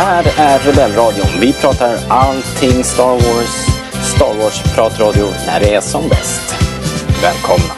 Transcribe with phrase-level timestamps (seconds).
[0.00, 1.40] här är Rebellradion.
[1.40, 3.66] Vi pratar allting Star Wars.
[4.16, 6.54] Star Wars-pratradio när det är som bäst.
[7.22, 7.74] Välkomna!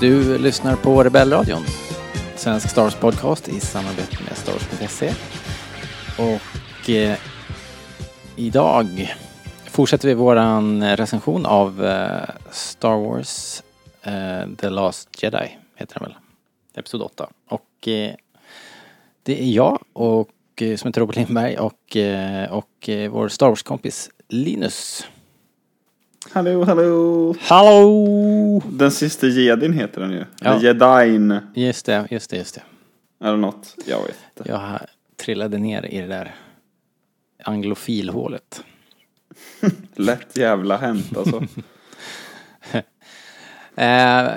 [0.00, 1.64] Du lyssnar på Rebellradion,
[2.48, 5.14] svensk Star Wars podcast i samarbete med Stars.se.
[6.18, 7.18] Och eh,
[8.36, 9.14] idag
[9.66, 13.62] fortsätter vi våran recension av eh, Star Wars
[14.02, 16.16] eh, The Last Jedi, heter den väl?
[16.74, 17.28] Episod 8.
[17.48, 18.14] Och eh,
[19.22, 23.48] det är jag och, eh, som heter Robert Lindberg och, eh, och eh, vår Star
[23.48, 25.06] Wars-kompis Linus.
[26.32, 27.34] Hallå, hallå!
[27.40, 28.62] Hallå!
[28.70, 30.24] Den sista jedin heter den ju.
[30.40, 30.60] Ja.
[30.60, 31.40] Jedin.
[31.54, 32.62] Just det, just det, just det.
[33.26, 33.76] Eller något.
[33.86, 34.50] Jag vet inte.
[34.50, 34.80] Jag
[35.16, 36.34] trillade ner i det där
[37.44, 38.64] anglofilhålet.
[39.94, 41.42] Lätt jävla hänt alltså.
[43.76, 44.28] Eh,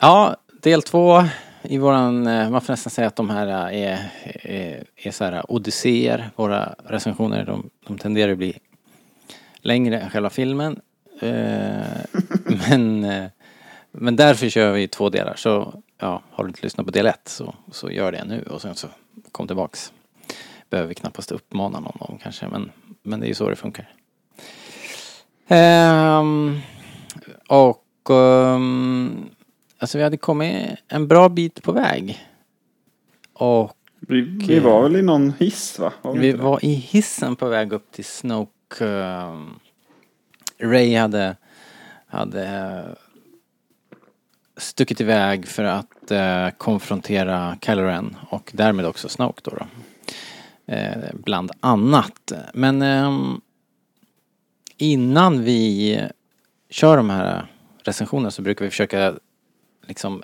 [0.00, 1.24] ja, del två
[1.62, 4.10] i våran, eh, man får nästan säga att de här är,
[4.42, 6.30] är, är så här odysséer.
[6.36, 8.58] Våra recensioner, de, de tenderar att bli
[9.64, 10.80] längre än själva filmen.
[11.20, 12.20] Eh,
[12.68, 13.24] men, eh,
[13.92, 15.34] men därför kör vi två delar.
[15.36, 18.62] Så ja, har du inte lyssnat på del ett så, så gör det nu och
[18.62, 18.88] sen så
[19.32, 19.92] kom tillbaks.
[20.70, 22.70] Behöver vi knappast uppmana någon om kanske, men,
[23.02, 23.88] men det är ju så det funkar.
[25.48, 26.60] Ehm,
[27.48, 29.28] och ehm,
[29.78, 32.18] alltså vi hade kommit en bra bit på väg.
[33.32, 35.92] Och Vi, vi var väl i någon hiss va?
[36.02, 38.50] Var vi vi var i hissen på väg upp till Snoke.
[38.80, 39.58] Ehm,
[40.58, 41.36] Ray hade,
[42.06, 42.96] hade
[44.56, 49.50] stuckit iväg för att eh, konfrontera Kylo Ren och därmed också Snoke då.
[49.50, 49.66] då.
[50.72, 52.32] Eh, bland annat.
[52.54, 53.40] Men ehm,
[54.76, 56.00] innan vi
[56.70, 57.46] kör de här
[57.82, 59.14] recensionerna så brukar vi försöka
[59.86, 60.22] liksom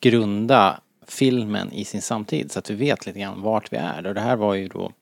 [0.00, 4.06] grunda filmen i sin samtid så att vi vet lite grann vart vi är.
[4.06, 4.92] Och det här var ju då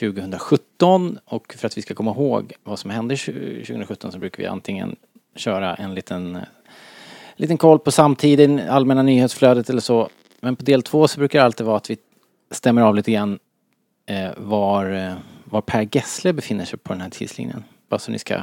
[0.00, 0.71] 2017
[1.24, 4.96] och för att vi ska komma ihåg vad som hände 2017 så brukar vi antingen
[5.36, 6.42] köra en liten, eh,
[7.36, 10.08] liten koll på samtiden, allmänna nyhetsflödet eller så.
[10.40, 11.96] Men på del två så brukar det alltid vara att vi
[12.50, 13.38] stämmer av lite grann
[14.06, 17.64] eh, var, eh, var Per Gessle befinner sig på den här tidslinjen.
[17.88, 18.42] Bara så ni ska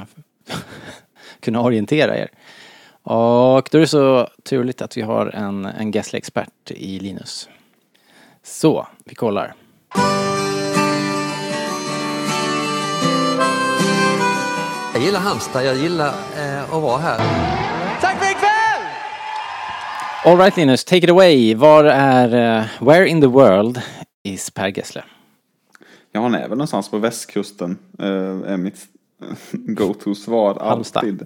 [1.40, 2.30] kunna orientera er.
[3.04, 7.50] Och då är det så turligt att vi har en, en Gessle-expert i Linus.
[8.44, 9.56] Så, vi kollar.
[15.00, 17.20] Jag gillar Halmstad, jag gillar eh, att vara här.
[20.26, 21.56] All right Linus, take it away.
[21.56, 23.82] Var är, eh, where in the world
[24.24, 25.04] is Per Gessle?
[26.12, 27.78] Ja, han är väl någonstans på västkusten.
[28.00, 28.78] eh, är mitt
[29.52, 31.26] go-to-svar alltid.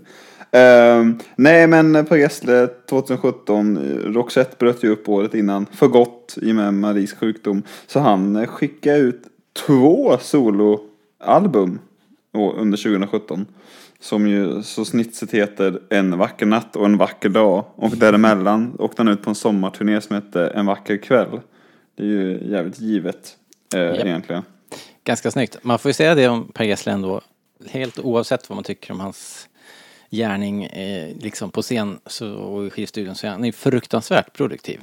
[0.52, 6.38] Ehm, nej, men på Gessle 2017, eh, Roxette bröt ju upp året innan för gott
[6.42, 7.64] i och med Maries sjukdom.
[7.88, 9.24] Så han skickade ut
[9.68, 11.80] två soloalbum
[12.34, 13.46] under 2017.
[14.00, 17.66] Som ju så snitsigt heter En vacker natt och en vacker dag.
[17.76, 21.40] Och däremellan åkte han ut på en sommarturné som hette En vacker kväll.
[21.96, 23.38] Det är ju jävligt givet
[23.76, 24.06] eh, Japp.
[24.06, 24.44] egentligen.
[25.04, 25.58] Ganska snyggt.
[25.62, 27.22] Man får ju säga det om Per Gessle ändå.
[27.70, 29.50] Helt oavsett vad man tycker om hans
[30.12, 34.80] gärning eh, liksom på scen så, och i skivstudion så är han ju fruktansvärt produktiv.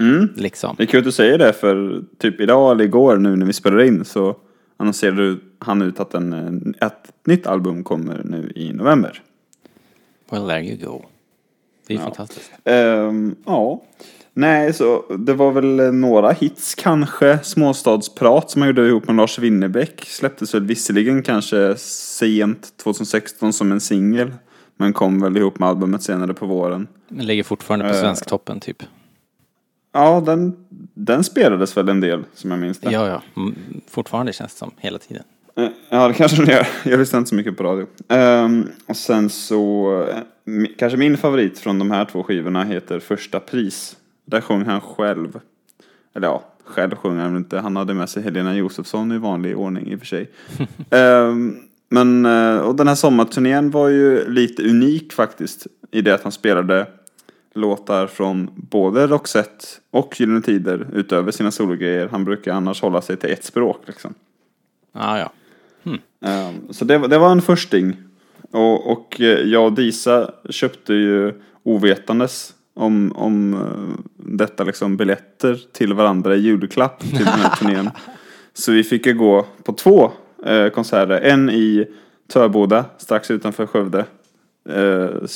[0.00, 0.28] Mm.
[0.36, 0.74] Liksom.
[0.78, 3.52] Det är kul att du säger det för typ idag eller igår nu när vi
[3.52, 4.36] spelar in så
[4.76, 9.22] annonserade han ut att en, en- ett nytt album kommer nu i november.
[10.30, 11.04] Well there you go.
[11.86, 12.04] Det är Ja.
[12.04, 12.52] fantastiskt.
[12.64, 13.82] Ehm, ja.
[14.36, 17.38] Nej, så det var väl några hits kanske.
[17.42, 20.04] Småstadsprat som han gjorde ihop med Lars Winnerbäck.
[20.06, 24.32] Släpptes väl visserligen kanske sent 2016 som en singel.
[24.76, 26.86] Men kom väl ihop med albumet senare på våren.
[27.08, 28.00] Den ligger fortfarande på Eh.
[28.00, 28.82] Svensktoppen typ.
[29.92, 30.56] Ja, den,
[30.94, 32.90] den spelades väl en del som jag minns det.
[32.90, 33.22] Ja, ja.
[33.42, 33.54] Mm,
[33.88, 35.22] Fortfarande känns det som hela tiden.
[35.56, 36.66] Eh, Ja, det kanske den gör.
[36.90, 37.86] Jag lyssnar inte så mycket på radio.
[38.08, 40.16] Ehm, och sen så, eh,
[40.78, 43.96] kanske min favorit från de här två skivorna heter Första pris.
[44.26, 45.40] Där sjöng han själv.
[46.14, 47.58] Eller ja, själv sjöng han inte.
[47.58, 50.30] Han hade med sig Helena Josefsson i vanlig ordning i och för sig.
[50.90, 51.56] Ehm,
[51.88, 55.66] men, eh, och den här sommarturnén var ju lite unik faktiskt.
[55.90, 56.86] I det att han spelade
[57.54, 62.08] låtar från både Roxette och Gyllene Tider utöver sina sologrejer.
[62.08, 64.14] Han brukar annars hålla sig till ett språk liksom.
[64.92, 65.30] Ja, ja.
[66.28, 67.96] Ehm, Så det, var- det var en försting.
[68.50, 75.60] Och, och eh, jag och Disa köpte ju ovetandes om, om eh, detta liksom biljetter
[75.72, 77.90] till varandra i julklapp till den här turnén.
[78.52, 80.10] Så vi fick ju gå på två
[80.46, 81.20] eh, konserter.
[81.20, 81.86] En i
[82.32, 84.04] Törboda strax utanför Skövde.
[84.68, 85.26] Eh,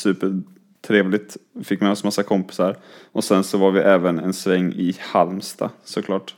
[0.82, 1.36] supertrevligt.
[1.64, 2.76] Fick med oss massa kompisar.
[3.12, 6.34] Och sen så var vi även en sväng i Halmstad såklart.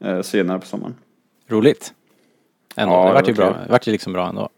[0.00, 0.94] Eh, senare på sommaren.
[1.48, 1.94] Roligt.
[2.76, 2.94] Ändå.
[2.94, 3.50] Ja, det vart ju bra.
[3.66, 4.48] Det vart ju liksom bra ändå.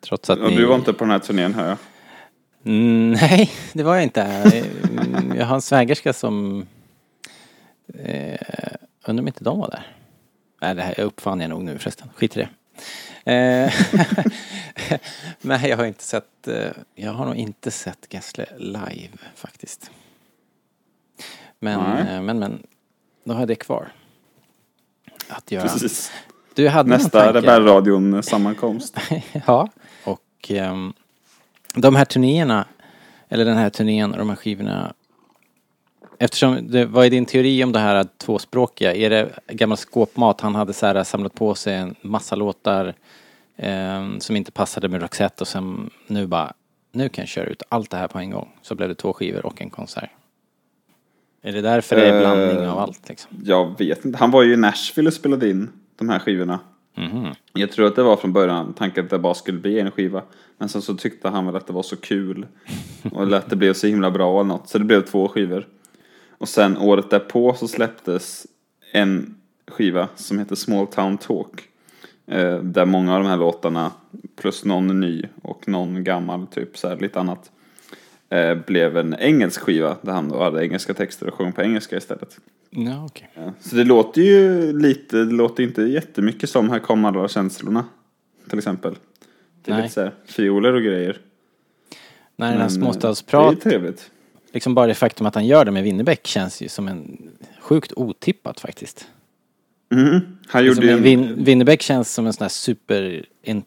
[0.00, 0.56] Trots att Och ni...
[0.56, 1.76] du var inte på den här turnén hör jag.
[2.64, 4.22] Mm, nej, det var jag inte.
[4.22, 6.66] Mm, Jag har en svägerska som...
[7.94, 8.38] Eh,
[9.06, 9.86] undrar om inte de var där.
[10.62, 12.08] Nej, det här jag uppfann jag nog nu förresten.
[12.14, 12.48] Skit i det.
[13.24, 13.72] Eh,
[15.40, 16.48] nej, jag har inte sett...
[16.48, 19.90] Eh, jag har nog inte sett Gessle live faktiskt.
[21.58, 22.14] Men, Nej.
[22.16, 22.62] eh, men, men.
[23.24, 23.92] Då har jag det kvar.
[25.28, 25.62] Att göra.
[25.62, 26.12] Precis.
[26.54, 27.38] Du hade Nästa tanke?
[27.38, 28.96] Rebellradion sammankomst.
[29.46, 29.68] ja.
[30.04, 30.92] Och ehm,
[31.74, 32.64] de här turnéerna,
[33.28, 34.94] eller den här turnén och de här skivorna.
[36.22, 38.94] Eftersom, det, vad är din teori om det här tvåspråkiga?
[38.94, 40.40] Är det gammal skåpmat?
[40.40, 42.94] Han hade så här samlat på sig en massa låtar
[43.56, 46.52] ehm, som inte passade med Roxette och sen nu bara,
[46.92, 48.48] nu kan jag köra ut allt det här på en gång.
[48.62, 50.10] Så blev det två skivor och en konsert.
[51.42, 53.30] Är det därför det är Eh, blandning av allt liksom?
[53.44, 54.18] Jag vet inte.
[54.18, 55.68] Han var ju i Nashville och spelade in
[55.98, 56.58] de här skivorna.
[56.94, 57.26] Mhm.
[57.52, 60.22] Jag tror att det var från början tanken att det bara skulle bli en skiva.
[60.58, 62.46] Men sen så tyckte han väl att det var så kul.
[63.12, 64.68] Och att det blev så himla bra eller något.
[64.68, 65.66] Så det blev två skivor.
[66.40, 68.46] Och sen året därpå så släpptes
[68.92, 69.34] en
[69.68, 71.68] skiva som heter Small Town Talk.
[72.26, 73.92] Eh, där många av de här låtarna,
[74.36, 77.50] plus någon ny och någon gammal, typ så här lite annat.
[78.28, 81.96] Eh, blev en engelsk skiva där han då hade engelska texter och sjöng på engelska
[81.96, 82.38] istället.
[82.70, 83.30] Ja, okej.
[83.34, 87.84] Ja, Så det låter ju lite, det låter inte jättemycket som Här kommer alla känslorna.
[88.48, 88.96] Till exempel.
[89.62, 89.82] Det är Nej.
[89.82, 91.18] lite så här fioler och grejer.
[92.36, 94.10] När den här eh, småstadsprat Det är trevligt.
[94.52, 97.30] Liksom bara det faktum att han gör det med Winnerbäck känns ju som en
[97.60, 99.06] sjukt otippat faktiskt.
[99.92, 100.20] Mm.
[100.48, 103.62] Han Liksom gjorde en, Vin, Winnerbäck känns som en sån här super en,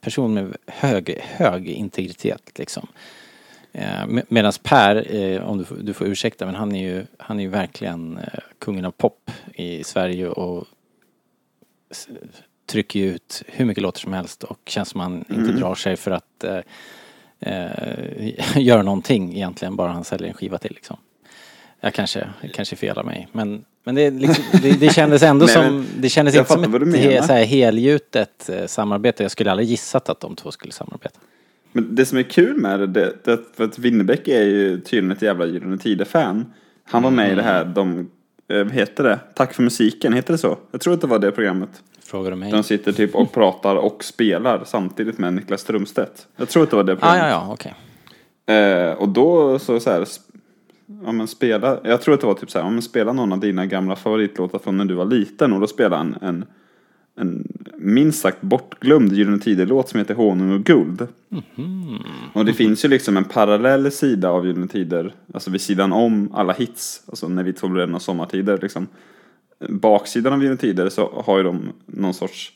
[0.00, 2.86] person med hög, hög integritet liksom.
[3.72, 7.04] Eh, med, Medan Per, eh, om du, får- du får ursäkta, men han är ju,
[7.18, 10.66] han är ju verkligen eh, kungen av pop i Sverige och
[12.66, 15.56] trycker ut hur mycket låtar som helst och känns som han inte Mm.
[15.56, 16.44] drar sig för att
[17.42, 20.96] eh, göra någonting egentligen, bara han säljer en skiva till liksom.
[21.80, 25.54] Jag kanske, jag kanske felar mig, men, men det, liksom, det, det kändes ändå Nej,
[25.54, 29.22] som, det kändes inte som ett he, så här helgjutet eh, samarbete.
[29.22, 31.20] Jag skulle aldrig gissat att de två skulle samarbeta.
[31.72, 35.16] men det som är kul med det, det, det för att Winnerbäck är ju tydligen
[35.16, 36.52] ett jävla Gyllene Tider-fan.
[36.84, 38.10] Han var med i det här, de,
[38.48, 39.18] eh, vad heter det?
[39.34, 40.58] Tack för musiken, heter det så?
[40.70, 41.70] Jag tror att det var det programmet.
[42.04, 42.52] Frågar du mig?
[42.52, 46.26] De sitter typ och pratar och spelar samtidigt med Niklas Strömstedt.
[46.36, 47.22] Jag tror att det var det Ah, programmet.
[47.22, 47.74] ja, ja, okej.
[48.56, 50.06] Eh, och då så, så här,
[51.04, 53.32] ja men spela, jag tror att det var typ så här, ja men spela någon
[53.32, 56.44] av dina gamla favoritlåtar från när du var liten och då spelade han en,
[57.20, 61.06] en minst sagt bortglömd Gyllene Tider-låt som heter Honung och guld.
[62.32, 66.30] Och det finns ju liksom en parallell sida av Gyllene Tider, alltså vid sidan om
[66.34, 68.86] alla hits, alltså när vi tog bröderna sommartider liksom.
[69.68, 72.52] Baksidan av Tider så har ju de någon sorts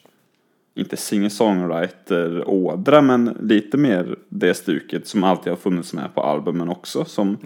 [0.75, 7.05] inte singer-songwriter-ådra, men lite mer det stuket som alltid har funnits med på albumen också.
[7.05, 7.36] Som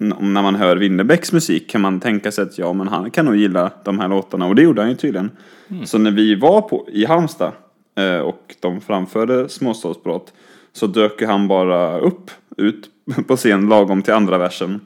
[0.00, 3.24] n- när man hör Winnerbäcks musik kan man tänka sig att ja, men han kan
[3.26, 4.46] nog gilla de här låtarna.
[4.46, 5.30] Och det gjorde han ju tydligen.
[5.84, 7.52] Så när vi var på, i Halmstad
[7.94, 10.32] eh, och de framförde Småstadsbrott
[10.72, 12.90] så dök han bara upp, ut
[13.26, 14.80] på scen lagom till andra versen.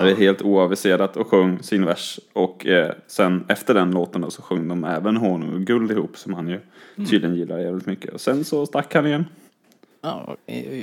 [0.00, 2.20] Det är helt oaviserat och sjöng sin vers.
[2.32, 6.16] Och eh, sen efter den låten då, så sjöng de även Honung och guld ihop
[6.16, 6.60] som han ju
[6.96, 8.14] tydligen gillar jävligt mycket.
[8.14, 9.24] Och sen så stack han igen.
[10.00, 10.36] Ja,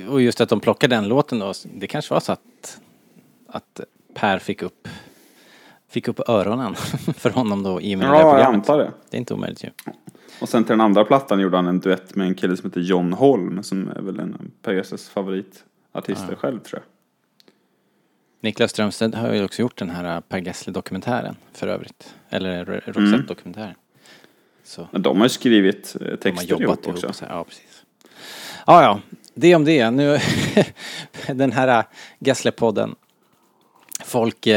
[0.09, 2.79] och just att de plockade den låten då, det kanske var så att,
[3.47, 3.79] att
[4.13, 4.87] Per fick upp,
[5.89, 6.75] fick upp öronen
[7.15, 8.55] för honom då i och med det där Ja, jag programmet.
[8.69, 8.91] antar det.
[9.09, 9.69] Det är inte omöjligt ju.
[10.41, 12.81] Och sen till den andra plattan gjorde han en duett med en kille som heter
[12.81, 16.98] John Holm som är väl en av Per Gessles favoritartister själv tror jag.
[18.41, 22.13] Niklas Strömstedt har ju också gjort den här äh, Per Gessle-dokumentären för övrigt.
[22.29, 23.75] Eller Ro- Roxette-dokumentären.
[24.63, 26.95] Så Men de har ju skrivit eh, de har texter jobbat ihop ihop.
[26.95, 27.13] också.
[27.13, 27.83] Så här, ja, precis.
[28.67, 28.99] Ja, ja.
[29.33, 29.91] Det om det.
[29.91, 30.19] Nu,
[31.27, 31.83] den här äh,
[32.19, 32.95] Gessle-podden.
[34.05, 34.47] Folk,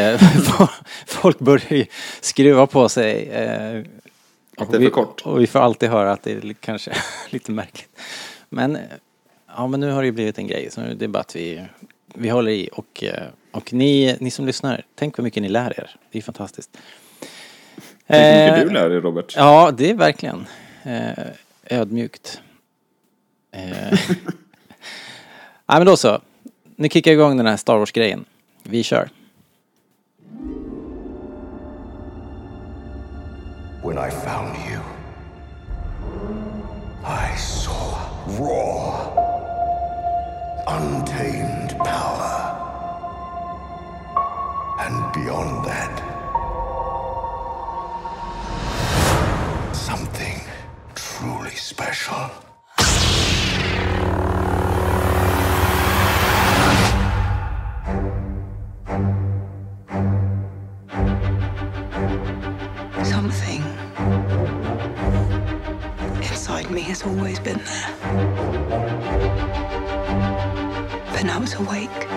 [1.06, 1.86] folk börjar ju
[2.20, 3.28] skruva på sig.
[4.56, 5.20] Att det är för kort.
[5.24, 6.92] Och vi får alltid höra att det är kanske
[7.30, 8.00] lite märkligt.
[8.48, 8.78] Men,
[9.56, 10.70] ja, men nu har det ju blivit en grej.
[10.70, 11.64] Så nu är det bara att vi,
[12.14, 12.68] vi håller i.
[12.72, 13.04] Och,
[13.52, 15.90] och ni, ni som lyssnar, tänk vad mycket ni lär er.
[16.11, 16.71] Det är fantastiskt.
[18.06, 19.35] Tänk hur Eh, mycket du lär dig Robert.
[19.37, 20.47] Ja, det är verkligen
[20.82, 21.25] eh,
[21.64, 22.40] ödmjukt.
[23.52, 23.62] Eh.
[25.66, 26.21] Nej men då så.
[26.76, 28.25] Nu kickar jag igång den här Star Wars-grejen.
[28.62, 29.09] Vi kör.
[33.85, 34.80] When I found you,
[37.04, 37.97] I saw
[38.38, 38.92] raw,
[51.62, 52.28] special.
[63.04, 63.62] Something
[66.19, 67.97] inside me has always been there.
[71.12, 72.09] But now it's awake.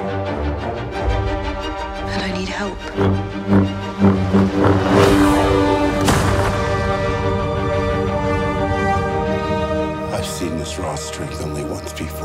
[2.12, 2.80] And I need help.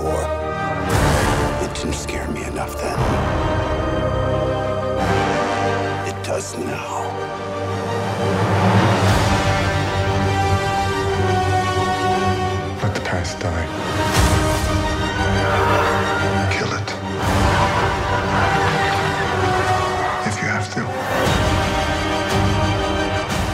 [0.01, 0.25] Before.
[1.63, 2.99] It didn't scare me enough then.
[6.09, 6.91] It does now.
[12.83, 13.67] Let the past die.
[16.57, 16.91] Kill it.
[20.29, 20.81] If you have to.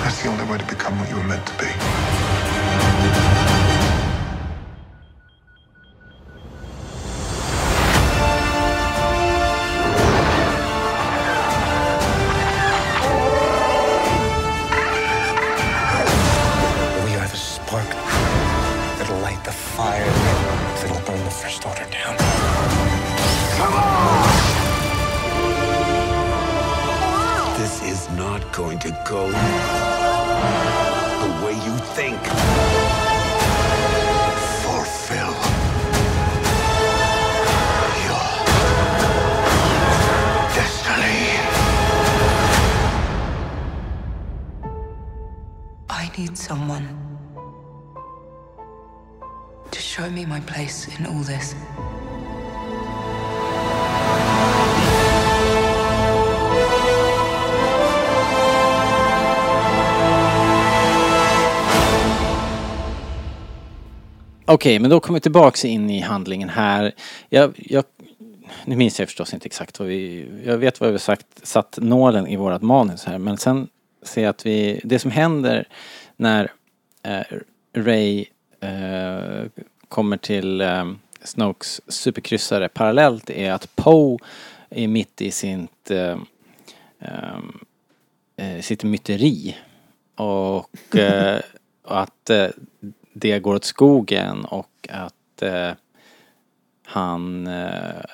[0.05, 1.86] That's the only way to become what you were meant to be.
[64.49, 66.95] Okej, men då kommer vi tillbaks in i handlingen här.
[67.29, 67.85] Jag, jag,
[68.65, 70.29] nu minns jag förstås inte exakt vad vi...
[70.45, 73.19] Jag vet vad vi sagt, satt nålen i vårat manus här.
[73.19, 73.69] Men sen
[74.03, 74.81] ser jag att vi...
[74.85, 75.69] Det som händer
[76.17, 76.53] när
[77.03, 77.23] eh,
[77.77, 78.25] Ray
[78.61, 79.45] eh,
[79.89, 80.85] kommer till eh,
[81.23, 84.19] Snokes superkryssare parallellt är att Poe
[84.71, 86.19] är mitt i sitt, eh,
[87.01, 87.59] ehm,
[88.37, 89.57] eh, sitt myteri.
[90.15, 91.41] Och eh,
[91.85, 92.49] att eh,
[93.19, 95.71] det går åt skogen och att eh,
[96.87, 98.05] han eh,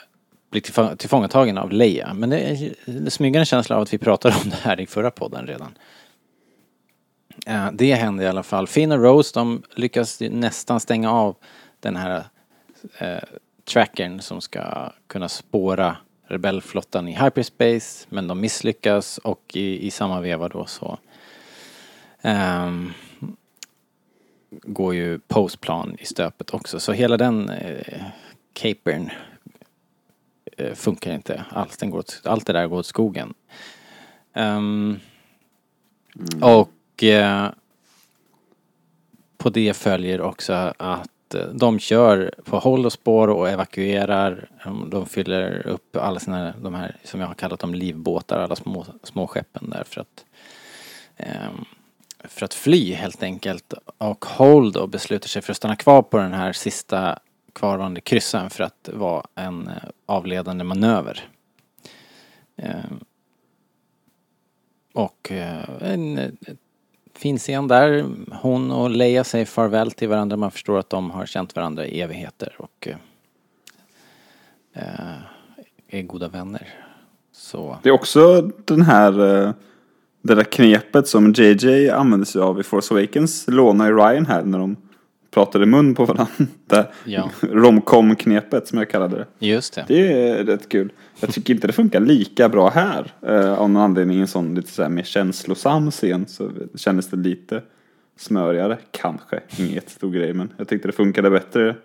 [0.51, 2.15] blir tillfång- tillfångatagen av Leia.
[2.15, 5.11] Men det är en smygande känsla av att vi pratade om det här i förra
[5.11, 5.79] podden redan.
[7.47, 8.67] Eh, det händer i alla fall.
[8.67, 11.37] Finn och Rose de lyckas ju nästan stänga av
[11.81, 12.25] den här
[12.99, 13.23] eh,
[13.65, 18.07] trackern som ska kunna spåra rebellflottan i hyperspace.
[18.09, 20.99] Men de misslyckas och i, i samma veva då så
[22.23, 22.93] ehm,
[24.63, 26.81] går ju postplan i stöpet också.
[26.81, 28.03] Så hela den eh,
[28.53, 29.11] capern
[30.57, 31.77] eh, funkar inte alls.
[31.77, 33.35] Den går åt, allt det där går åt skogen.
[34.33, 34.99] Ehm,
[36.41, 37.49] Och eh,
[39.39, 44.49] på det följer också att eh, de kör på håll och spår och evakuerar.
[44.65, 48.57] De- De fyller upp alla sina, de här som jag har kallat dem livbåtar, alla
[48.57, 50.25] små, små skeppen där för att
[51.17, 51.65] ehm,
[52.25, 53.75] för att fly helt enkelt.
[53.99, 57.19] Och Hole då beslutar sig för att stanna kvar på den här sista
[57.53, 59.75] kvarvarande kryssen för att vara en eh,
[60.07, 61.29] avledande manöver.
[62.57, 63.01] Ehm,
[64.93, 66.31] och eh, en eh,
[67.15, 68.07] fin scen där.
[68.33, 70.37] Hon och Leia säger farväl till varandra.
[70.37, 72.89] Man förstår att de har känt varandra i evigheter och
[75.89, 76.69] är goda vänner.
[77.33, 79.55] Så Det är också den här,
[80.23, 84.43] det där knepet som JJ använde sig av i Force Awakens, lånar i Ryan här
[84.43, 84.77] när de
[85.31, 86.27] pratade mun på varandra.
[86.67, 87.31] Det Ja.
[87.41, 89.47] romcom-knepet som jag kallade det.
[89.47, 89.85] just det.
[89.89, 90.93] Det är rätt kul.
[91.21, 93.13] Jag tycker inte det funkar lika bra här.
[93.27, 97.11] Eh, av någon anledning i en sån lite så här mer känslosam scen så kändes
[97.11, 97.63] det lite
[98.17, 98.79] smörigare.
[98.91, 101.77] Kanske, ingen jättestor grej men jag tyckte det funkade bättre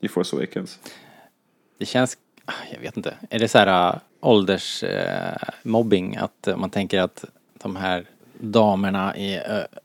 [0.00, 0.78] i Force Awakens.
[1.78, 6.16] Det känns, ah, jag vet inte, är det så här äh, åldersmobbing?
[6.16, 7.24] att äh, man tänker att
[7.66, 8.04] de här
[8.40, 9.40] damerna i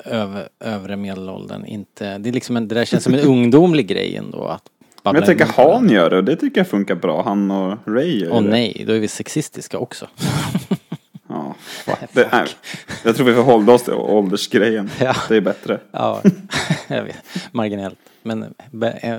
[0.05, 4.15] över, övre medelåldern inte, det är liksom en, det där känns som en ungdomlig grej
[4.15, 4.63] ändå att
[5.03, 7.23] Men jag tänker Han gör det och det tycker jag funkar bra.
[7.23, 8.49] Han och Ray gör Åh det.
[8.49, 10.07] nej, då är vi sexistiska också.
[11.27, 11.95] Ja, fuck.
[12.13, 12.47] det, nej.
[13.03, 14.89] Jag tror vi får hålla oss till åldersgrejen.
[14.99, 15.15] Ja.
[15.29, 15.79] Det är bättre.
[15.91, 16.21] Ja,
[16.87, 17.15] jag vet.
[17.51, 17.97] Marginellt.
[18.23, 19.17] Men be- eh,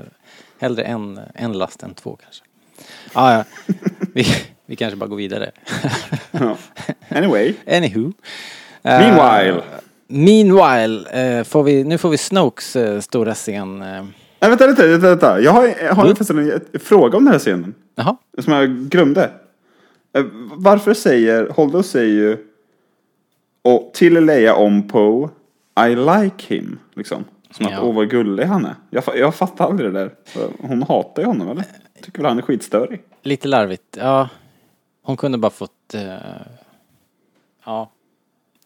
[0.59, 2.43] hellre en, en last än två kanske.
[3.13, 3.43] Ja, ja.
[4.13, 4.25] Vi,
[4.65, 5.51] vi kanske bara går vidare.
[6.31, 6.57] Ja.
[7.09, 7.53] Anyway.
[7.67, 8.11] Anywho.
[8.83, 9.61] Eh, Meanwhile.
[10.07, 13.81] meanwhile, eh, får vi, nu får vi Snokes eh, stora scen.
[13.81, 13.87] eh.
[14.39, 15.41] Nej, vänta, vänta, vänta, vänta.
[15.41, 16.49] Jag har, jag har Mm.
[16.51, 17.73] en en fråga om den här scenen.
[17.95, 19.31] Jaha, Som jag glömde.
[20.55, 22.37] Varför säger, Holdo säger ju
[23.61, 25.29] och till Leia om Poe,
[25.89, 26.79] I like him.
[26.95, 27.23] Liksom.
[27.51, 27.77] Som Ja.
[27.77, 28.75] att, åh vad gullig han är.
[28.89, 30.11] Jag, jag fattar aldrig det där.
[30.59, 31.63] Hon hatar ju honom eller?
[32.01, 33.01] Tycker väl han är skitstörig.
[33.23, 33.97] lite larvigt.
[33.99, 34.29] Ja,
[35.03, 35.93] hon kunde bara fått...
[35.93, 36.13] eh,
[37.65, 37.89] ja.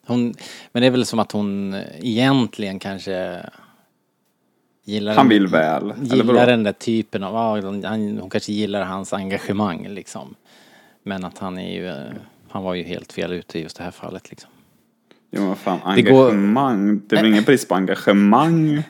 [0.06, 0.34] Hon,
[0.72, 3.46] men det är väl som att hon egentligen kanske
[4.84, 5.16] gillar...
[5.16, 5.94] Han vill väl.
[6.02, 7.34] Gillar den där typen av...
[7.64, 10.36] Ja, han, hon kanske gillar hans engagemang liksom.
[11.04, 11.88] Men att han är ju...
[11.88, 12.12] eh,
[12.50, 14.50] Han var ju helt fel ute i just det här fallet liksom.
[15.32, 17.02] Jo men fan, Det går- engagemang.
[17.08, 18.84] Det är väl ingen brist på engagemang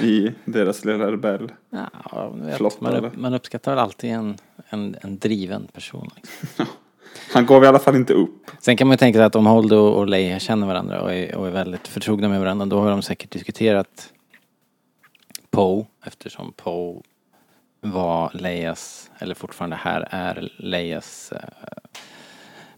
[0.00, 1.52] i deras lilla rebell.
[1.70, 4.36] Ja, vet, man, upp, man uppskattar väl alltid en,
[4.68, 6.10] en, en driven person.
[6.16, 6.66] Liksom.
[7.32, 8.50] Han gav i alla fall inte upp.
[8.60, 11.34] Sen kan man ju tänka sig att om Holdo och Leia känner varandra och är,
[11.34, 14.12] och är väldigt förtrogna med varandra då har de säkert diskuterat
[15.50, 17.02] Poe eftersom Poe
[17.80, 21.40] var Leias, eller fortfarande här är Leias eh,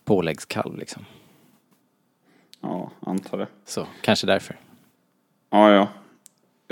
[0.05, 1.05] påläggskalv liksom.
[2.61, 3.47] Ja, antar det.
[3.65, 4.57] Så kanske därför.
[5.51, 5.89] Ja, ja.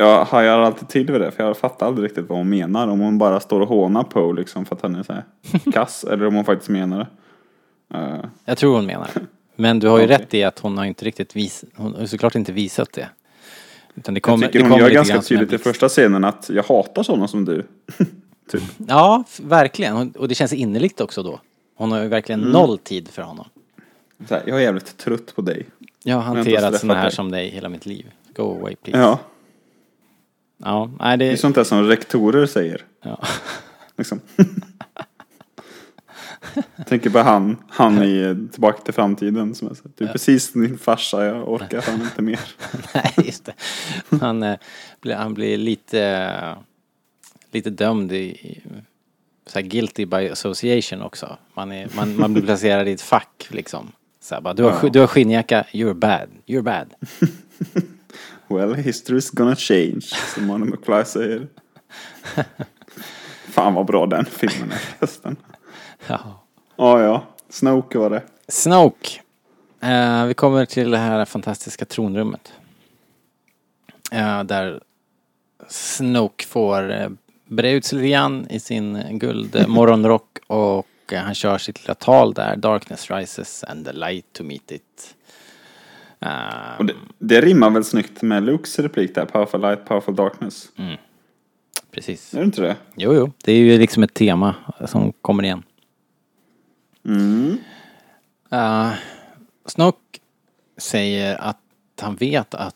[0.00, 2.88] Jag hajar alltid till vid det, för jag fattar aldrig riktigt vad hon menar.
[2.88, 5.25] Om hon bara står och hånar Poe liksom för att han är så här
[5.73, 7.07] kass, eller om hon faktiskt menar det.
[7.99, 9.21] Eh, Jag tror hon menar det.
[9.57, 10.17] Men du har ju Okej.
[10.19, 13.09] rätt i att hon har inte riktigt visat, hon har såklart inte visat det.
[13.95, 16.62] Utan det jag kommer, tycker det hon gör ganska tydligt i första scenen att jag
[16.62, 17.67] hatar sådana som du.
[18.50, 18.63] typ.
[18.89, 20.11] Ja, verkligen.
[20.11, 21.41] Och det känns innerligt också då.
[21.76, 22.52] Hon har ju verkligen Mm.
[22.52, 23.47] noll tid för honom.
[24.30, 25.67] Här, jag är jävligt trött på dig.
[26.04, 27.13] Jag har hanterat såna här dig.
[27.13, 28.06] som dig hela mitt liv.
[28.37, 28.99] Go away please.
[29.00, 29.19] Ja,
[30.58, 31.36] Ja, nej det är det...
[31.36, 32.84] sånt där som rektorer säger.
[33.02, 33.25] Ja.
[33.97, 34.21] Liksom.
[36.76, 40.52] Jag tänker på han, han i Tillbaka till framtiden som är här, Du är precis
[40.52, 42.40] din farsa, jag orkar fan inte mer.
[42.94, 43.54] nej, just det.
[44.21, 44.58] Han, eh,
[45.00, 46.56] blir, han blir lite, eh,
[47.52, 48.60] lite dömd i,
[49.47, 51.36] så här guilty by association också.
[51.54, 53.92] Man, är, man, man blir placerad i ett fack liksom.
[54.21, 56.94] Så här, bara, du, har, sk- du har skinnjacka, you're bad, you're bad.
[58.49, 60.00] Well, history's gonna change,
[60.34, 61.49] som Marty McFly säger.
[63.49, 65.37] Fan vad bra den filmen är förresten.
[66.06, 66.45] Ja.
[66.76, 67.26] Ja, ja.
[67.49, 68.23] Snoke var det.
[68.49, 69.21] Snoke.
[69.80, 72.52] Eh, vi kommer till det här fantastiska tronrummet.
[74.13, 74.80] Eh, där
[75.69, 77.08] Snoke får eh,
[77.45, 82.56] bre ut sig lite grann i sin guldmorgonrock och han kör sitt lilla tal där.
[82.56, 85.15] Darkness rises and the light to meet it.
[86.21, 90.69] Eh, Och det, det rimmar väl snyggt med Lukes replik där, powerful light, powerful darkness.
[91.91, 92.35] precis.
[92.35, 92.76] Är det inte det?
[92.97, 93.33] Jo, jo.
[93.45, 94.54] Det är ju liksom ett tema
[94.87, 95.63] som kommer igen.
[97.04, 97.59] Mm.
[98.52, 98.93] Uh,
[99.67, 100.19] Snoke
[100.76, 101.59] säger att
[102.00, 102.75] han vet att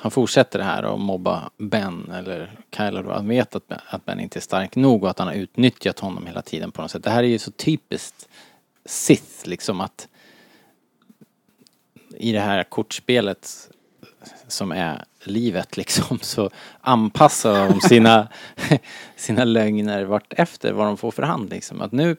[0.00, 3.12] han fortsätter det här och mobba Ben eller Kylo då.
[3.12, 5.98] Han vet att ben, att ben inte är stark nog och att han har utnyttjat
[5.98, 7.04] honom hela tiden på något sätt.
[7.04, 8.28] Det här är ju så typiskt
[8.84, 10.08] Sith liksom att
[12.16, 13.70] i det här kortspelet
[14.48, 18.28] som är livet liksom så anpassar de sina,
[19.16, 21.80] sina lögner vart efter vad de får för hand liksom.
[21.80, 22.16] Att nu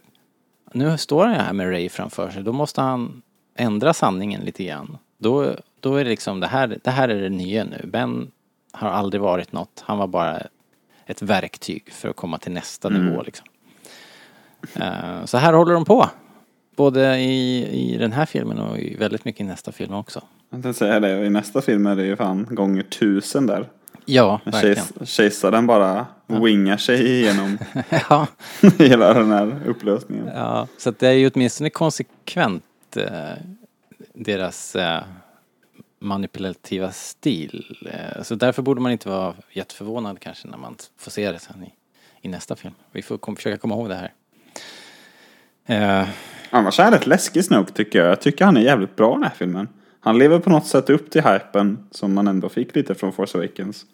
[0.74, 2.44] nu står han här med Ray framför sig.
[2.44, 3.22] Då måste han
[3.56, 4.98] ändra sanningen lite grann.
[5.18, 7.86] Då, då är det liksom det här, det här är det nya nu.
[7.88, 8.32] Ben
[8.72, 9.84] har aldrig varit något.
[9.86, 10.42] Han var bara
[11.06, 13.48] ett verktyg för att komma till nästa nivå liksom.
[14.76, 16.10] Eh, så här håller de på.
[16.82, 20.22] Både i, i den här filmen och i väldigt mycket i nästa film också.
[20.50, 23.70] Jag tänkte säga det, i nästa film är det ju fan gånger tusen där.
[24.06, 24.76] Ja, verkligen.
[24.76, 27.58] kejs- Kejsaren bara wingar sig igenom
[28.10, 28.28] ja,
[28.80, 30.28] hela den här upplösningen.
[30.28, 32.64] ja, så det är ju åtminstone konsekvent
[32.98, 33.34] eh,
[34.14, 35.02] deras eh,
[36.00, 37.78] manipulativa stil.
[37.92, 41.64] Eh, så därför borde man inte vara jätteförvånad kanske när man får se det sen
[41.64, 41.74] i,
[42.22, 42.74] i nästa film.
[42.92, 44.12] Vi får kom, försöka komma ihåg det här.
[46.54, 48.08] Annars är han rätt läskig Snoke tycker jag.
[48.08, 49.68] Jag tycker han är jävligt bra i den här filmen.
[50.00, 53.38] Han lever på något sätt upp till hypen som man ändå fick lite från Force
[53.38, 53.86] Awakens.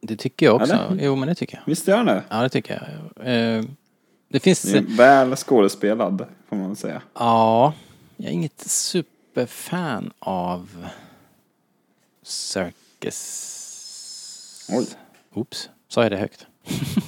[0.00, 0.72] det tycker jag också.
[0.72, 1.04] Eller?
[1.04, 1.62] Jo, men det tycker jag.
[1.66, 2.22] Visst gör han det?
[2.28, 3.26] Ja, det tycker jag.
[3.26, 3.64] Eh,
[4.28, 4.62] det finns...
[4.62, 7.02] Det väl skådespelad, får man säga.
[7.14, 7.74] Ja,
[8.16, 10.86] jag är inget superfan av
[12.22, 13.22] Circus...
[14.68, 14.86] Oj.
[15.34, 16.46] Oops, sa jag det högt?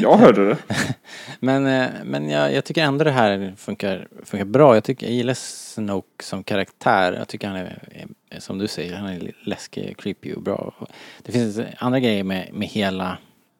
[0.00, 0.58] Jag hörde det.
[1.40, 4.74] Men, eh, men jag, jag tycker ändå det här funkar, funkar bra.
[4.74, 7.12] Jag, tycker, jag gillar Snoke som karaktär.
[7.12, 10.74] Jag tycker han är, är, som du säger, han är läskig, creepy och bra.
[11.22, 13.18] Det finns andra grejer med, med hela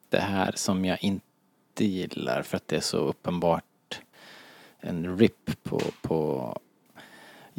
[0.09, 3.63] det här som jag inte gillar för att det är så uppenbart
[4.79, 6.53] en rip på, på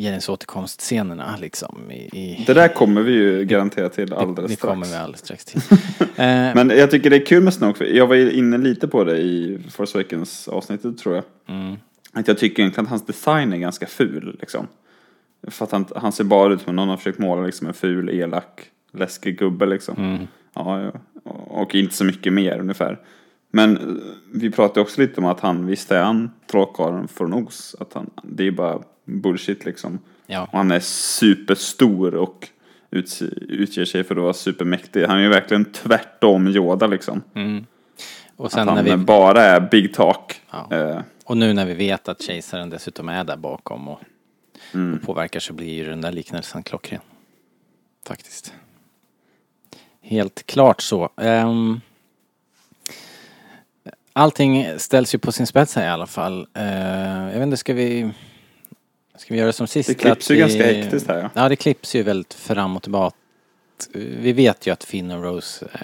[0.01, 1.91] Jennys återkomstscenerna liksom.
[1.91, 4.71] I, i, Det där kommer vi ju garanterat till det, alldeles det strax.
[4.71, 5.61] kommer vi alldeles strax till.
[6.01, 6.07] eh,
[6.55, 7.85] Men jag tycker det är kul med Snoke.
[7.85, 11.25] Jag var inne lite på det i Force Awakens avsnittet tror jag.
[11.49, 11.77] mm,
[12.13, 14.67] Att jag tycker egentligen att hans design är ganska ful liksom.
[15.49, 18.11] För att han, han ser bara ut som någon har försökt måla liksom en ful,
[18.11, 18.61] elak,
[18.93, 19.97] läskig gubbe liksom.
[19.99, 20.93] mm, ja.
[21.47, 22.99] Och inte så mycket mer ungefär.
[23.51, 27.77] Men eh, vi pratade också lite om att han visste är han trollkarlen från Os.
[27.81, 29.99] Att han, det är bara bullshit liksom.
[30.27, 30.43] ja.
[30.53, 32.49] Och han är superstor och
[32.91, 35.05] utger sig för att vara supermäktig.
[35.05, 37.23] Han är ju verkligen tvärtom Yoda liksom.
[37.35, 37.67] Mm.
[38.37, 40.41] Och Att sen när han vi bara är big talk.
[40.51, 40.77] Ja.
[40.77, 44.01] Eh, Och nu när vi vet att kejsaren dessutom är där bakom och,
[44.75, 44.95] Mm.
[44.95, 47.01] och påverkar så blir ju den där liknelsen klockren.
[48.07, 48.55] Faktiskt.
[50.01, 51.09] Helt klart så.
[51.17, 51.81] Um,
[54.19, 56.47] allting ställs ju på sin spets här i alla fall.
[56.59, 56.65] Uh,
[57.33, 58.11] jag vet inte, ska vi...
[59.17, 59.89] Ska vi göra som sist?
[59.89, 61.31] Det klipps ju vi- ganska hektiskt här, ja.
[61.43, 63.17] Ja, det klipps ju väldigt fram och tillbaka.
[63.95, 65.81] Vi vet ju att Finn och Rose eh,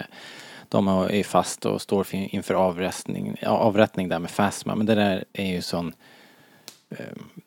[0.69, 4.75] de är fast och står för- inför avrättning, avrättning där med Phasma.
[4.75, 5.93] Men det där är ju sån...
[6.91, 6.97] eh,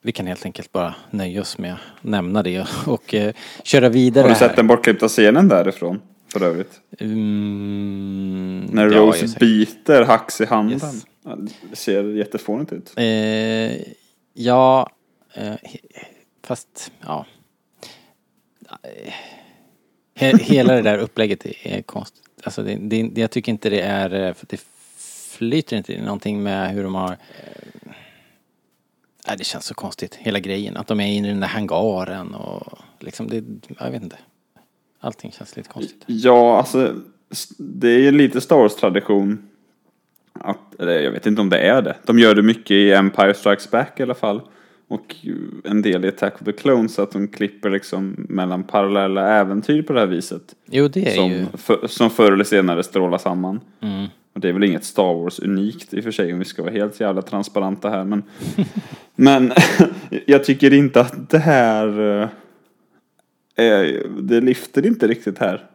[0.02, 4.22] Vi kan helt enkelt bara nöja oss med att nämna det och eh, köra vidare
[4.22, 4.48] Har du här.
[4.48, 6.02] sett den bortklippta scenen därifrån?
[6.28, 6.82] För övrigt.
[7.00, 10.74] Mm, När ja, Rose biter Hux i handen.
[10.74, 11.06] Yes.
[11.70, 12.94] Det ser jättefånigt ut.
[12.98, 13.82] Eh,
[14.34, 14.90] ja,
[15.34, 15.56] eh,
[16.44, 17.26] fast ja.
[18.84, 19.14] Eh,
[20.16, 22.24] He, hela det där upplägget är, konstigt.
[22.44, 24.62] Alltså det, det, jag tycker inte det är, eh, för det
[25.30, 27.92] flyter inte någonting med hur de har eh,
[29.28, 30.78] Nej, det känns så konstigt, hela grejen.
[30.78, 33.44] Att de är inne i den där hangaren och liksom det,
[33.80, 34.18] jag vet inte.
[35.08, 36.04] Allting känns lite konstigt.
[36.06, 36.94] Ja, alltså
[37.58, 39.48] det är ju lite Star Wars-tradition.
[40.34, 41.96] Att, eller jag vet inte om det är det.
[42.06, 44.42] De gör det mycket i Empire Strikes Back i alla fall.
[44.88, 45.16] Och
[45.64, 49.94] en del i Attack of the Clones, att de klipper liksom mellan parallella äventyr på
[49.94, 50.56] det här viset.
[50.66, 51.46] Jo, det är Som, ju...
[51.54, 53.60] för, som förr eller senare strålar samman.
[53.82, 54.06] Mm.
[54.34, 56.64] Och det är väl inget Star Wars unikt i och för sig om vi ska
[56.64, 58.04] vara helt jävla transparenta här.
[58.04, 58.24] Men,
[59.16, 59.54] men
[60.26, 62.30] jag tycker inte att det här...
[63.58, 65.66] eh, Är, det lyfter inte riktigt här.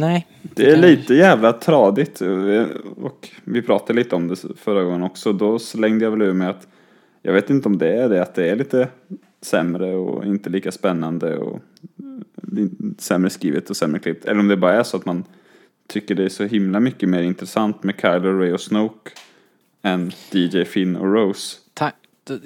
[0.00, 0.26] Nej.
[0.42, 2.20] Det är kan- lite jävla tradigt.
[2.96, 5.32] Och vi pratade lite om det förra gången också.
[5.32, 6.68] Då slängde jag väl ur med att
[7.22, 8.88] jag vet inte om det är det att det är lite
[9.42, 11.60] sämre och inte lika spännande och
[12.98, 14.24] sämre skrivet och sämre klippt.
[14.24, 15.24] Eller om det bara är så att man
[15.88, 19.10] tycker det är så himla mycket mer intressant med Kylo Ray och Snoke
[19.82, 21.56] än DJ Finn och Rose.
[21.74, 21.92] Ta-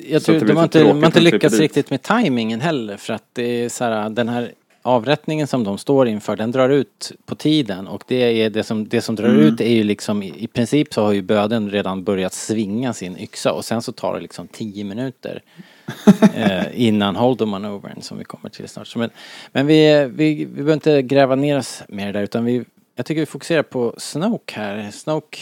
[0.09, 3.25] jag tror de har inte, de har inte lyckats riktigt med tajmingen heller för att
[3.33, 4.53] det är så här, den här
[4.87, 8.88] avrättningen som de står inför den drar ut på tiden och det är det som,
[8.88, 9.40] det som drar Mm.
[9.40, 13.53] ut är ju liksom i, princip så har ju böden redan börjat svinga sin yxa
[13.53, 15.42] och sen så tar det liksom tio minuter
[16.35, 18.87] eh, innan Holdo-manövern som vi kommer till snart.
[18.87, 19.11] Så Men,
[19.53, 22.64] men vi, vi, vi behöver inte gräva ner oss mer där utan vi,
[22.97, 24.90] jag tycker vi fokuserar på Snoke här.
[24.90, 25.38] Snoke,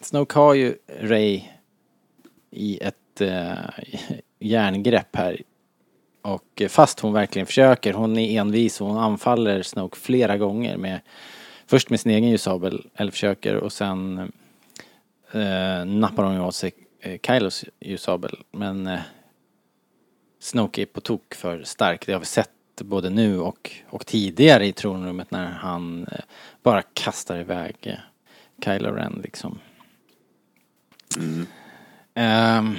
[0.00, 1.42] Snoke har ju Ray
[2.50, 3.58] i ett eh,
[4.38, 5.42] järngrepp här.
[6.22, 10.76] Och eh, fast hon verkligen försöker, hon är envis och hon anfaller Snoke flera gånger
[10.76, 11.00] med
[11.70, 14.18] Först med sin egen ljussabel, eller försöker, och sen
[15.32, 18.38] eh, nappar hon åt sig eh, Kylos ljussabel.
[18.50, 19.00] Men eh,
[20.40, 22.06] Snoke är på tok för stark.
[22.06, 22.50] Det har vi sett
[22.82, 26.24] både nu och, och tidigare i tronrummet när han eh,
[26.62, 27.94] bara kastar iväg eh,
[28.64, 29.58] Kylo Ren liksom.
[32.14, 32.78] Ehm,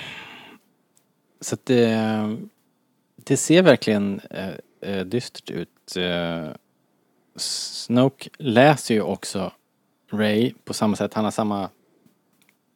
[1.42, 2.38] så att det,
[3.16, 5.98] det ser verkligen eh, eh dystert ut.
[5.98, 6.48] Eh,
[7.36, 9.52] Snoke läser ju också
[10.12, 11.14] Ray på samma sätt.
[11.14, 11.70] Han har samma...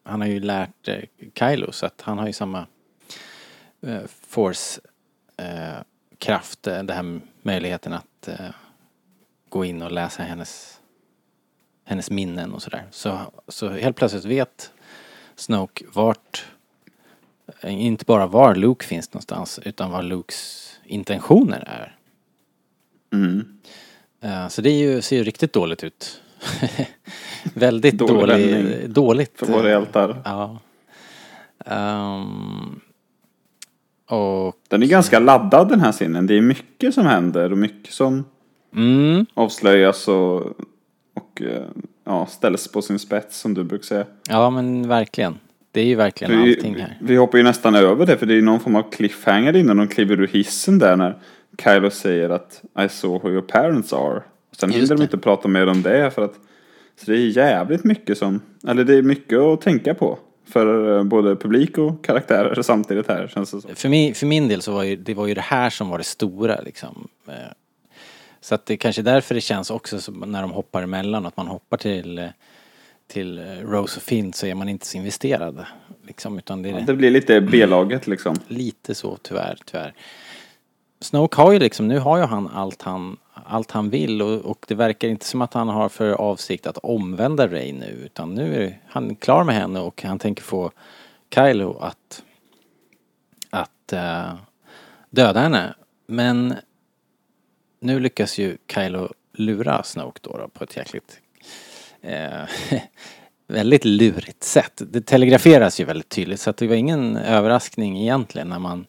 [0.03, 0.99] Han har ju lärt eh,
[1.39, 2.67] Kylo så att han har ju samma
[3.81, 8.49] eh, force-kraft, Eh, den här möjligheten att eh,
[9.49, 10.79] gå in och läsa hennes
[11.83, 12.83] hennes minnen och sådär.
[12.91, 14.71] Så, så helt plötsligt vet
[15.35, 16.45] Snoke vart
[17.63, 21.95] inte bara var Luke finns någonstans utan vad Lukes intentioner är.
[23.13, 23.45] Mm.
[24.21, 26.21] Eh, Så det ju, ser ju riktigt dåligt ut.
[27.53, 29.31] Väldigt Dålig dålig, dåligt.
[29.39, 30.21] För våra eh, hjältar.
[30.25, 30.59] Ja.
[31.65, 32.79] Ehm,
[34.09, 36.27] och, Den är ganska laddad den här scenen.
[36.27, 38.25] Det är mycket som händer och mycket som
[38.75, 40.41] mm, avslöjas och,
[41.13, 41.63] och eh,
[42.03, 44.05] ja, ställs på sin spets som du brukar säga.
[44.29, 45.39] Ja men verkligen.
[45.73, 46.97] Det är ju verkligen Vi, allting här.
[47.01, 49.87] vi hoppar ju nästan över det för det är någon form av cliffhanger innan de
[49.87, 51.17] kliver ur hissen där när
[51.63, 54.17] Kylo säger att I saw who your parents are.
[54.49, 56.33] Och sen hinner de inte prata mer om det för att
[56.99, 61.03] så det är jävligt mycket som, eller det är mycket att tänka på för eh,
[61.03, 63.75] både publik och karaktärer samtidigt här känns det som.
[63.75, 65.97] För min, för min del så var ju det, var ju det här som var
[65.97, 67.07] det stora liksom.
[67.27, 67.33] Eh,
[68.41, 71.47] Så att det kanske är därför det känns också när de hoppar emellan, att man
[71.47, 72.25] hoppar till, eh,
[73.07, 75.65] till eh, Rose och Finn så är man inte så investerad.
[76.07, 78.35] Liksom, utan det är Det blir lite B-laget liksom.
[78.47, 79.93] lite så tyvärr, tyvärr.
[80.99, 84.65] Snoke har ju liksom, nu har ju han allt han, allt han vill och, och
[84.67, 88.63] det verkar inte som att han har för avsikt att omvända Rey nu utan nu
[88.63, 90.71] är han klar med henne och han tänker få
[91.35, 92.23] Kylo att,
[93.49, 94.33] att eh,
[95.09, 95.73] döda henne.
[96.07, 96.53] Men
[97.79, 101.21] nu lyckas ju Kylo lura Snoke då, då på ett jäkligt
[102.03, 102.47] eh,
[103.47, 104.81] väldigt lurigt sätt.
[104.91, 108.85] Det telegraferas ju väldigt tydligt så att det var ingen överraskning egentligen när man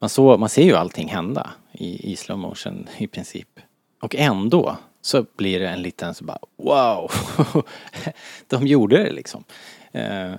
[0.00, 3.60] man, så, man ser ju allting hända i, i slow motion i princip.
[4.02, 7.10] Och ändå så blir det en liten så bara wow!
[8.46, 9.44] De gjorde det liksom.
[9.92, 10.32] Eh,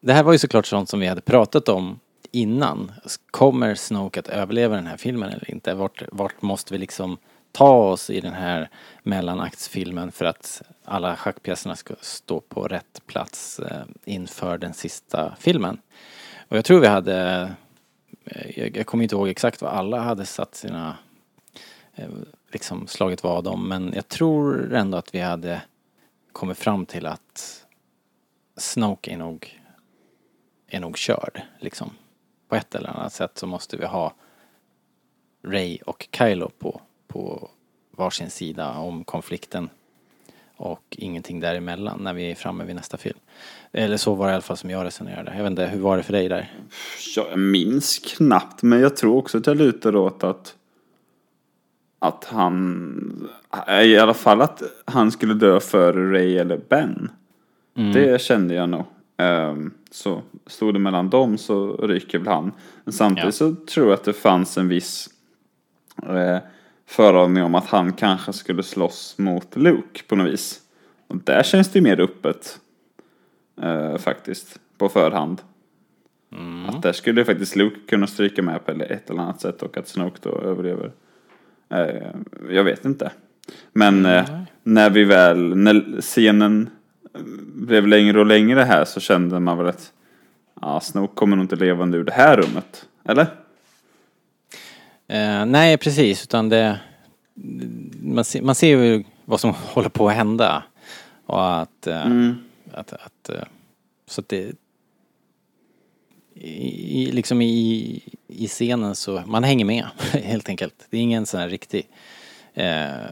[0.00, 2.00] det här var ju såklart sånt som vi hade pratat om
[2.32, 2.92] innan.
[3.30, 5.74] Kommer Snoke att överleva den här filmen eller inte?
[5.74, 7.16] Vart, vart måste vi liksom
[7.52, 8.68] ta oss i den här
[9.02, 15.80] mellanaktsfilmen för att alla schackpjäserna ska stå på rätt plats eh, inför den sista filmen?
[16.48, 17.50] Och jag tror vi hade
[18.24, 20.96] eh, jag, kommer inte ihåg exakt vad alla hade satt sina,
[21.94, 22.08] eh,
[22.52, 25.62] liksom slagit vad om, men jag tror ändå att vi hade
[26.32, 27.66] kommit fram till att
[28.56, 29.60] Snoke är nog,
[30.66, 31.90] är nog körd, liksom.
[32.48, 34.14] På ett eller annat sätt så måste vi ha
[35.42, 37.48] Ray och Kylo på, på
[37.90, 39.68] varsin sida om konflikten
[40.56, 43.18] och ingenting däremellan när vi är framme vid nästa film.
[43.72, 45.32] Eller så var det i alla fall som jag resonerade.
[45.36, 46.52] Jag vet inte, hur var det för dig där?
[47.16, 50.54] Jag minns knappt, men jag tror också att jag lutar åt att
[52.00, 53.28] att han,
[53.84, 57.10] i alla fall att han skulle dö före Ray eller Ben.
[57.92, 58.84] Det kände jag nog.
[59.16, 62.52] Ehm, så stod det mellan dem så ryker väl han.
[62.84, 63.32] Men samtidigt Ja.
[63.32, 65.08] så tror jag att det fanns en viss
[66.02, 66.38] eh,
[66.88, 70.60] föraning om att han kanske skulle slåss mot Luke på något vis.
[71.06, 72.60] Och där känns det ju mer öppet.
[73.62, 74.60] Eh, faktiskt.
[74.78, 75.42] På förhand.
[76.68, 79.88] Att där skulle faktiskt Luke kunna stryka med på ett eller annat sätt och att
[79.88, 80.92] Snoke då överlever.
[81.68, 82.10] Eh,
[82.50, 83.10] jag vet inte.
[83.72, 84.24] Men eh,
[84.62, 86.70] när vi väl, när scenen
[87.14, 87.20] eh,
[87.54, 89.92] blev längre och längre här så kände man väl att
[90.60, 92.86] ja, Snoke kommer nog inte levande ur det här rummet.
[93.04, 93.26] Eller?
[95.08, 96.80] Eh, nej, precis, utan det...
[98.02, 100.62] Man ser, man ser ju vad som håller på att hända.
[101.26, 101.86] Och att...
[101.86, 102.30] Eh,
[102.72, 103.44] att, att eh,
[104.06, 104.52] så att det...
[106.40, 110.86] I, liksom i, i scenen så, man hänger med helt enkelt.
[110.90, 111.88] Det är ingen sån här riktig
[112.54, 113.10] eh,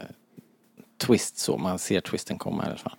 [0.97, 2.95] twist så, man ser twisten komma i alla fall.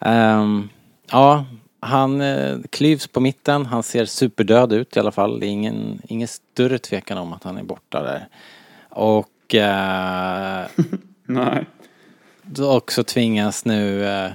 [0.00, 0.68] Ehm,
[1.10, 1.44] ja,
[1.82, 5.40] han eh, klyvs på mitten, han ser superdöd ut i alla fall.
[5.40, 8.28] Det är ingen, ingen större tvekan om att han är borta där.
[8.88, 10.66] Och eh,
[11.24, 11.66] Nej.
[12.42, 14.30] då också tvingas nu eh,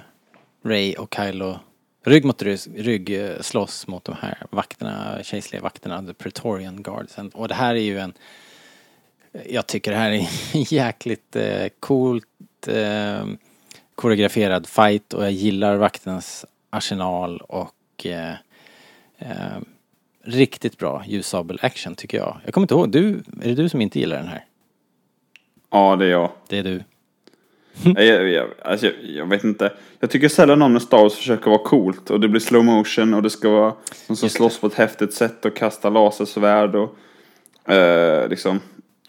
[0.63, 1.59] Ray och Kylo
[2.07, 2.41] rygg mot
[2.75, 7.17] rygg, eh, slåss mot de här vakterna, kejserliga vakterna, The Praetorian Guards.
[7.33, 8.13] Och det här är ju en,
[9.49, 10.27] jag tycker det här är en
[10.69, 13.25] jäkligt eh, coolt eh,
[13.95, 16.45] koreograferad fight och jag gillar vaktens
[16.77, 18.33] arsenal och eh,
[19.17, 19.57] eh,
[20.23, 22.37] riktigt bra ljussabel action tycker jag.
[22.45, 23.09] Jag kommer inte ihåg, du,
[23.41, 24.45] är det du som inte gillar den här?
[25.71, 26.31] Ja, det är jag.
[26.47, 26.83] Det är du.
[28.03, 29.73] jag, jag, alltså, jag, jag vet inte.
[29.99, 33.13] Jag tycker sällan om när Star Wars försöker vara coolt och det blir slow motion
[33.13, 33.73] och det ska vara
[34.07, 38.59] de som slåss på ett häftigt sätt och kasta lasersvärd och eh, liksom.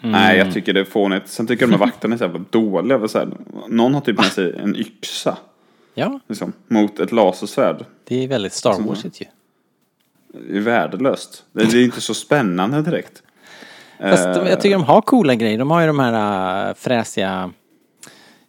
[0.00, 1.28] Nej, jag tycker det är fånigt.
[1.28, 3.08] Sen tycker jag de här vakterna är så jävla dåliga.
[3.08, 3.28] Så här,
[3.68, 5.38] någon har typ med sig en yxa
[5.98, 7.84] Ja, liksom, mot ett lasersvärd.
[8.04, 9.26] det är väldigt Star Warsigt ju.
[10.32, 11.44] Det är värdelöst.
[11.52, 13.22] Det är inte så spännande direkt.
[14.00, 15.58] Fast de, Eh, jag tycker de har coola grejer.
[15.58, 17.50] De har ju de här äh, fräsiga...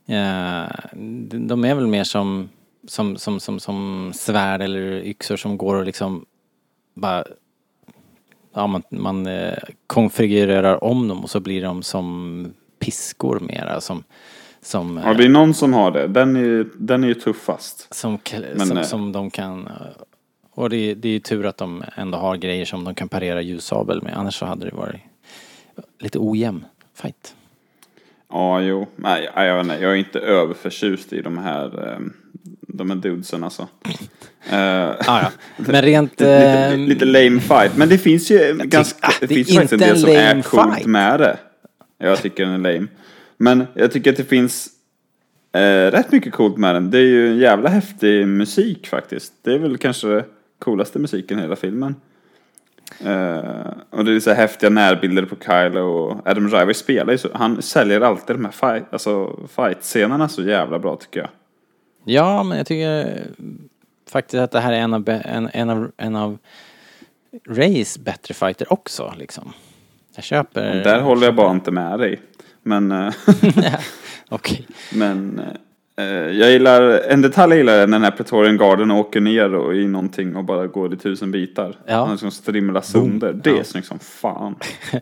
[0.07, 2.49] äh, de de är väl mer som,
[2.87, 6.25] som, som, som, som svärd eller yxor som går och liksom
[6.93, 7.23] bara...
[8.53, 9.53] Ja, man, man äh,
[9.87, 13.81] konfigurerar om dem och så blir de som piskor mera.
[13.81, 14.03] Som,
[14.61, 16.07] som, Ja, det är någon som har det.
[16.07, 17.93] Den är, den är ju tuffast.
[17.93, 18.19] som,
[18.55, 19.69] Men, som, eh, som de kan...
[20.51, 23.09] Och det, är- det är ju tur att de ändå har grejer som de kan
[23.09, 24.13] parera ljussabel med.
[24.17, 25.01] Annars så hade det varit
[25.99, 27.35] lite ojämn fight.
[28.31, 28.87] Ja, jo.
[28.95, 31.91] Nej, jag, jag, jag är inte överförtjust i de här.
[31.93, 31.99] eh,
[32.61, 33.67] de är dudesen alltså.
[34.51, 35.31] Eh, Ja, ja.
[35.57, 36.11] Men rent...
[36.11, 37.77] lite, eh, lite lame fight.
[37.77, 40.75] Men det finns ju ganska, ah, det, det finns faktiskt en del som är coolt
[40.75, 40.85] fight.
[40.87, 41.37] med det.
[41.97, 42.87] Jag tycker den är lame.
[43.41, 44.69] Men jag tycker att det finns
[45.51, 46.91] eh, rätt mycket coolt med den.
[46.91, 49.33] Det är ju en jävla häftig musik faktiskt.
[49.41, 50.25] Det är väl kanske det
[50.59, 51.95] coolaste musiken i hela filmen.
[53.05, 57.17] Eh, och det är så här häftiga närbilder på Kylo och Adam Driver spelar ju
[57.17, 57.29] så.
[57.33, 61.29] Han säljer alltid de här fight, alltså fight-scenerna så jävla bra tycker jag.
[62.03, 63.23] Ja, men jag tycker
[64.09, 66.37] faktiskt att det här är en av, en, en av, en av
[67.47, 69.53] Rays bättre fighter också liksom.
[70.15, 70.77] Jag köper...
[70.77, 72.21] Och där håller jag bara inte med dig.
[72.69, 73.13] Men, eh,
[74.29, 74.67] Okej.
[74.93, 75.41] men
[75.95, 79.53] eh, jag gillar, en detalj jag gillar är när den här Praetorian Garden åker ner
[79.55, 81.75] och i någonting och bara går i tusen bitar.
[81.85, 81.95] Ja.
[81.99, 83.33] Han liksom strimlar sönder.
[83.33, 83.63] Det är Ja.
[83.63, 84.55] snyggt som fan.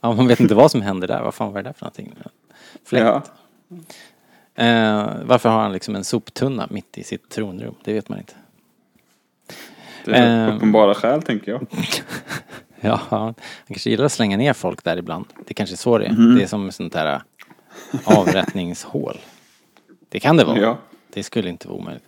[0.00, 1.22] Ja, man vet inte vad som händer där.
[1.22, 2.14] Vad fan var det där för någonting?
[2.84, 3.04] Fläkt.
[3.06, 3.22] Ja.
[4.64, 7.74] Eh, varför har han liksom en soptunna mitt i sitt tronrum?
[7.84, 8.32] Det vet man inte.
[10.04, 10.56] Det är Eh.
[10.56, 11.66] uppenbara skäl tänker jag.
[12.80, 13.34] Ja, han
[13.68, 15.26] kanske gillar att slänga ner folk där ibland.
[15.46, 16.12] Det kanske är så det är.
[16.12, 16.36] Mhm.
[16.36, 17.20] Det är som ett sånt där äh,
[18.18, 19.18] avrättningshål.
[20.08, 20.58] Det kan det vara.
[20.58, 20.78] Ja.
[21.12, 22.04] Det skulle inte vara omöjligt.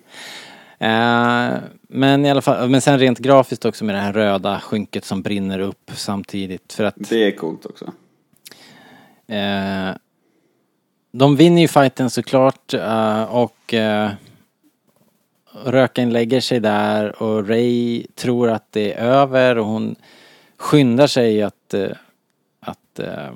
[0.78, 1.50] Eh,
[1.88, 5.22] men i alla fall, men sen rent grafiskt också med det här röda skynket som
[5.22, 6.72] brinner upp samtidigt.
[6.72, 7.92] För att Det är coolt också.
[9.32, 9.90] Eh,
[11.12, 14.10] de vinner ju fighten såklart eh, och eh,
[15.64, 19.96] Röken lägger sig där och Ray tror att det är över och hon
[20.58, 21.90] skyndar sig att, eh,
[22.60, 23.30] att eh,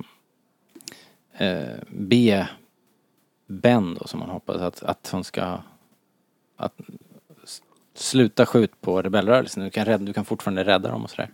[1.49, 2.49] eh, be
[3.47, 5.59] Ben då som hon hoppas att, att hon ska
[6.57, 6.75] att
[7.95, 9.65] sluta skjut på rebellrörelsen.
[9.65, 11.31] Du kan, rädda, du kan fortfarande rädda dem och sådär.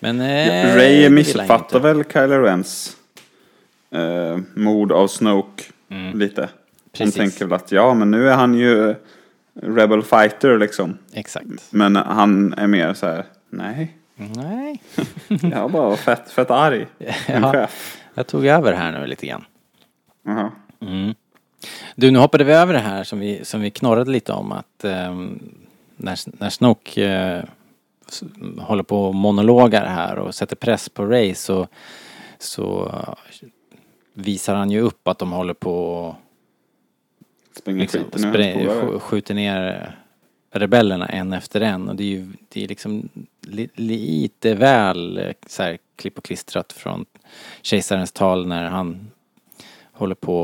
[0.00, 2.96] Men eh, Ray han missuppfattar väl Kylo Rens
[3.90, 5.64] eh, mord av Snoke
[6.14, 6.42] lite.
[6.42, 6.54] Mm.
[6.92, 7.14] Precis.
[7.14, 8.94] tänker väl att ja, men nu är han ju
[9.62, 10.98] Rebel Fighter liksom.
[11.12, 11.46] Exakt.
[11.70, 14.82] Men han är mer så här, nej, Nej.
[15.28, 16.86] jag bara var fett, fett arg.
[17.28, 17.68] Ja.
[18.14, 19.44] Jag tog över här nu lite grann.
[20.22, 20.50] Jaha.
[21.94, 24.84] Du, nu hoppade vi över det här som vi, som vi knorrade lite om att
[24.84, 25.38] ehm,
[25.96, 27.44] när, när Snoke eh,
[28.08, 28.22] s-
[28.58, 31.66] håller på och monologar här och sätter press på Ray så,
[32.38, 32.92] så
[34.14, 36.16] visar han ju upp att de håller på
[37.56, 39.96] Springer liksom, sk- skjuter ner
[40.58, 43.08] rebellerna en efter en och det är ju det är liksom
[43.40, 47.06] li, lite väl eh, så här, klipp och klistrat från
[47.62, 49.10] kejsarens tal när han
[49.92, 50.36] håller på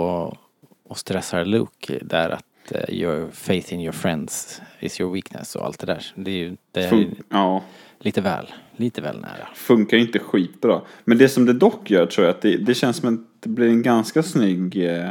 [0.88, 5.64] och stressar Luke där att eh, your faith in your friends is your weakness och
[5.64, 6.07] allt det där.
[6.14, 7.62] Det är ju det är ja,
[7.98, 8.46] lite väl,
[8.77, 9.48] lite väl nära.
[9.55, 10.81] funkar inte skitbra.
[11.05, 13.48] Men det som det dock gör tror jag att det, det känns som att det
[13.48, 15.11] blir en ganska snygg eh,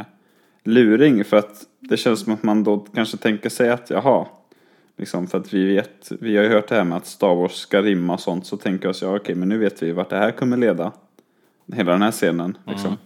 [0.64, 1.24] luring.
[1.24, 4.28] För att det känns som att man då kanske tänker sig att jaha,
[5.02, 7.52] liksom för att vi vet, vi har ju hört det här med att Star Wars
[7.52, 8.46] ska rimma och sånt.
[8.46, 10.92] Så tänker jag så ja okej men nu vet vi vart det här kommer leda.
[11.74, 12.98] Hela den här scenen liksom.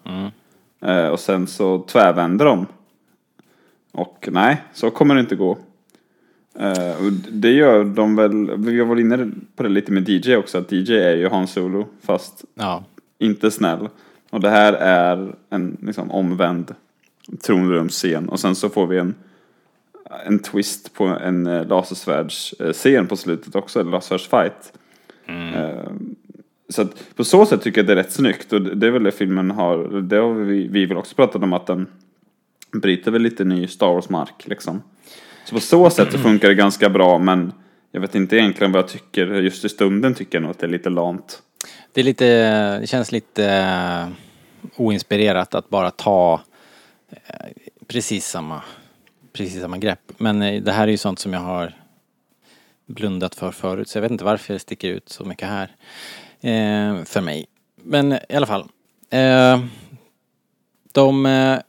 [0.81, 2.65] Eh, och sen så tvärvänder de.
[3.91, 5.58] Och nej, så kommer det inte gå.
[6.60, 10.58] Eh, och det gör de väl, vi var inne på det lite med DJ också,
[10.58, 12.84] att DJ är ju Han Solo fast Ja,
[13.19, 13.89] inte snäll.
[14.29, 16.75] Och det här är en liksom omvänd
[17.43, 19.15] tronrumsscen och sen så får vi en,
[20.25, 24.73] en twist på en eh, lasersvärdsscen på slutet också, en lasersvärdsfight.
[25.27, 25.91] Eh,
[26.69, 29.03] så att på så sätt tycker jag det är rätt snyggt och det är väl
[29.03, 31.87] det filmen har, det har vi, vi väl också pratat om att den
[32.81, 34.81] bryter väl lite ny Star Wars-mark liksom.
[35.45, 37.53] Så på så sätt så funkar det ganska bra men
[37.91, 40.65] jag vet inte egentligen vad jag tycker, just i stunden tycker jag nog att det
[40.65, 41.41] är lite lamt.
[41.93, 44.07] det är lite, det känns lite eh,
[44.75, 46.41] oinspirerat att bara ta
[47.09, 47.47] eh,
[47.87, 48.61] precis samma,
[49.35, 50.11] precis samma grepp.
[50.17, 51.73] Men eh, det här är ju sånt som jag har
[52.85, 55.75] blundat för förut så jag vet inte varför det sticker ut så mycket här.
[56.41, 57.45] Eh, för mig.
[57.83, 58.69] Men eh, i alla fall.
[59.09, 59.63] Eh,
[60.91, 61.59] de, eh,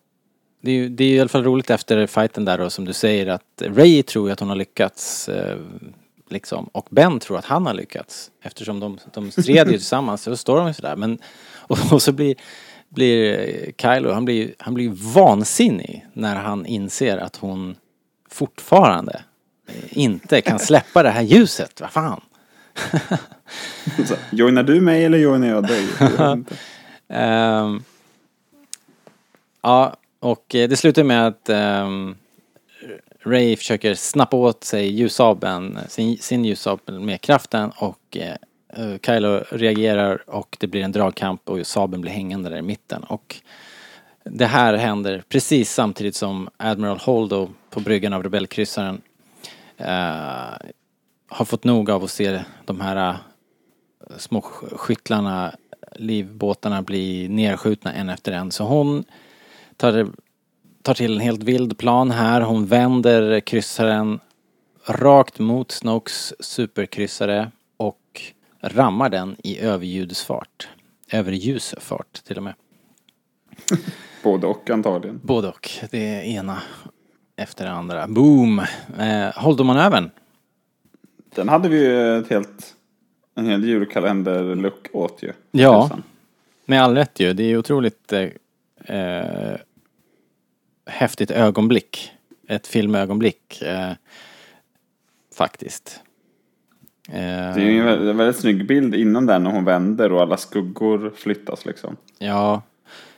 [0.61, 2.85] det, är ju, det är ju i alla fall roligt efter fighten där då som
[2.85, 5.59] du säger att Ray tror ju att hon har lyckats eh,
[6.29, 10.37] liksom och Ben tror att han har lyckats eftersom de, de stred ju tillsammans så
[10.37, 11.19] står de ju sådär men
[11.55, 12.35] och, och så blir
[12.89, 17.77] blir Kylo, han blir, han blir vansinnig när han inser att hon
[18.31, 19.23] fortfarande
[19.91, 21.81] inte kan släppa det här ljuset.
[21.81, 22.21] Vad fan?
[24.31, 25.87] Joinar du mig eller joinar jag dig?
[26.19, 26.45] Jag.
[27.09, 27.83] Ehm,
[29.63, 32.17] ja, och eh, det slutar med att ehm,
[33.25, 38.37] Ray försöker snappa åt sig ljussabeln, sin, sin ljussabel med kraften och eh,
[38.77, 43.03] Eh, Kylo reagerar och det blir en dragkamp och sabeln blir hängande där i mitten.
[43.03, 43.37] Och
[44.25, 49.01] det här händer precis samtidigt som Admiral Holdo på bryggan av rebellkryssaren
[49.77, 50.57] eh,
[51.29, 55.53] har fått nog av att se de här eh, små skyttlarna,
[55.95, 58.51] livbåtarna bli nerskjutna en efter en.
[58.51, 59.05] Så hon
[59.77, 60.07] tar,
[60.83, 62.41] tar till en helt vild plan här.
[62.41, 64.21] Hon vänder kryssaren
[64.87, 67.51] rakt mot Snokes superkryssare
[68.69, 70.69] rammar den i överljudsfart.
[71.11, 72.55] Överljusfart till och med.
[74.23, 75.21] Både och antagligen.
[75.23, 75.71] Både och.
[75.91, 76.63] Det ena
[77.37, 78.07] efter det andra.
[78.07, 78.59] Boom!
[78.99, 80.11] Eh, Holdo-manövern.
[81.35, 82.75] Den hade vi ju ett helt,
[83.35, 85.33] en hel julkalender-look åt ju.
[85.51, 85.91] Ja.
[86.65, 87.33] Med all rätt ju.
[87.33, 88.29] Det är otroligt eh,
[88.97, 89.57] eh,
[90.87, 92.13] häftigt ögonblick.
[92.49, 93.63] Ett filmögonblick.
[93.63, 93.93] Eh,
[95.35, 96.01] faktiskt.
[97.09, 97.15] Eh,
[97.55, 100.21] Det är ju en väldigt, en väldigt snygg bild innan den när hon vänder och
[100.23, 101.97] alla skuggor flyttas liksom.
[102.19, 102.63] Ja,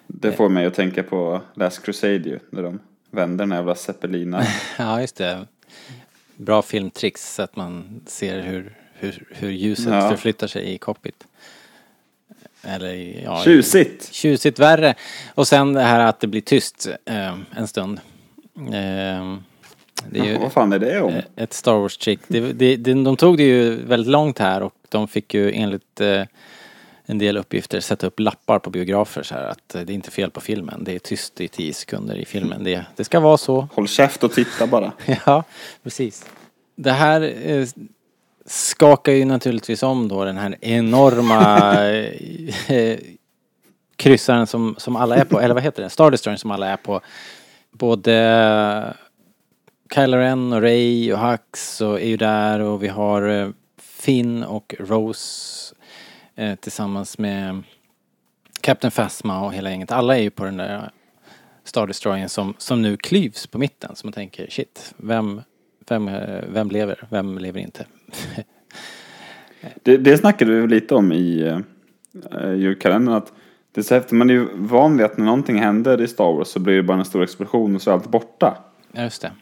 [0.07, 2.79] Det får mig att tänka på Last Crusade ju, när de
[3.11, 4.43] vänder den här jävla zeppelina.
[4.79, 5.47] ja, just det.
[6.37, 10.11] Bra filmtricks så att man ser hur, hur, hur ljuset Ja.
[10.11, 11.25] förflyttar sig i cockpit.
[12.63, 14.13] Eller ja, Tjusigt!
[14.15, 14.95] tjusigt värre.
[15.35, 18.01] Och sen det här att det blir tyst eh, en stund.
[18.73, 19.37] Eh,
[20.11, 21.15] det är ju Vad fan är det om?
[21.37, 22.21] ett Star Wars-trick.
[22.29, 26.01] Det, det, det, de tog det ju väldigt långt här och de fick ju enligt
[26.01, 26.23] eh,
[27.07, 30.11] en del uppgifter sätta upp lappar på biografer så här att eh, det är inte
[30.11, 30.85] fel på filmen.
[30.85, 32.65] Det är tyst i tio sekunder i filmen.
[32.65, 33.69] Det, det ska vara så.
[33.75, 34.93] Håll käft och titta bara.
[35.27, 35.45] Ja,
[35.83, 36.27] precis.
[36.77, 37.67] Det här eh,
[38.47, 41.75] skakar ju naturligtvis om då den här enorma
[42.69, 42.99] eh,
[43.97, 45.91] kryssaren som, som alla är på, eller vad heter det?
[45.91, 47.01] Star Destroyern som alla är på.
[47.71, 48.95] Både
[49.95, 54.45] Kylo Ren och Ray och Hux och är ju där och vi har eh, Finn
[54.45, 55.75] och Rose
[56.37, 57.63] eh, tillsammans med
[58.61, 59.93] Captain Phasma och hela gänget.
[59.93, 60.91] Alla är ju på den där
[61.65, 63.97] Star Destroyern som, som nu klyvs på mitten.
[63.97, 65.43] Så man tänker shit, vem,
[65.89, 67.87] vem, eh, vem lever, vem lever inte?
[69.83, 71.59] Det, det snackade vi lite om i
[72.35, 73.15] uh, julkalendern.
[73.15, 73.33] Att
[73.73, 76.33] det är så häftigt, man är ju van vid att när någonting händer i Star
[76.33, 78.59] Wars så blir det bara en stor explosion och så är allt borta.
[78.93, 79.33] Ja, just det.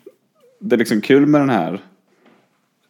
[0.59, 1.80] Det är liksom kul med den här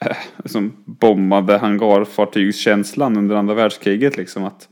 [0.00, 4.44] eh, liksom bombade hangarfartygskänslan under andra världskriget liksom.
[4.44, 4.68] Att,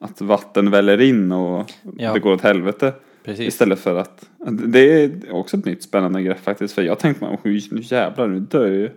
[0.00, 2.12] att vatten väller in och Ja.
[2.12, 2.92] det går åt helvete.
[3.24, 3.48] Precis.
[3.48, 6.74] Istället för att, det är också ett nytt spännande grepp faktiskt.
[6.74, 8.90] För jag tänkte "Oj, nu jävlar, nu dör ju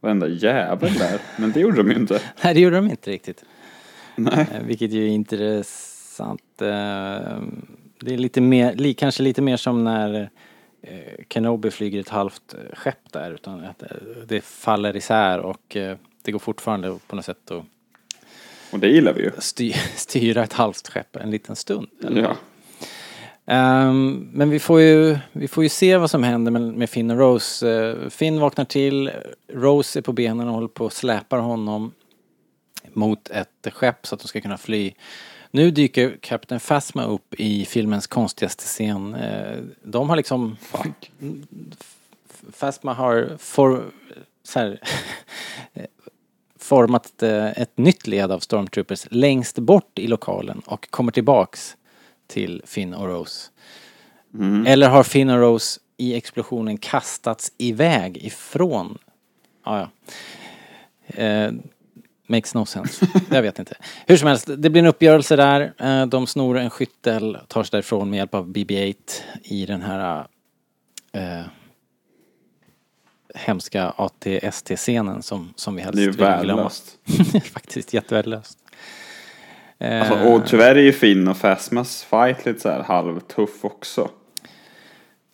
[0.00, 1.20] varenda jävel där.
[1.38, 2.20] Men det gjorde de ju inte.
[2.44, 3.44] Nej, det gjorde de inte riktigt.
[4.16, 4.46] Nej.
[4.54, 6.42] Eh, Vilket ju är intressant.
[6.60, 6.66] Eh,
[8.04, 10.30] Det är lite mer, kanske lite mer som när
[11.28, 13.30] Kenobi flyger ett halvt eh, skepp där.
[13.30, 13.88] Utan att eh,
[14.26, 17.62] det faller isär och eh, det går fortfarande på något sätt att
[18.72, 19.30] Och det gillar vi ju.
[19.38, 21.88] sty- styra ett halvt skepp en liten stund.
[22.16, 22.36] Ja.
[23.46, 27.10] Ehm, men vi får, ju, vi får ju se vad som händer med, med Finn
[27.10, 27.70] och Rose.
[27.70, 29.10] Eh, Finn vaknar till,
[29.52, 31.92] Rose är på benen och håller på och släpar honom
[32.92, 34.92] mot ett skepp så att de ska kunna fly.
[35.54, 39.14] Nu dyker Captain Phasma upp i filmens konstigaste scen.
[39.14, 40.56] Eh, de har liksom...
[40.60, 41.12] Fuck.
[42.58, 43.84] Phasma har for,
[44.54, 44.80] här,
[46.58, 51.76] format eh, ett nytt led av stormtroopers längst bort i lokalen och kommer tillbaks
[52.26, 53.50] till Finn och Rose.
[54.66, 58.98] Eller har Finn och Rose i explosionen kastats iväg ifrån...
[59.62, 59.90] Ah, ja.
[61.06, 61.52] Eh,
[62.32, 63.06] makes no sense.
[63.30, 63.74] Jag vet inte.
[64.06, 65.72] Hur som helst, det blir en uppgörelse där.
[65.78, 68.94] Eh, de snor en skyttel, tar sig därifrån med hjälp av BB-8
[69.42, 70.26] i den här
[71.12, 71.40] eh,
[73.34, 76.36] hemska ATST-scenen som, som vi helst Det är ju vill glömma.
[76.36, 76.98] värdelöst.
[77.52, 78.58] Faktiskt jättevärdelöst.
[79.78, 84.10] Eh, Alltså, och tyvärr är ju Finn och Phasmas fight lite så här halvtuff också.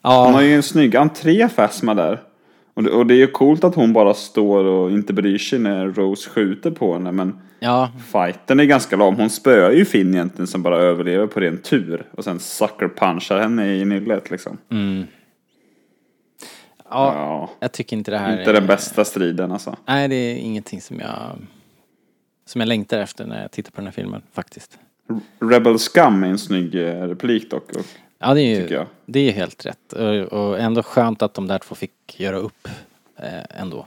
[0.02, 2.22] Han har ja, ju en snygg entré Phasma där.
[2.78, 5.58] Och det, och det är ju coolt att hon bara står och inte bryr sig
[5.58, 7.12] när Rose skjuter på henne.
[7.12, 9.14] Men ja, fighten är ganska lång.
[9.14, 12.06] Hon spöar ju Finn egentligen som bara överlever på ren tur.
[12.10, 14.58] Och sen sucker punchar henne i nyllet liksom.
[14.68, 15.06] ja,
[16.90, 19.76] Ja, jag tycker inte det här inte den bästa striden alltså.
[19.86, 21.36] Nej, det är ingenting som jag
[22.46, 24.78] som jag längtar efter när jag tittar på den här filmen faktiskt.
[25.40, 27.70] Rebel Scum är en snygg eh, replik dock.
[27.76, 27.86] Och
[28.18, 29.92] Ja, det är ju det är helt rätt
[30.30, 32.68] och, ändå skönt att de där två fick göra upp
[33.16, 33.86] eh, ändå.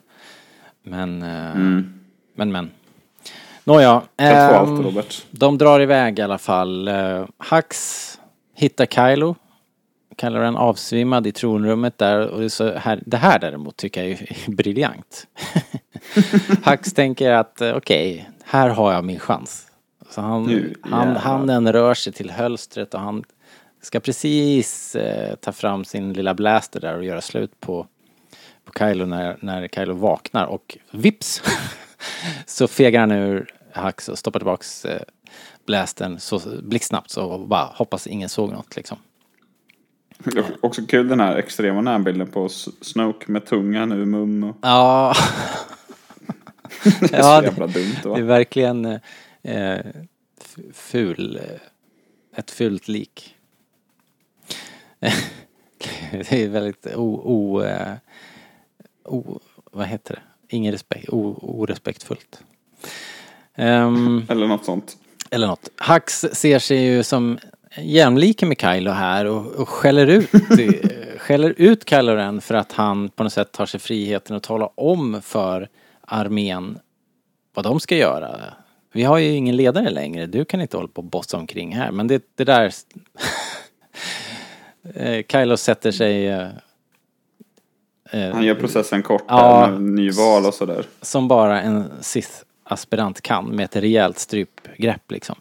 [0.84, 1.56] Men, eh,
[2.36, 2.72] men, men.
[3.64, 4.02] Nåja.
[4.84, 5.26] Robert.
[5.32, 6.88] De drar iväg i alla fall.
[6.88, 8.20] Uh, Hux
[8.56, 9.36] hittar Kylo.
[10.22, 12.28] Kylo Ren avsvimmad i tronrummet där.
[12.28, 15.28] Och så här, det här däremot tycker jag är briljant.
[16.66, 19.68] Hux tänker att eh, okej, här har jag min chans.
[20.10, 23.24] Så han, Nu, han, handen rör sig till hölstret och han
[23.82, 27.88] ska precis eh, ta fram sin lilla blaster där och göra slut på,
[28.66, 31.42] på Kylo när, när Kylo vaknar och vips
[32.46, 35.02] så fegar han ur Hux och stoppar tillbaks eh,
[35.66, 38.98] blasten så blixtsnabbt så bara hoppas ingen såg något liksom.
[40.62, 42.50] Också kul den här extrema närbilden på
[42.82, 44.44] Snoke med tungan ur mun.
[44.44, 44.56] Och...
[44.62, 45.14] Ja,
[46.84, 48.16] Det är Ja, så det- jävla dumt va?
[48.16, 48.86] det är verkligen
[49.44, 49.80] eh,
[50.74, 51.60] ful, eh,
[52.40, 53.36] ett fult lik.
[56.12, 57.94] det är väldigt o, o, eh,
[59.06, 59.40] o
[59.72, 60.56] vad heter det?
[60.56, 62.44] Ingen respekt, o, orespektfullt.
[63.56, 64.98] Ehm, Eller något sånt.
[65.32, 65.70] eller något.
[65.78, 67.40] Hux ser sig ju som
[67.78, 70.30] jämlike med Kylo här och, och skäller ut,
[71.18, 74.68] skäller ut Kylo Ren för att han på något sätt tar sig friheten att tala
[74.68, 75.70] om för
[76.02, 76.80] armén
[77.54, 78.40] vad de ska göra.
[78.94, 81.92] Vi har ju ingen ledare längre, du kan inte hålla på och bossa omkring här.
[81.92, 82.74] Men det, det där...
[84.96, 86.28] Eh, Kylo sätter sig...
[86.28, 86.48] eh,
[88.12, 89.68] eh, Han gör processen kort Ja.
[89.68, 90.86] med nyval och sådär.
[91.02, 95.36] som bara en Sith-aspirant kan med ett rejält strypgrepp liksom.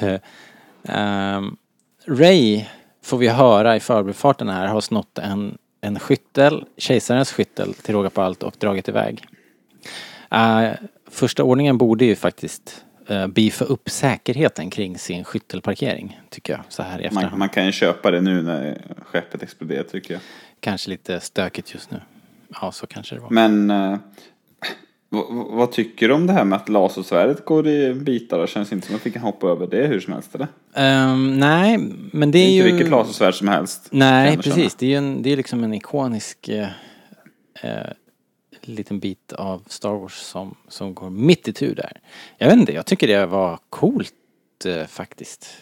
[0.82, 1.56] um,
[2.06, 2.64] Ray
[3.02, 8.10] får vi höra i förbifarten här har snott en, en skyttel, kejsarens skyttel till råga
[8.10, 9.24] på allt och dragit iväg.
[10.34, 10.70] Uh,
[11.10, 16.82] första ordningen borde ju faktiskt uh, beefa upp säkerheten kring sin skyttelparkering tycker jag så
[16.82, 17.30] här i efterhand.
[17.30, 20.20] Man, man kan ju köpa det nu när skeppet exploderar tycker jag.
[20.60, 22.00] Kanske lite stökigt just nu.
[22.60, 23.30] Ja, så kanske det var.
[23.30, 23.98] Men eh,
[25.50, 28.38] vad, tycker du om det här med att lasersvärdet går i bitar?
[28.38, 30.48] Det känns inte som att vi kan hoppa över det hur som helst eller?
[30.74, 31.78] Ehm, nej,
[32.12, 32.72] men det Det är är inte ju...
[32.72, 33.88] vilket lasersvärd som helst.
[33.90, 34.42] Nej, känna.
[34.42, 34.74] precis.
[34.74, 36.68] Det är ju en, det är liksom en ikonisk eh,
[37.62, 37.86] eh,
[38.74, 42.00] liten bit av Star Wars som, som går mitt i tur där.
[42.38, 44.14] Jag vet inte, jag tycker det var coolt
[44.64, 45.56] eh, faktiskt.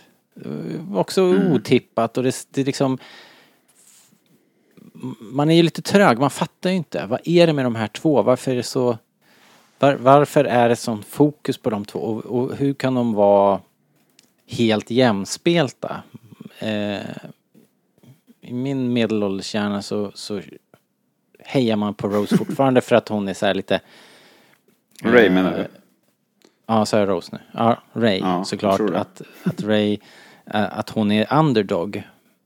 [0.44, 1.52] Eh, också Mm.
[1.52, 2.98] otippat och det, det liksom
[5.20, 7.06] man är ju lite trög, man fattar ju inte.
[7.06, 8.22] Vad är det med de här två?
[8.22, 8.98] Varför är det så
[9.78, 11.98] var, Varför är det sån fokus på de två?
[11.98, 13.60] Och, och hur kan de vara
[14.46, 16.02] helt jämspelta?
[16.58, 17.00] Eh,
[18.40, 20.40] I min medelålders hjärna så, så
[21.48, 23.80] hejar man på Rose fortfarande för att hon är så här lite...
[25.02, 25.66] Ray menar du?
[26.66, 27.38] Ja, sa jag Rose nu?
[27.52, 28.80] Ja, Ray Ja, såklart.
[28.80, 29.98] Att, att Ray,
[30.46, 32.02] eh, att hon är underdog.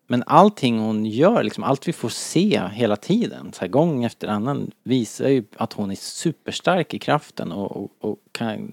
[0.07, 4.29] Men allting hon gör, liksom allt vi får se hela tiden, så här, gång efter
[4.29, 8.73] annan, visar ju att hon är superstark i kraften och, och, och kan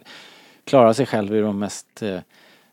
[0.63, 2.19] klara sig själv i de mest eh,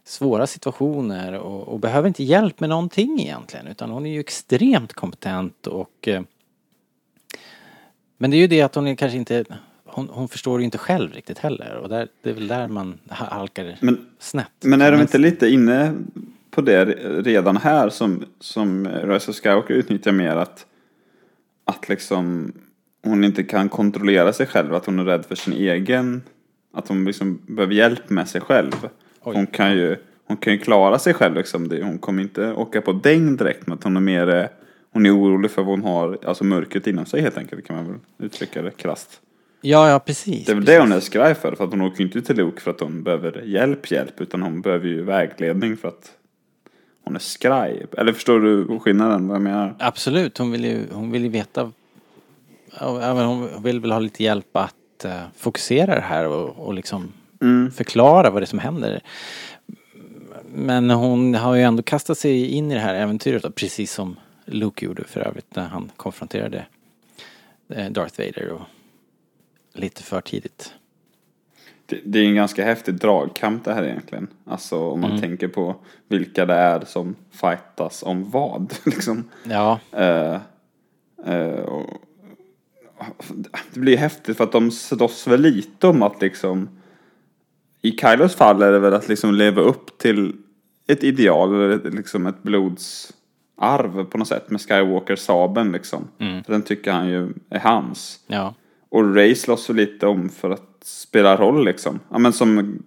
[0.05, 4.93] svåra situationer och, och behöver inte hjälp med någonting egentligen utan hon är ju extremt
[4.93, 6.23] kompetent och eh,
[8.19, 9.45] men det är ju det att hon är kanske inte
[9.85, 12.99] hon, hon förstår ju inte själv riktigt heller och där, det är väl där man
[13.09, 14.51] ha- halkar Men, snett.
[14.65, 15.95] men är de inte lite inne
[16.51, 16.85] på det
[17.25, 20.67] redan här som, som Rise of Skywalker utnyttjar mer att,
[21.65, 22.53] att liksom
[23.05, 26.23] hon inte kan kontrollera sig själv, att hon är rädd för sin egen,
[26.73, 28.73] att hon liksom behöver hjälp med sig själv.
[29.23, 29.35] Oj.
[29.35, 29.97] Hon kan ju,
[30.27, 33.79] hon kan ju klara sig själv liksom, hon kommer inte åka på däng direkt, men
[33.79, 34.49] att hon är mer,
[34.97, 37.87] hon är orolig för vad hon har, alltså mörkret inom sig helt enkelt, kan man
[37.87, 39.21] väl uttrycka det krasst.
[39.61, 40.47] Ja, ja precis.
[40.47, 42.37] Det är väl det hon är skraj för, för att hon åker ju inte till
[42.37, 46.11] Luke för att hon behöver hjälp, hjälp, utan hon behöver ju vägledning för att
[47.05, 47.87] hon är skraj.
[47.97, 49.75] Eller förstår du skillnaden, vad jag menar?
[49.79, 51.73] Absolut, hon vill ju, hon vill ju veta
[52.79, 57.71] hon vill väl ha lite hjälp att eh, fokusera det här och, och liksom Mm.
[57.71, 59.01] förklara vad det är som händer.
[60.55, 64.17] Men hon har ju ändå kastat sig in i det här äventyret precis som
[64.47, 66.67] Luke gjorde för övrigt när han konfronterade
[67.69, 68.63] eh, Darth Vader och
[69.73, 70.75] lite för tidigt.
[71.87, 74.29] Det, det är en ganska häftig dragkamp det här egentligen.
[74.45, 75.77] Alltså om man tänker på
[76.09, 78.75] vilka det är som fightas om vad.
[78.85, 79.25] liksom.
[79.45, 80.41] Ja, Eh,
[81.25, 82.03] eh, och,
[83.73, 86.69] det blir häftigt för att de slåss väl lite om att liksom
[87.83, 90.33] i Kylos fall är det väl att liksom leva upp till
[90.87, 92.43] ett ideal eller liksom ett
[93.57, 96.09] blodsarv på något sätt med Skywalker-sabeln liksom.
[96.47, 98.21] Den tycker han ju är hans.
[98.27, 98.55] ja,
[98.89, 102.01] Och Ray slåss väl lite om för att spela roll liksom.
[102.11, 102.79] Ja men som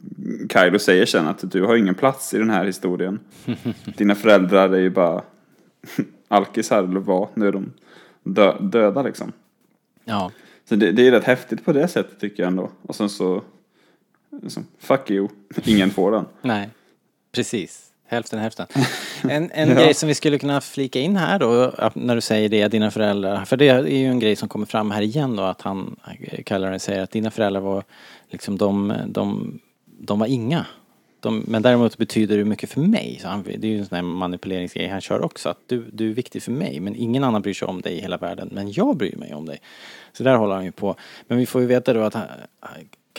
[0.54, 3.20] Kylo säger sen att du har ingen plats i den här historien.
[3.98, 5.22] Dina föräldrar är ju bara
[6.28, 7.72] alkisar eller vad, nu är de
[8.24, 9.32] dö- döda liksom.
[10.06, 10.32] ja.
[10.66, 12.70] Så det, det är rätt häftigt på det sättet tycker jag ändå.
[12.82, 13.42] Och sen så,
[14.42, 15.28] liksom, fuck you,
[15.66, 16.26] ingen får den.
[16.42, 16.70] Nej,
[17.32, 17.89] precis.
[18.12, 18.68] Hälften hälften.
[19.30, 22.68] En, en grej som vi skulle kunna flika in här då, när du säger det,
[22.68, 23.46] dina föräldrar.
[23.46, 25.96] För det är ju en grej som kommer fram här igen då, att han,
[26.46, 27.84] kallar det, säger att dina föräldrar var
[28.30, 30.66] liksom de, de, de var inga.
[31.20, 33.20] de, men däremot betyder du mycket för mig.
[33.22, 35.50] Så han, det är ju en sån här manipuleringsgrej han kör också.
[35.50, 38.02] Att du, du är viktig för mig men ingen annan bryr sig om dig i
[38.02, 38.50] hela världen.
[38.52, 39.62] Men jag bryr mig om dig.
[40.14, 40.96] Så där håller han ju på.
[41.28, 42.28] Men vi får ju veta då att han,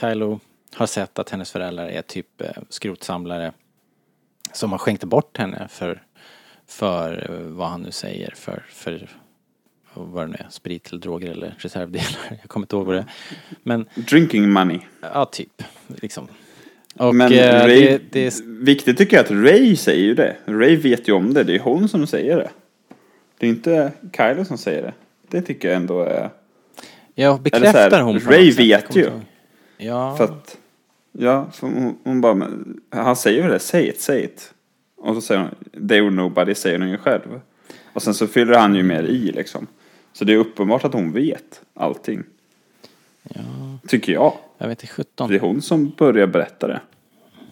[0.00, 0.40] Kylo
[0.74, 3.52] har sett att hennes föräldrar är typ eh, skrotsamlare
[4.52, 6.02] som har skänkt bort henne för,
[6.66, 9.08] för eh, vad han nu säger, för, för
[9.94, 12.18] vad det nu är, sprit eller droger eller reservdelar.
[12.40, 13.12] Jag kommer inte ihåg vad det är.
[13.62, 14.78] Men Drinking money.
[15.00, 15.62] ja, typ.
[15.86, 16.28] Liksom.
[16.94, 20.36] Och Men eh, Ray, det, det är viktigt tycker jag att Ray säger ju det.
[20.46, 22.50] Ray vet ju om det, det är hon som säger det.
[23.38, 24.92] Det är inte Kylo som säger det.
[25.28, 26.30] Det tycker jag ändå är...
[27.14, 29.10] Ja, bekräftar här, hon på Ray vet ju.
[29.78, 30.56] Ja, För att,
[31.12, 34.54] ja, för hon, hon bara, men, han säger ju det, say it, say it.
[34.96, 37.40] Och så säger hon, they were nobody, säger hon ju själv.
[37.92, 39.66] Och sen så fyller han ju mer i liksom.
[40.12, 42.22] Så det är uppenbart att hon vet allting.
[43.22, 43.42] ja,
[43.88, 44.32] Tycker jag.
[44.58, 45.28] jag vet inte, 17.
[45.30, 46.80] Det är hon som börjar berätta det.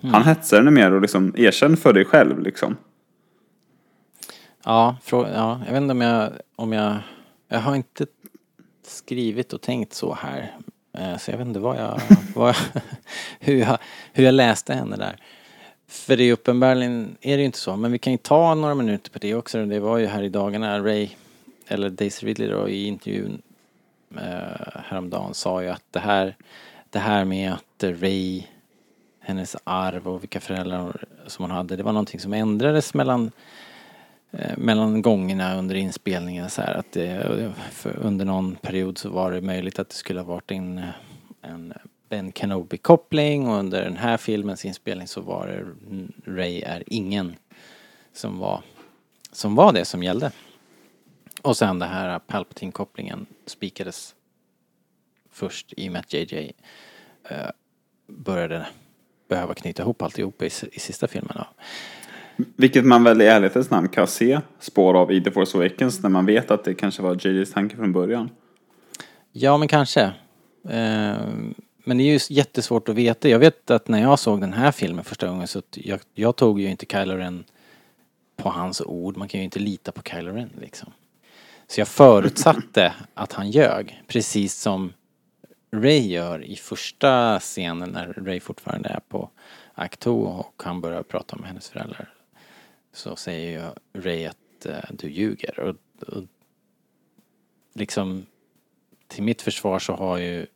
[0.00, 0.14] Mm.
[0.14, 2.76] Han hetsar henne mer och liksom, erkänn för dig själv liksom.
[4.64, 6.96] Ja, frå, ja, jag vet inte om jag, om jag,
[7.48, 8.06] jag har inte
[8.86, 10.56] skrivit och tänkt så här.
[10.92, 12.00] Eh, så jag vet inte vad jag,
[12.34, 12.56] vad,
[13.40, 13.78] hur jag,
[14.12, 15.16] hur jag läste henne där.
[15.88, 17.76] För det är uppenbarligen, är det ju inte så.
[17.76, 19.64] Men vi kan ju ta några minuter på det också.
[19.64, 21.08] Det var ju här i dagarna, Ray,
[21.68, 23.42] eller Daisy Ridley då, i intervjun
[24.16, 26.36] eh, häromdagen sa ju att det här,
[26.90, 28.42] det här med att Ray,
[29.20, 33.30] hennes arv och vilka föräldrar som hon hade, det var någonting som ändrades mellan
[34.30, 37.54] Eh, mellan gångerna under inspelningen så här att eh, det,
[37.84, 40.84] under någon period så var det möjligt att det skulle ha varit en,
[41.42, 41.74] en
[42.08, 45.64] Ben Kenobi-koppling och under den här filmens inspelning så var det
[46.32, 47.36] Ray är ingen
[48.12, 48.62] som var,
[49.32, 50.32] som var det som gällde.
[51.42, 54.14] Och sen det här Palpatine-kopplingen spikades
[55.30, 56.52] först i och med att JJ
[57.24, 57.50] eh,
[58.06, 58.66] började
[59.28, 61.36] behöva knyta ihop alltihop i, i sista filmen.
[61.36, 61.46] Då.
[62.56, 66.10] Vilket man väl i ärlighetens namn kan se spår av i The Force Awakens när
[66.10, 68.30] man vet att det kanske var JJs tanke från början.
[69.32, 70.02] Ja, men kanske.
[70.68, 71.16] Eh,
[71.84, 73.28] men det är ju jättesvårt att veta.
[73.28, 76.36] Jag vet att när jag såg den här filmen första gången så att jag, jag
[76.36, 77.44] tog ju inte Kylo Ren
[78.36, 79.16] på hans ord.
[79.16, 80.92] Man kan ju inte lita på Kylo Ren liksom.
[81.66, 84.02] Så jag förutsatte att han ljög.
[84.06, 84.92] Precis som
[85.72, 89.30] Ray gör i första scenen när Ray fortfarande är på
[89.74, 92.14] Acto och han börjar prata om hennes föräldrar.
[92.98, 93.70] Så säger ju
[94.02, 95.60] Ray att eh, du ljuger.
[95.60, 95.76] Och,
[96.08, 96.24] och
[97.74, 98.26] liksom
[99.06, 100.46] till mitt försvar så har ju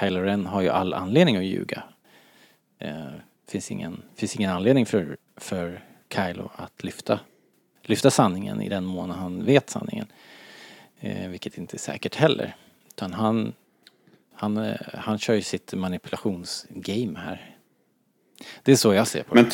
[0.00, 1.82] Kylo Ren har ju all anledning att ljuga.
[2.78, 3.12] Eh,
[3.48, 5.84] finns ingen, finns ingen anledning för, för
[6.14, 7.20] Kylo att lyfta,
[7.82, 10.06] lyfta sanningen i den mån han vet sanningen.
[11.00, 12.56] Eh, vilket inte är säkert heller.
[12.88, 13.52] Utan han,
[14.34, 17.56] han, eh, han kör ju sitt manipulationsgame här.
[18.62, 19.42] Det är så jag ser på det.
[19.42, 19.50] Men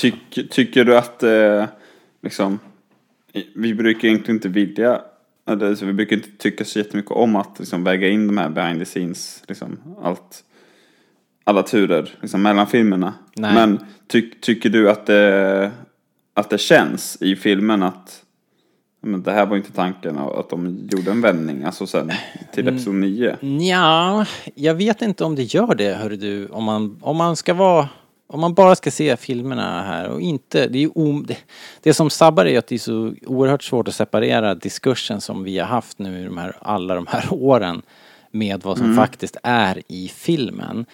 [0.49, 1.67] tycker du att eh,
[2.23, 2.59] liksom,
[3.55, 5.01] vi brukar egentligen inte vilja,
[5.45, 8.79] alltså, vi brukar inte tycka så jättemycket om att liksom, väga in de här behind
[8.79, 10.45] the scenes, liksom, allt,
[11.45, 13.15] alla turer liksom, mellan filmerna.
[13.37, 13.55] Nej.
[13.55, 15.71] Men ty, tycker du att det,
[16.35, 18.25] att det känns i filmen att
[19.03, 22.13] men det här var inte tanken att de gjorde en vändning, alltså sen
[22.53, 22.75] till Mm.
[22.75, 23.37] episod 9.
[23.71, 26.47] Ja, jag vet inte om det gör det, hör du.
[26.47, 27.89] Om man, om man ska vara...
[28.33, 30.69] Om man bara ska se filmerna här och inte...
[30.69, 31.37] Det, är ju om, det,
[31.83, 35.59] det som sabbar är att det är så oerhört svårt att separera diskursen som vi
[35.59, 37.83] har haft nu i de här, alla de här åren
[38.31, 40.87] med vad som faktiskt är i filmen.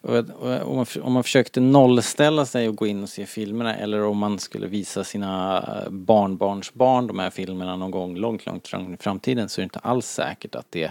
[0.00, 3.76] Och, och, om, man, om man försökte nollställa sig och gå in och se filmerna
[3.76, 8.68] eller om man skulle visa sina eh, barnbarnsbarn de här filmerna någon gång långt, långt
[8.68, 10.90] fram i framtiden så är det inte alls säkert att det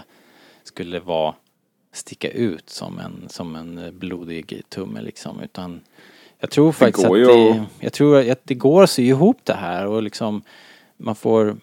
[0.64, 1.34] skulle vara
[1.92, 5.80] sticka ut som en, som en blodig tumme liksom utan
[6.38, 9.54] jag tror faktiskt går att det, jag tror att det går att sy ihop det
[9.54, 10.42] här och liksom
[10.96, 11.56] man får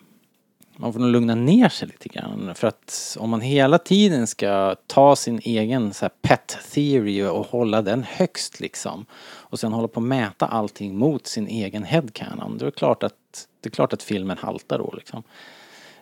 [0.79, 2.55] man får nog lugna ner sig lite grann.
[2.55, 7.81] För att om man hela tiden ska ta sin egen så pet theory och hålla
[7.81, 9.05] den högst liksom.
[9.23, 12.57] Och sen hålla på att mäta allting mot sin egen headcanon.
[12.57, 15.23] Då är det klart att, det är klart att filmen haltar då liksom.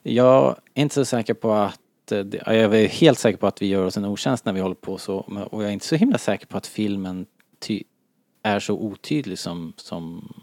[0.04, 1.80] Jag är inte så säker på att
[2.12, 4.76] eh, jag är helt säker på att vi gör oss en otjänst när vi håller
[4.76, 5.18] på så.
[5.52, 7.26] Och jag är inte så himla säker på att filmen
[8.46, 10.34] är så otydlig som, som,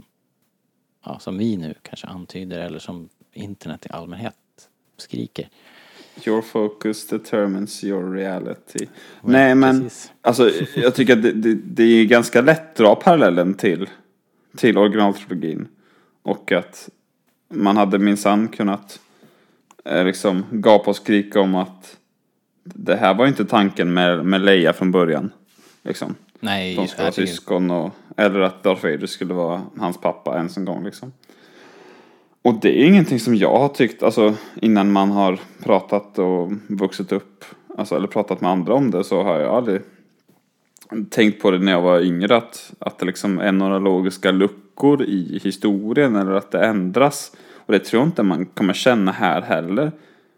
[1.04, 4.34] ja, som vi nu kanske antyder eller som internet i allmänhet
[4.96, 5.48] skriker.
[6.26, 8.86] Your focus determines your reality.
[9.22, 10.12] Nej men, precis.
[10.20, 13.88] alltså jag tycker att det, det, det är ganska lätt att dra parallellen till,
[14.56, 15.68] till originaltrilogin.
[16.22, 16.88] Och att
[17.48, 19.00] man hade minsann kunnat
[19.84, 21.96] liksom gapa och skrika om att
[22.64, 25.32] det här var inte tanken med, med Leia från början.
[25.82, 26.14] Liksom.
[26.40, 30.56] Nej, de skulle vara syskon och, eller att Darth Vader skulle vara hans pappa ens
[30.56, 31.12] en gång liksom.
[32.42, 37.12] Och det är ingenting som jag har tyckt, alltså innan man har pratat och vuxit
[37.12, 37.44] upp,
[37.78, 39.80] alltså eller pratat med andra om det så har jag aldrig
[41.10, 45.02] tänkt på det när jag var yngre att, att det liksom är några logiska luckor
[45.02, 47.32] i historien eller att det ändras.
[47.66, 49.92] Och det tror jag inte man kommer känna här heller.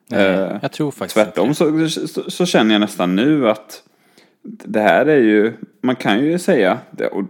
[0.09, 3.83] Nej, Eh, jag tror faktiskt Tvärtom så, så, så känner jag nästan nu att
[4.43, 7.25] det här är ju, man kan ju säga, det, och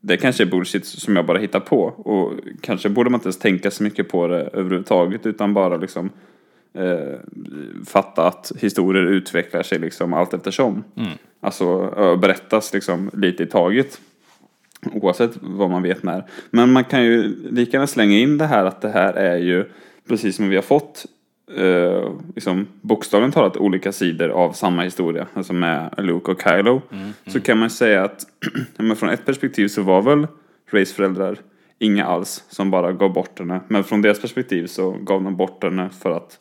[0.00, 3.38] det kanske är bullshit som jag bara hittar på och kanske borde man inte ens
[3.38, 6.10] tänka så mycket på det överhuvudtaget utan bara liksom
[6.74, 7.18] eh,
[7.86, 10.84] fatta att historier utvecklar sig liksom allt eftersom.
[11.40, 14.00] Alltså ö, berättas liksom lite i taget.
[15.02, 16.24] Oavsett vad man vet när.
[16.50, 19.64] Men man kan ju lika gärna slänga in det här att det här är ju
[20.08, 21.06] precis som vi har fått
[21.56, 25.26] eh, liksom bokstavligt talat olika sidor av samma historia.
[25.34, 26.82] Alltså med Luke och Kylo.
[27.26, 28.26] Så kan man säga att
[28.76, 30.26] men från ett perspektiv så var väl
[30.70, 31.38] Rays föräldrar
[31.78, 33.60] inga alls som bara gav bort henne.
[33.68, 36.38] Men från deras perspektiv så gav de bort henne för att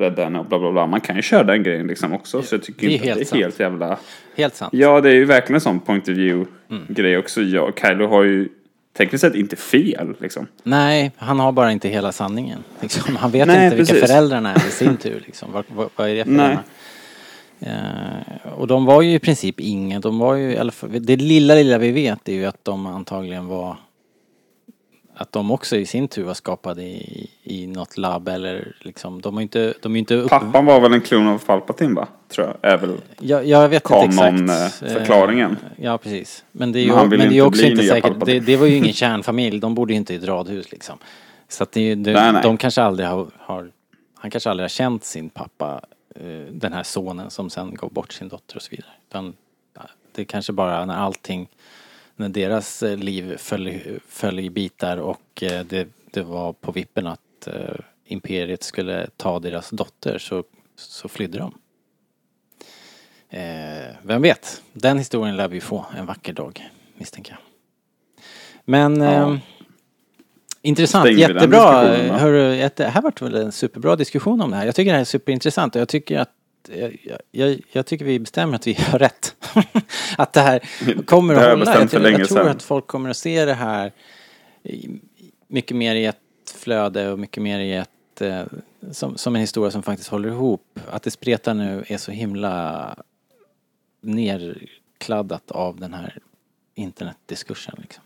[0.00, 0.86] rädda henne och bla bla bla.
[0.86, 2.42] Man kan ju köra den grejen liksom också.
[2.42, 3.98] Så jag tycker Det är helt det är helt jävla...
[4.36, 4.72] Helt sant.
[4.72, 7.18] Ja, det är ju verkligen en sån point of view Mm.
[7.20, 7.40] också.
[7.42, 8.48] Ja, Kylo har ju
[8.96, 10.46] tekniskt sett inte fel liksom.
[10.62, 12.58] Nej, han har bara inte hela sanningen.
[12.80, 13.16] Liksom.
[13.16, 14.08] Han vet Nej, inte vilka precis.
[14.10, 15.22] föräldrarna är i sin tur.
[15.26, 15.52] Liksom.
[15.52, 16.58] Vad, vad, vad är det för Nej.
[17.60, 20.00] Eh, och de var ju i princip ingen.
[20.00, 22.86] De var ju, i alla fall, det lilla, lilla vi vet är ju att de
[22.86, 23.76] antagligen var
[25.20, 29.36] att de också i sin tur var skapade i, i något labb eller liksom, de
[29.36, 30.30] är ju inte, de är inte upp...
[30.30, 32.08] Pappan var väl en klon av Palpatine va?
[32.28, 32.72] Tror jag.
[32.72, 32.96] Är väl.
[33.20, 34.18] Jag, jag vet inte exakt.
[34.18, 35.50] Kanon-förklaringen.
[35.50, 36.44] Eh, Ja, precis.
[36.52, 38.24] Men det är ju, Men men det är också inte säkert.
[38.26, 39.60] Det, det var ju ingen kärnfamilj.
[39.60, 40.98] De bodde ju inte i ett radhus liksom.
[41.48, 42.42] Så att det, det, Nej, nej.
[42.42, 43.70] de kanske aldrig har, har,
[44.14, 45.80] han kanske aldrig har känt sin pappa,
[46.14, 48.92] eh, den här sonen som sen gav bort sin dotter och så vidare.
[49.08, 49.34] Utan
[49.74, 49.82] ja,
[50.14, 51.48] det är kanske bara när allting,
[52.18, 57.06] när deras eh, liv föll, föll i bitar och eh, det, det var på vippen
[57.06, 60.44] att eh, imperiet skulle ta deras dotter så,
[60.76, 61.54] så flydde de.
[63.30, 64.62] Eh, vem vet?
[64.72, 67.40] Den historien lär vi få en vacker dag, misstänker jag.
[68.64, 69.10] Men Ja.
[69.32, 69.38] eh,
[70.62, 71.82] intressant, Stänger jättebra.
[72.18, 74.66] Hörru, jätte, här vart väl en superbra diskussion om det här.
[74.66, 76.30] Jag tycker det här är superintressant och jag tycker att
[76.68, 76.98] jag,
[77.30, 79.34] jag, jag tycker vi bestämmer att vi har rätt.
[80.18, 80.60] att det här
[81.04, 81.88] kommer Det att har jag hålla.
[81.92, 82.48] Jag, länge jag tror sedan.
[82.48, 83.92] att folk kommer att se det här
[85.48, 86.16] mycket mer i ett
[86.56, 88.42] flöde och mycket mer i ett eh,
[88.90, 90.78] som, som en historia som faktiskt håller ihop.
[90.90, 92.94] Att det spretar nu är så himla
[94.00, 96.18] nerkladdat av den här
[96.74, 98.04] internetdiskursen liksom.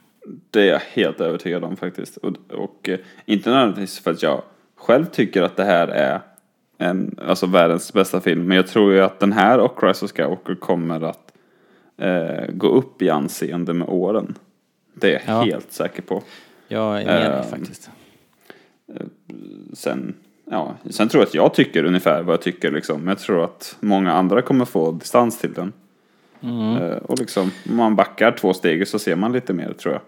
[0.50, 2.16] Det är jag helt övertygad om faktiskt.
[2.16, 4.42] Och, och eh, inte nödvändigtvis för att jag
[4.76, 6.20] själv tycker att det här är
[6.82, 8.44] en, alltså världens bästa film.
[8.46, 11.32] Men jag tror ju att den här och Rise of Skywalker kommer att
[11.98, 14.34] eh, gå upp i anseende med åren.
[14.94, 15.42] Det är jag Ja.
[15.52, 16.22] helt säker på.
[16.68, 17.90] Jag är med Ehm, faktiskt.
[19.72, 20.14] Sen,
[20.50, 23.00] ja, sen tror jag att jag tycker ungefär vad jag tycker liksom.
[23.00, 25.72] Men jag tror att många andra kommer få distans till den.
[26.40, 26.76] Mm.
[26.76, 30.02] Eh, och liksom, om man backar två steg så ser man lite mer tror jag.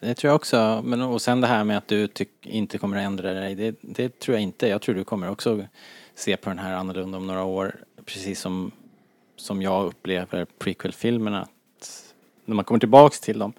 [0.00, 0.82] Det tror jag också.
[0.84, 2.08] Men och sen det här med att du
[2.42, 3.54] inte kommer att ändra dig.
[3.54, 4.68] Det, det tror jag inte.
[4.68, 5.64] Jag tror du kommer också
[6.18, 7.76] se på den här annorlunda om några år.
[8.04, 8.70] Precis som,
[9.36, 11.42] som jag upplever prequel-filmerna.
[11.42, 12.14] Att
[12.44, 13.52] när man kommer tillbaks till dem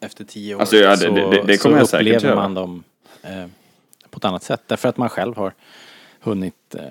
[0.00, 2.84] efter tio år Alltså, ja, det- så, det- det- så säkert upplever man dem
[3.22, 3.46] eh,
[4.10, 4.62] på ett annat sätt.
[4.66, 5.54] Därför att man själv har
[6.20, 6.82] hunnit eh,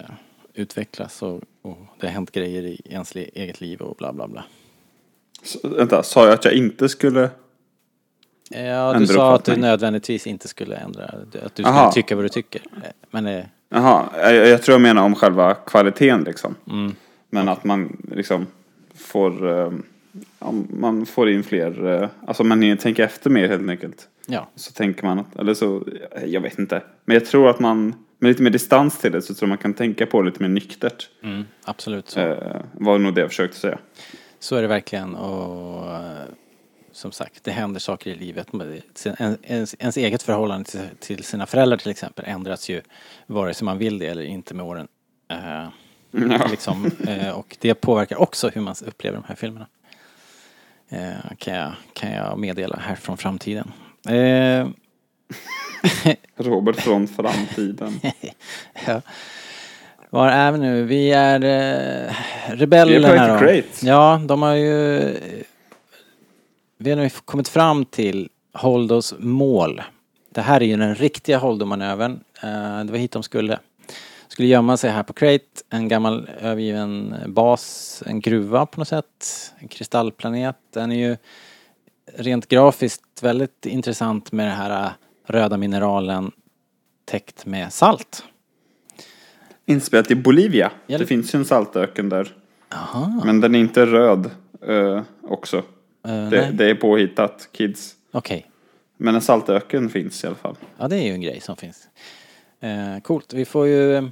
[0.53, 4.43] utvecklas och, och det har hänt grejer i ens eget liv och bla bla bla.
[5.43, 7.29] Så, vänta, sa jag att jag inte skulle?
[8.49, 11.91] Ja, du sa att du nödvändigtvis inte skulle ändra, att du skulle Aha.
[11.91, 12.61] tycka vad du tycker.
[13.09, 16.55] Men eh, Jaha, jag, jag tror jag menar om själva kvaliteten liksom.
[16.69, 16.95] Mm.
[17.29, 18.47] Men att man liksom
[18.95, 19.71] får, eh,
[20.39, 24.07] ja, man får in fler, eh, alltså man tänker efter mer helt enkelt.
[24.27, 25.83] ja, Så tänker man att, eller så,
[26.25, 26.81] jag vet inte.
[27.05, 29.57] Men jag tror att man, med lite mer distans till det så tror jag man
[29.57, 31.09] kan tänka på det lite mer nyktert.
[31.23, 32.19] mm, absolut så.
[32.19, 33.77] Eh, var nog det jag försökte säga.
[34.39, 36.25] Så är det verkligen och eh,
[36.91, 38.47] som sagt, det händer saker i livet.
[39.43, 42.81] Ens, ens eget förhållande till, till sina föräldrar till exempel ändras ju
[43.27, 44.87] vare sig man vill det eller inte med åren.
[45.31, 45.67] Eh,
[46.51, 49.67] liksom, eh, och det påverkar också hur man upplever de här filmerna.
[50.89, 53.71] Eh, kan, jag, kan jag meddela här från framtiden.
[54.07, 54.67] Eh,
[56.35, 57.99] Robert från framtiden.
[58.87, 59.01] Ja.
[60.09, 60.83] Var är vi nu?
[60.83, 63.39] Vi är eh, Vi är rebellerna på till då.
[63.39, 63.87] Crate.
[63.87, 65.17] Ja, de har ju...
[66.81, 69.81] eh, Vi har nu kommit fram till Holdos mål.
[70.29, 72.19] Det här är ju den riktiga Holdo-manövern.
[72.43, 73.59] Eh, det var hit de skulle.
[74.27, 79.53] skulle gömma sig här på Crate, en gammal övergiven bas, en gruva på något sätt,
[79.59, 80.55] en kristallplanet.
[80.73, 81.17] Den är ju
[82.17, 84.91] rent grafiskt väldigt intressant med det här äh,
[85.25, 86.31] röda mineralen
[87.05, 88.23] täckt med salt.
[89.65, 90.71] Inspelat i Bolivia.
[90.87, 92.35] Ja, Det det- finns ju en saltöken där.
[92.69, 93.21] Jaha.
[93.25, 94.29] Men den är inte röd
[94.67, 95.63] eh, också.
[96.07, 97.95] Uh, Det, det är påhittat, kids.
[98.11, 98.47] Okej.
[98.97, 100.55] Men en saltöken finns i alla fall.
[100.77, 101.87] Ja, det är ju en grej som finns.
[102.59, 103.33] Eh, coolt.
[103.33, 104.03] Vi får ju eh,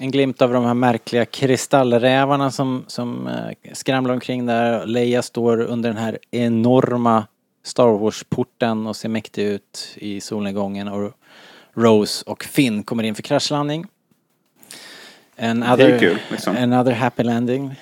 [0.00, 4.86] en glimt av de här märkliga kristallrävarna som, som eh, skramlar omkring där.
[4.86, 7.26] Leia står under den här enorma
[7.62, 11.12] Star Wars-porten och ser mäktig ut i solnedgången och
[11.74, 13.86] Rose och Finn kommer in för kraschlandning.
[15.38, 16.56] Another, kul, liksom.
[16.56, 17.74] Another happy landing.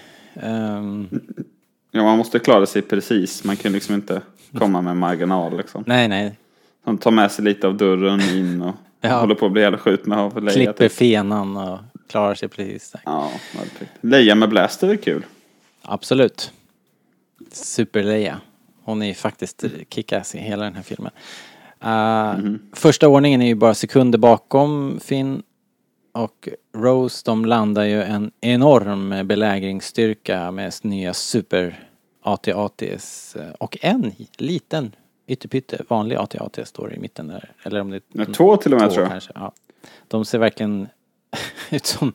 [0.42, 1.09] Ehm,
[1.99, 3.44] Ja, man måste klara sig precis.
[3.44, 4.22] Man kan liksom inte
[4.59, 5.84] komma med marginal liksom.
[5.86, 6.38] nej, nej.
[6.84, 9.20] De tar med sig lite av dörren in och Ja.
[9.20, 10.55] håller på att bli ihjälskjutna av Leia.
[10.55, 10.92] Klipper Typ.
[10.92, 11.78] fenan och
[12.11, 12.90] klarar sig precis.
[12.92, 13.01] där.
[13.05, 13.92] Ja, perfekt.
[14.01, 15.24] Leia med blaster är kul.
[15.82, 16.53] Absolut.
[17.53, 18.40] Super-Leia.
[18.84, 21.12] Hon är ju faktiskt kickass i hela den här filmen.
[21.84, 25.42] Uh, Första ordningen är ju bara sekunder bakom Finn
[26.12, 27.22] och Rose.
[27.24, 31.88] De landar ju en enorm belägringsstyrka med nya super
[32.33, 34.95] AT-ATs eh, och en liten
[35.26, 37.53] ytterpytte vanlig AT-AT står i mitten där.
[37.62, 39.11] Eller om det Ja, två till och med två tror jag.
[39.12, 39.33] kanske.
[39.35, 39.53] Ja.
[40.09, 40.89] De ser verkligen
[41.70, 42.12] ut som,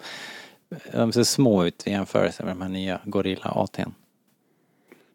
[0.94, 3.92] de ser små ut i jämförelse med de här nya Gorilla AT'n.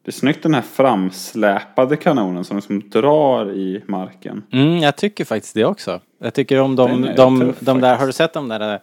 [0.02, 4.42] Det är snyggt den här framsläpade kanonen som liksom drar i marken.
[4.52, 6.00] Mm, jag tycker faktiskt det också.
[6.18, 8.80] Jag tycker om de, är de, tuff de där, har du sett de där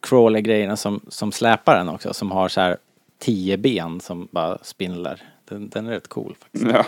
[0.00, 2.14] crawler-grejerna som, som släpar den också?
[2.14, 2.76] Som har så här
[3.18, 5.22] tio ben som bara spindlar.
[5.44, 6.64] Den, den är rätt cool faktiskt.
[6.72, 6.84] Ja.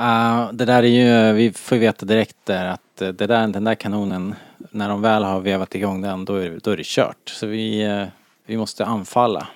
[0.00, 3.48] Uh, det där är ju, vi får ju veta direkt där att eh, det där,
[3.48, 4.34] den där kanonen,
[4.70, 7.28] när de väl har vevat igång den, då är, det- då är det kört.
[7.28, 8.06] Så vi, eh,
[8.46, 9.48] vi måste anfalla.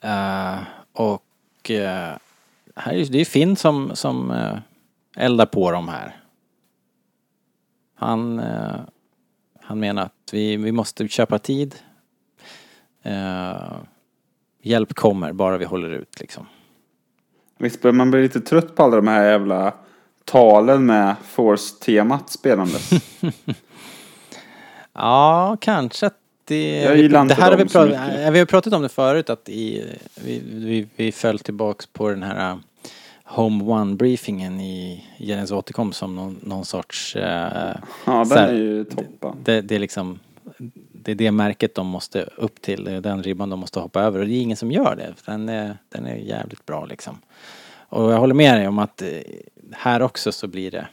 [0.00, 0.58] Eh,
[0.92, 1.22] och
[2.76, 4.32] här är, det är Finn som, som
[5.16, 6.16] eldar på dem här.
[7.94, 8.42] Han,
[9.60, 11.74] han menar att vi, vi måste köpa tid.
[14.62, 16.46] Hjälp kommer, bara vi håller ut liksom.
[17.58, 19.74] Visst börjar man bli lite trött på alla de här jävla
[20.24, 22.90] talen med Force-temat spelandes.
[24.92, 26.82] Ja, kanske att det...
[26.82, 29.48] Jag gillar inte det här har vi, pratat, vi har pratat om det förut att
[29.48, 29.84] i,
[30.24, 32.58] vi, vi, vi föll tillbaks på den här uh,
[33.24, 37.16] Home One-briefingen i Jens återkom som någon, någon sorts...
[37.16, 39.36] Uh, Ja, den här, är ju toppen.
[39.44, 40.18] det, det är liksom...
[41.02, 44.02] Det är det märket de måste upp till, det är den ribban de måste hoppa
[44.02, 45.14] över och det är ingen som gör det.
[45.26, 47.18] Den är, den är jävligt bra liksom.
[47.88, 49.08] Och jag håller med dig om att eh,
[49.72, 50.86] här också så blir det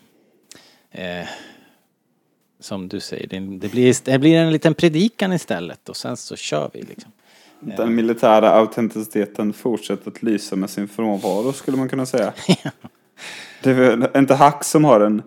[0.92, 1.28] eh,
[2.60, 3.28] som du säger,
[3.60, 7.12] det, blir, det blir en liten predikan istället och sen så kör vi liksom.
[7.60, 12.34] Den militära autenticiteten fortsätter att lysa med sin frånvaro skulle man kunna säga.
[13.64, 15.24] Det är inte Hack som har en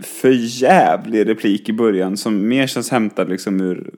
[0.00, 3.90] förjävlig replik i början som mer känns hämtad liksom ur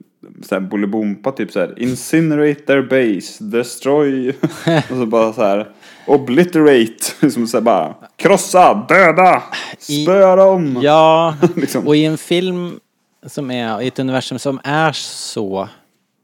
[0.43, 4.29] såhär Bolibompa typ såhär Incinerate their base, destroy
[4.89, 5.69] och så bara så här
[6.07, 9.43] Obliterate, som såhär bara Krossa, döda,
[9.77, 10.79] spöa dem.
[10.83, 11.87] Ja, Liksom.
[11.87, 12.79] och i en film
[13.25, 15.69] som är, i ett universum som är så,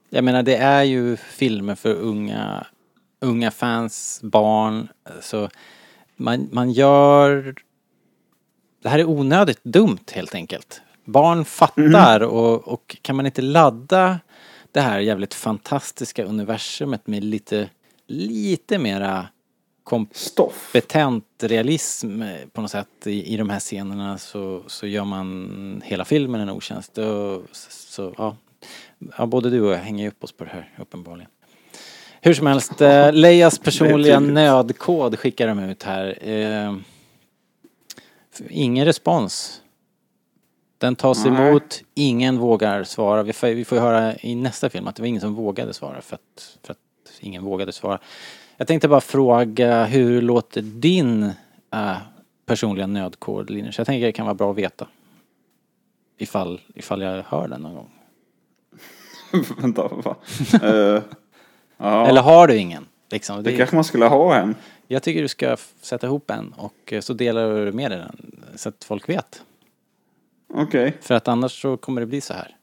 [0.10, 2.66] jag menar det är ju filmer för unga,
[3.22, 4.88] unga fans, barn,
[5.22, 5.50] så
[6.16, 7.56] man, man gör,
[8.82, 10.82] det här är onödigt dumt helt enkelt.
[11.06, 14.20] Barn fattar och, och kan man inte ladda
[14.72, 17.70] det här jävligt fantastiska universumet med lite,
[18.08, 19.28] lite mera
[19.84, 20.70] komp Stoff.
[20.74, 26.06] betänt realism på något sätt i, i de här scenerna så, så gör man hela
[26.06, 26.98] filmen en otjänst.
[26.98, 28.36] Och, så, ja.
[29.18, 31.30] ja, både du och jag hänger ju upp oss på det här uppenbarligen.
[32.22, 36.30] Hur som helst, eh, Leias personliga nödkod skickar de ut här.
[36.30, 36.76] Eh,
[38.50, 39.62] ingen respons.
[40.78, 41.34] Den tas Nej.
[41.34, 43.24] emot, ingen vågar svara.
[43.24, 46.02] Vi får, vi får höra i nästa film att det var ingen som vågade svara
[46.02, 46.80] för att, för att
[47.20, 48.00] ingen vågade svara.
[48.58, 51.24] Jag tänkte bara fråga, hur låter din
[51.74, 51.98] äh,
[52.46, 53.78] personliga nödkod Linus?
[53.78, 54.88] Jag tänker det kan vara bra att veta.
[56.18, 57.90] Ifall, ifall jag hör den någon gång.
[59.62, 59.90] Vänta?
[60.64, 61.02] Eh,
[61.78, 62.86] ja, Eller har du ingen?
[63.12, 64.56] Liksom, det det, kanske man skulle ha en.
[64.92, 68.36] Jag tycker du ska sätta ihop en och eh, så delar du med dig den
[68.56, 69.44] så att folk vet.
[70.54, 70.98] Okej.
[71.02, 72.56] För att annars så kommer det bli så här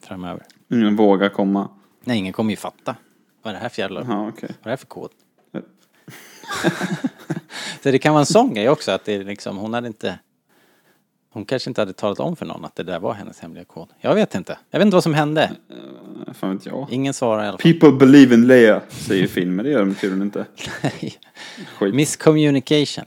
[0.00, 0.46] framöver.
[0.72, 1.68] Ingen vågar komma.
[2.04, 2.96] Nej, ingen kommer ju fatta.
[3.42, 4.04] Vad är det här för jävla...
[4.08, 4.48] Ja, okej.
[4.48, 5.10] Vad är det här för kod?
[7.82, 10.18] så det kan vara en sån grej också att det är liksom, hon hade inte...
[11.32, 13.88] Hon kanske inte hade talat om för någon att det där var hennes hemliga kod.
[14.00, 14.58] Jag vet inte.
[14.70, 15.50] Jag vet inte vad som hände.
[16.34, 16.86] Fan vet jag.
[16.90, 17.72] Ingen svarar i alla fall.
[17.72, 20.44] People believe in Leia, säger Finn, men det gör de tydligen inte.
[21.78, 21.94] Skit.
[21.94, 23.04] Miscommunication.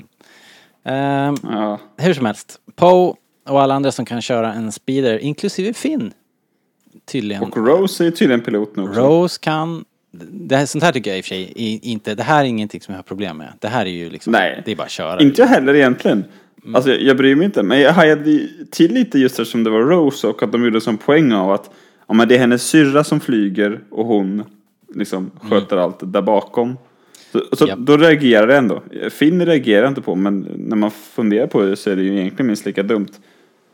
[0.86, 1.80] Ehm, Ja.
[1.97, 2.59] hur som helst.
[2.76, 3.13] Poe
[3.47, 6.13] och alla andra som kan köra en speeder, inklusive Finn.
[7.05, 7.43] Tydligen.
[7.43, 8.99] Och Rose är tydligen pilot nu också.
[9.01, 9.86] Rose kan...
[10.32, 11.51] Det här, sånt här tycker jag i och för sig
[11.82, 12.15] inte...
[12.15, 13.53] Det här är ingenting som jag har problem med.
[13.59, 14.32] Det här är ju liksom...
[14.34, 14.61] Nej.
[14.65, 15.21] Det är bara att köra.
[15.21, 16.26] Inte jag heller egentligen.
[16.64, 16.76] Mm.
[16.76, 17.64] Alltså jag, jag bryr mig inte.
[17.64, 20.97] Men jag hajade till lite just eftersom det var Rose och att de gjorde som
[20.97, 21.70] poäng av att
[22.07, 24.43] ja, men det är hennes syrra som flyger och hon
[24.95, 26.78] liksom sköter allt där bakom.
[27.32, 27.80] Så, så Japp.
[27.80, 28.84] då reagerar det ändå.
[29.11, 32.47] Finn reagerar inte på men när man funderar på det så är det ju egentligen
[32.47, 33.07] minst lika dumt.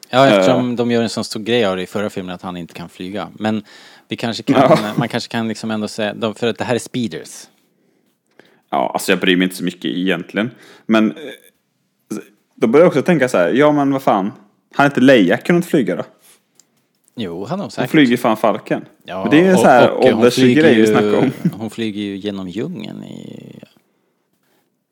[0.09, 0.33] Ja, Eh.
[0.33, 2.73] eftersom de gör en sån stor grej av det i förra filmen att han inte
[2.73, 3.27] kan flyga.
[3.39, 3.63] Men
[4.07, 4.55] vi kanske kan...
[4.61, 4.77] Ja.
[4.97, 6.33] Man kanske kan liksom ändå säga...
[6.35, 7.47] För att det här är speeders.
[8.69, 10.51] Ja, alltså jag bryr mig inte så mycket egentligen.
[10.85, 11.17] Men eh,
[12.59, 14.31] då börjar jag också tänka så här, ja men vad fan.
[14.73, 16.03] Han inte Leia kunnat flyga då?
[17.15, 17.91] Jo, han har Hon säkert.
[17.91, 18.85] flyger fan Falken.
[19.03, 21.31] Ja, Men det är så här hon åldersgrej vi snackar om.
[21.57, 23.59] Hon flyger ju genom djungeln i...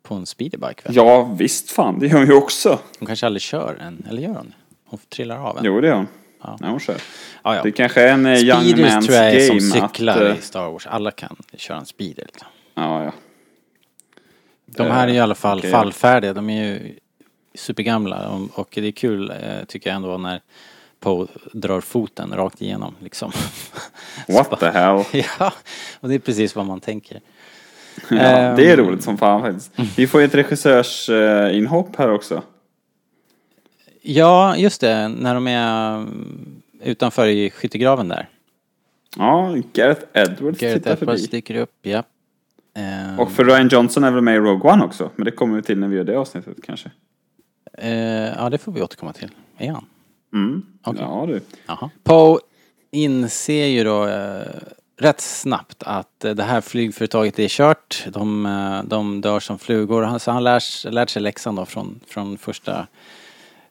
[0.03, 0.95] På en speederbike väl?
[0.95, 2.79] Ja, visst fan, det gör hon ju också.
[2.99, 4.55] Hon kanske aldrig kör en, eller gör hon det?
[4.85, 5.65] Hon trillar av en.
[5.65, 6.07] Jo, det gör hon.
[6.43, 6.57] Ja.
[6.61, 6.95] Ja, hon kör.
[7.43, 7.63] Ja, ja.
[7.63, 10.37] Det kanske är en eh, young Speeders man's tror jag är som game cyklar att...
[10.39, 10.87] i Star Wars.
[10.87, 12.25] Alla kan köra en speeder.
[12.25, 12.47] Liksom.
[12.75, 13.11] Ja, ja.
[14.65, 16.33] De här är ju i alla fall okej, fallfärdiga.
[16.33, 16.95] De är ju
[17.57, 18.29] supergamla.
[18.53, 20.41] Och- det är kul, eh, tycker jag ändå, när
[20.99, 22.95] Poe drar foten rakt igenom.
[22.99, 23.31] Liksom.
[24.27, 25.03] What the hell.
[25.39, 25.53] ja,
[25.99, 27.21] och det är precis vad man tänker.
[28.09, 28.15] Ja,
[28.55, 28.85] det är Ehm.
[28.85, 29.71] roligt som fan faktiskt.
[29.97, 32.43] Vi får ju ett regissörsinhopp här också.
[34.01, 35.07] Ja, just det.
[35.07, 38.29] När de är mm, utanför i skyttegraven där.
[39.17, 41.37] Ja, Gareth Edwards Gareth tittar Edwards förbi.
[41.37, 42.03] dyker upp, ja.
[42.75, 45.09] Ehm, Och för Ryan Johnson är väl med i Rogue One också.
[45.15, 46.91] Men det kommer vi till när vi gör det avsnittet kanske.
[47.77, 49.29] Eh, ja, det får vi återkomma till.
[49.57, 49.85] Är han?
[50.33, 50.65] Mm.
[50.83, 51.01] Okej.
[51.01, 51.41] Ja du.
[51.67, 51.89] Jaha.
[52.03, 52.39] Poe
[52.91, 54.41] inser ju då eh,
[54.99, 58.05] rätt snabbt att eh, det här flygföretaget är kört.
[58.13, 60.01] De, eh, de dör som flugor.
[60.03, 62.87] Han, så han lär, lärt sig läxan då från, från första,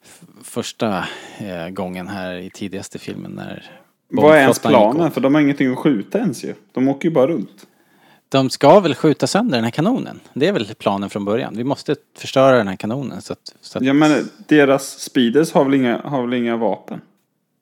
[0.02, 1.04] f- första
[1.38, 3.70] eh, gången här i tidigaste filmen när
[4.08, 5.10] Vad är ens planen?
[5.10, 6.54] För de har ingenting att skjuta ens ju.
[6.72, 7.66] De åker ju bara runt.
[8.28, 10.20] De ska väl skjuta sönder den här kanonen.
[10.34, 11.54] Det är väl planen från början.
[11.56, 15.64] Vi måste förstöra den här kanonen så att, så att Ja men deras speeders har
[15.64, 17.00] väl inga, har väl inga vapen?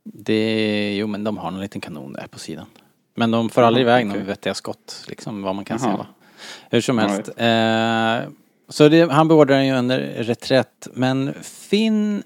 [0.05, 0.97] det...
[0.97, 2.67] Jo men de har en liten kanon där på sidan.
[3.15, 4.29] Men de får aldrig iväg några okej.
[4.29, 5.93] vettiga skott, liksom vad man kan Jaha.
[5.93, 6.07] se va.
[6.71, 7.29] Hur som helst.
[7.37, 8.33] Eh,
[8.69, 10.89] så det, han beordrar ju under reträtt.
[10.95, 12.23] Men Finn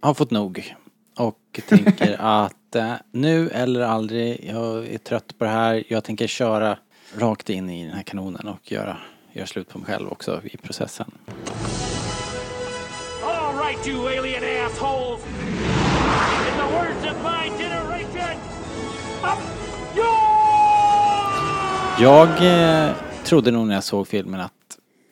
[0.00, 0.76] har fått nog.
[1.16, 5.84] Och tänker att eh, nu eller aldrig, jag är trött på det här.
[5.88, 6.78] Jag tänker köra
[7.16, 8.96] rakt in i den här kanonen och göra,
[9.32, 11.10] göra slut på mig själv också i processen.
[13.24, 15.20] All right, you alien assholes!
[16.48, 18.38] In the words of my generation,
[19.22, 19.38] up
[19.96, 20.38] yours!
[22.00, 22.28] Jag
[22.86, 22.94] eh,
[23.24, 24.52] trodde nog när jag såg filmen att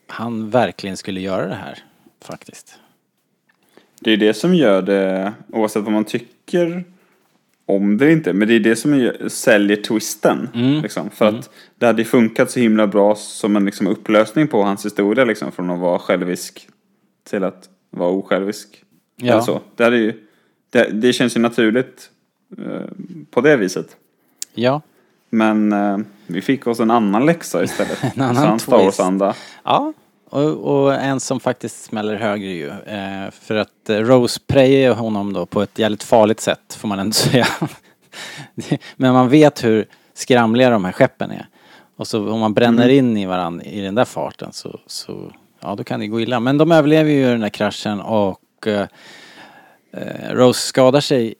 [0.07, 1.79] han verkligen skulle göra det här.
[2.21, 2.79] Faktiskt.
[4.01, 6.85] Det är det som gör det, oavsett vad man tycker
[7.67, 10.49] om det inte, men det är det som gör, säljer twisten.
[10.55, 10.83] Mm.
[10.83, 14.87] Liksom, för att det hade funkat så himla bra som en liksom, upplösning på hans
[14.87, 16.69] historia, liksom, från att vara självisk
[17.31, 18.85] till att vara osjälvisk.
[19.17, 19.33] Ja.
[19.33, 19.61] Eller så.
[19.77, 20.13] Det, hade ju,
[20.71, 22.11] det, det känns ju naturligt
[22.59, 22.91] eh,
[23.31, 23.97] på det viset.
[24.55, 24.83] Ja.
[25.31, 27.99] Men eh, vi fick oss en annan läxa istället.
[28.17, 29.01] En annan twist.
[29.65, 29.93] Ja,
[30.37, 32.69] och, och en som faktiskt smäller högre ju.
[32.69, 36.99] Eh, för att eh, Rose prejar honom då på ett jävligt farligt sätt får man
[36.99, 37.47] ändå säga.
[38.97, 41.49] Men man vet hur skramliga de här skeppen är.
[41.97, 45.75] Och så om man bränner in i varandra i den där farten så, så ja
[45.75, 46.41] då kan det gå illa.
[46.41, 48.87] Men de överlever ju den där kraschen och eh,
[49.93, 51.35] eh, Rose skadar sig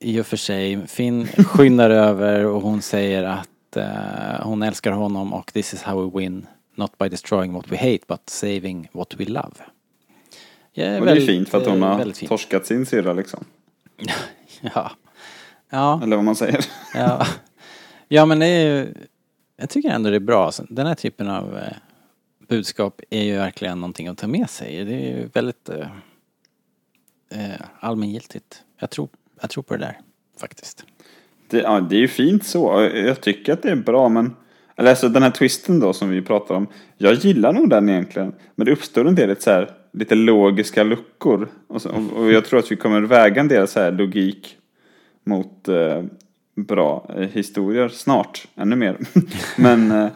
[0.00, 0.86] i och för sig.
[0.86, 6.10] Finn skyndar över och hon säger att eh, hon älskar honom och this is how
[6.10, 6.46] we win.
[6.78, 9.54] Not by destroying what we hate but saving what we love.
[10.72, 13.44] Ja, Och det är fint för att hon eh, har väldigt torskat sin syrra liksom.
[14.74, 14.90] Ja.
[15.70, 16.66] Ja, Eller vad man säger.
[16.94, 17.26] ja.
[18.08, 18.94] ja men det är ju,
[19.56, 20.50] jag tycker ändå det är bra.
[20.68, 21.72] Den här typen av eh,
[22.48, 24.84] budskap är ju verkligen någonting att ta med sig.
[24.84, 25.90] Det är ju väldigt eh,
[27.30, 28.62] eh, allmängiltigt.
[28.78, 29.08] Jag tror,
[29.40, 30.00] jag tror på det där
[30.40, 30.84] faktiskt.
[31.48, 32.90] Det, ja, det är ju fint så.
[32.94, 34.36] Jag tycker att det är bra men
[34.78, 36.66] eller alltså den här twisten då som vi pratar om.
[36.96, 38.32] Jag gillar nog den egentligen.
[38.54, 41.48] Men det uppstår en del lite så här, lite logiska luckor.
[41.66, 44.56] Och, så, och jag tror att vi kommer väga en del så här logik
[45.24, 46.02] mot eh,
[46.54, 48.46] bra eh, historier snart.
[48.56, 48.98] Ännu mer.
[49.56, 50.08] men eh,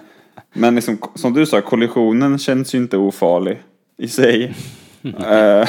[0.53, 3.63] men liksom, som du sa, kollisionen känns ju inte ofarlig
[3.99, 4.55] i sig.
[5.05, 5.69] Eh,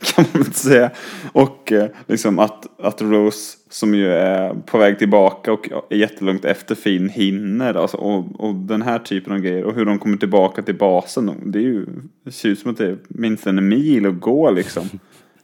[0.00, 0.90] kan man inte säga.
[1.32, 6.44] Och eh, liksom att, att Rose, som ju är på väg tillbaka och är jättelångt
[6.44, 7.74] efter Finn, hinner.
[7.74, 9.64] Alltså, och, och den här typen av grejer.
[9.64, 11.32] Och hur de kommer tillbaka till basen.
[11.44, 11.86] Det är ju,
[12.24, 14.88] det ser ut som att det är minst en mil att gå liksom.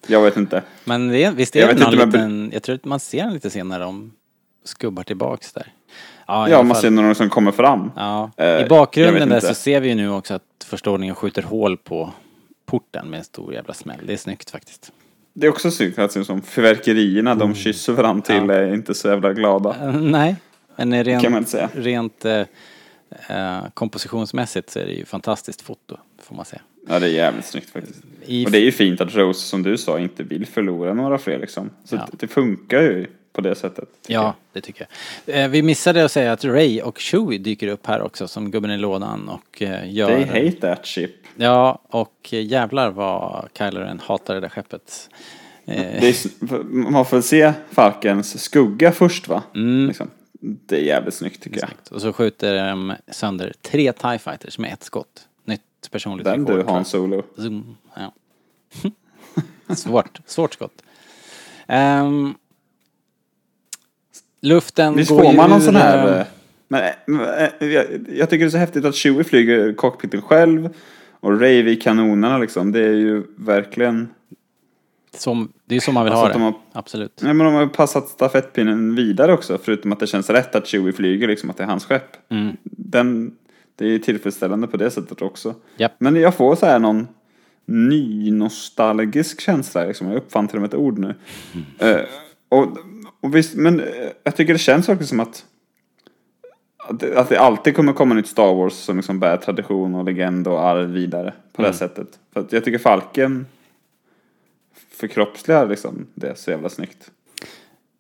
[0.07, 0.62] Jag vet inte.
[0.85, 3.23] Men det, visst är Jag det någon inte, men- liten, jag tror att man ser
[3.25, 4.12] den lite senare de
[4.65, 5.67] skubbar tillbaks där.
[6.27, 7.91] Ja, Ja, man ser de som kommer fram.
[7.97, 8.31] Ja.
[8.37, 11.43] Eh, I jag bakgrunden där så ser vi ju nu också att första ordningen skjuter
[11.43, 12.12] hål på
[12.75, 14.01] porten med en stor jävla smäll.
[14.07, 14.93] Det är snyggt faktiskt.
[15.33, 18.51] Det är också snyggt att se som fyrverkerierna de kysser varandra till Mm.
[18.51, 18.57] Ja.
[18.57, 19.77] är inte så jävla glada.
[19.83, 20.37] Eh, nej,
[20.77, 21.68] men eh, rent, Kan man inte säga.
[21.75, 22.41] rent eh,
[23.29, 26.62] eh, kompositionsmässigt så är det ju fantastiskt foto, får man säga.
[26.89, 27.99] Ja, det är jävligt snyggt faktiskt.
[28.27, 31.18] I Och det är ju fint att Rose, som du sa, inte vill förlora några
[31.18, 31.70] fler liksom.
[31.85, 32.09] Så Ja.
[32.11, 33.89] det, det funkar ju på det sättet.
[34.07, 34.87] Ja, det tycker
[35.24, 35.45] jag.
[35.45, 38.70] Eh, vi missade att säga att Ray och Chewie dyker upp här också som gubben
[38.70, 40.07] i lådan och eh, gör...
[40.07, 41.11] They hate that ship.
[41.37, 45.11] Ja, och jävlar vad Kylo Ren hatar det där skeppet.
[45.64, 46.14] Eh, är,
[46.93, 49.43] man får se Falkens skugga först va?
[49.55, 49.87] Mm.
[49.89, 50.11] Liksom.
[50.41, 51.68] Det är jävligt snyggt tycker jag.
[51.68, 51.89] Snyggt.
[51.89, 55.28] Och så skjuter de sönder tre TIE fighters med ett skott.
[55.45, 56.47] Nytt personligt Den rekord.
[56.47, 56.74] du tror jag.
[56.74, 57.22] Han Solo.
[57.37, 57.76] Zoom.
[57.97, 58.12] Ja.
[59.74, 60.82] svårt, svårt skott.
[61.66, 62.35] Ehm,
[64.45, 66.09] luften Visst går får man någon ur, sån här...
[66.09, 66.27] eh, eh,
[67.07, 67.21] Men,
[67.61, 67.85] eh, jag,
[68.15, 70.69] jag tycker det är så häftigt att Chewie flyger cockpiten själv.
[71.21, 72.73] Och Ray vid kanonerna liksom.
[72.73, 74.09] Det är ju verkligen...
[75.17, 76.35] Som, det är så man vill Alltså ha det.
[76.35, 77.21] de har- Absolut.
[77.23, 79.59] Nej men de har passat stafettpinnen vidare också.
[79.63, 81.51] Förutom att det känns rätt att Chewie flyger liksom.
[81.51, 82.17] Att det är hans skepp.
[82.31, 82.57] Mm.
[82.63, 83.35] Den,
[83.77, 85.55] det är ju tillfredsställande på det sättet också.
[85.77, 85.93] Japp.
[85.99, 87.09] Men jag får så här någon
[87.67, 89.85] ny nostalgisk känsla.
[89.85, 90.07] Liksom.
[90.07, 91.15] Jag uppfann till och med ett ord nu.
[91.81, 91.97] Mm.
[91.97, 92.05] Eh,
[92.49, 92.77] och,
[93.25, 93.87] och visst, men eh,
[94.25, 95.45] jag tycker det känns också som att
[96.89, 100.05] att det, att det alltid kommer komma nytt Star Wars som liksom bär tradition och
[100.05, 101.72] legend och arv vidare på Mm.
[101.72, 102.09] det sättet.
[102.33, 103.47] För att jag tycker Falken
[104.91, 107.11] förkroppsligar liksom det så jävla snyggt.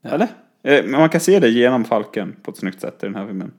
[0.02, 0.28] Eller?
[0.62, 3.26] Eh, Men man kan se det genom Falken på ett snyggt sätt i den här
[3.26, 3.52] filmen.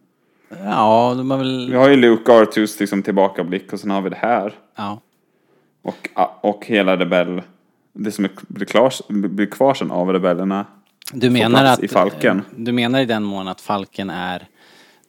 [0.50, 1.70] Ja, har väl...
[1.72, 4.54] Vi har ju Luke Artus liksom tillbakablick och sen har vi det här.
[4.76, 5.02] Ja.
[5.82, 6.10] Och,
[6.42, 7.42] och hela rebell...
[7.94, 8.94] Det som är, blir, klar,
[9.28, 10.66] blir kvar sen av rebellerna.
[11.14, 11.84] Du menar att...
[11.84, 12.42] I Falken.
[12.58, 14.48] Du menar i den mån att Falken är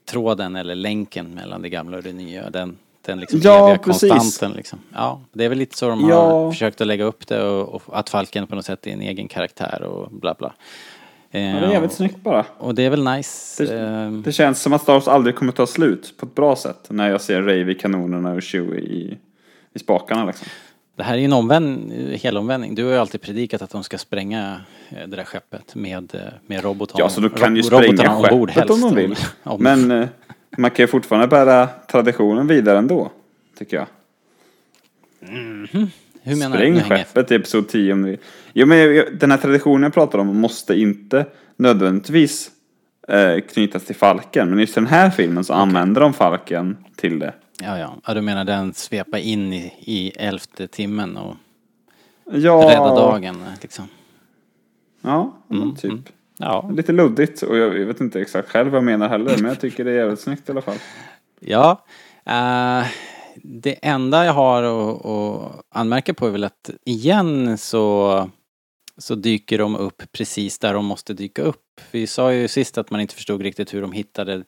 [0.05, 2.51] tråden eller länken mellan det gamla och det nya.
[2.51, 2.77] Den,
[3.07, 4.13] den liksom Ja, eviga precis.
[4.13, 4.79] konstanten liksom.
[4.95, 6.51] Ja, det är väl lite så de har Ja.
[6.53, 9.29] försökt att lägga upp det och, och att Falken på något sätt är en egen
[9.29, 10.53] karaktär och bla bla.
[11.31, 12.45] Ja, det är jävligt snyggt bara.
[12.59, 13.65] Och det är väl nice.
[13.65, 16.57] Det, ehm, det känns som att Star Wars aldrig kommer ta slut på ett bra
[16.57, 16.87] sätt.
[16.89, 19.19] När jag ser Ray vid kanonerna och Chewie i,
[19.75, 20.49] i spakarna liksom.
[20.97, 21.93] Det här är ju en omvänd,
[22.23, 22.75] helomvändning.
[22.75, 26.21] Du har ju alltid predikat att de ska spränga eh, det där skeppet med, eh,
[26.47, 26.99] med robotar.
[27.01, 28.95] Ja, så då kan ju ro- robotarna spränga skeppet om helst.
[28.95, 29.17] de vill.
[29.43, 30.09] Om- Men eh,
[30.59, 33.11] man kan ju fortfarande bära traditionen vidare ändå.
[33.59, 33.87] Tycker jag.
[36.23, 36.79] Hur menar Spräng du?
[36.79, 38.19] Jag- skeppet i episod 10 om ni
[38.53, 41.27] Jo men den här traditionen jag pratar om måste inte
[41.57, 42.51] nödvändigtvis
[43.09, 44.51] eh, knytas till Falken.
[44.51, 47.33] Men just i den här filmen så använder de Falken till det.
[47.63, 47.95] Ja, ja.
[48.07, 51.37] ja, du menar den svepa in i, i elfte timmen och
[52.33, 53.89] Ja, rädda dagen liksom.
[55.01, 56.01] Ja, Mm, typ.
[56.39, 59.37] Ja, Lite luddigt och jag vet inte exakt själv vad jag menar heller.
[59.37, 60.77] Men jag tycker det är jävligt snyggt i alla fall.
[61.41, 61.85] ja.
[62.25, 62.87] eh,
[63.43, 68.31] det enda jag har att, att anmärka på är väl att igen så,
[68.99, 71.81] så dyker de upp precis där de måste dyka upp.
[71.91, 74.45] Vi sa ju sist att man inte förstod riktigt hur de hittade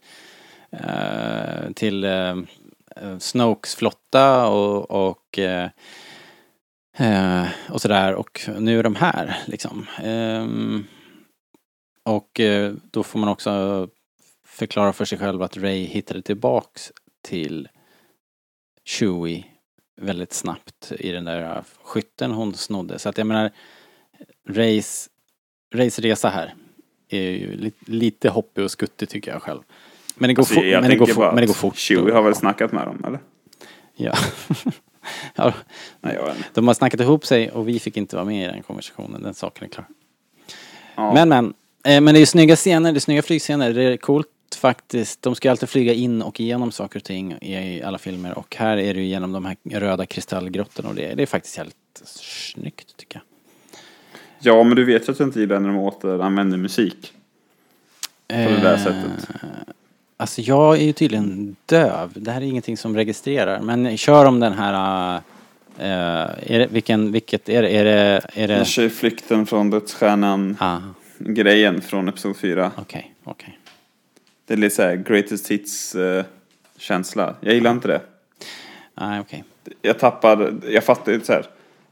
[0.71, 2.37] eh, till eh,
[3.03, 5.71] Eh, Snokes flotta och, och eh,
[6.97, 9.87] eh, och sådär och nu är de här liksom.
[10.03, 10.85] Ehm,
[12.03, 13.89] och eh, då får man också
[14.47, 16.93] förklara för sig själv att Ray hittade tillbaks
[17.23, 17.69] till
[18.85, 19.45] Chewie
[19.97, 22.99] väldigt snabbt i den där skytten hon snodde.
[22.99, 23.51] Så att jag menar
[24.49, 25.11] Rays,
[25.75, 26.55] Rays resa här
[27.09, 29.63] är ju lite hoppig och skuttig tycker jag själv.
[30.19, 31.77] Men det går, Alltså, jag men det går, bara men det går fort.
[31.77, 33.21] Chewie har väl snackat med dem eller?
[33.97, 34.15] Ja.
[35.35, 35.53] ja.
[36.01, 36.19] Nej.
[36.55, 39.35] De har snackat ihop sig och vi fick inte vara med i den konversationen, den
[39.35, 39.87] saken är klar.
[40.95, 41.15] Ja.
[41.15, 41.55] Men men,
[41.85, 45.23] eh, men det är snygga scener, det är snygga flygscener, det är coolt faktiskt.
[45.23, 48.77] De ska alltid flyga in och igenom saker och ting i alla filmer och här
[48.77, 52.97] är det ju genom de här röda kristallgrottorna och det, det är faktiskt jävligt snyggt
[52.97, 53.23] tycker jag.
[54.41, 57.13] Ja, men du vet ju att jag inte gillar när de återanvänder musik.
[58.29, 59.29] På det där Eh, sättet.
[60.21, 64.41] Alltså jag är ju tydligen döv, det här är ingenting som registrerar men kör om
[64.41, 65.15] den här
[65.79, 67.69] eh, är det, vilken, vilket är det?
[67.69, 68.57] Är det, är det?
[68.57, 70.79] Kanske flykten från dödsstjärnan Ah,
[71.19, 72.71] grejen från Episod 4.
[72.77, 73.59] okej, okej.
[74.47, 76.25] Det är lite såhär greatest hits eh,
[76.79, 77.35] känsla.
[77.41, 78.01] Jag gillar inte det.
[78.95, 79.45] Nej, okej.
[79.83, 81.47] Jag tappar, jag fattar ju så här.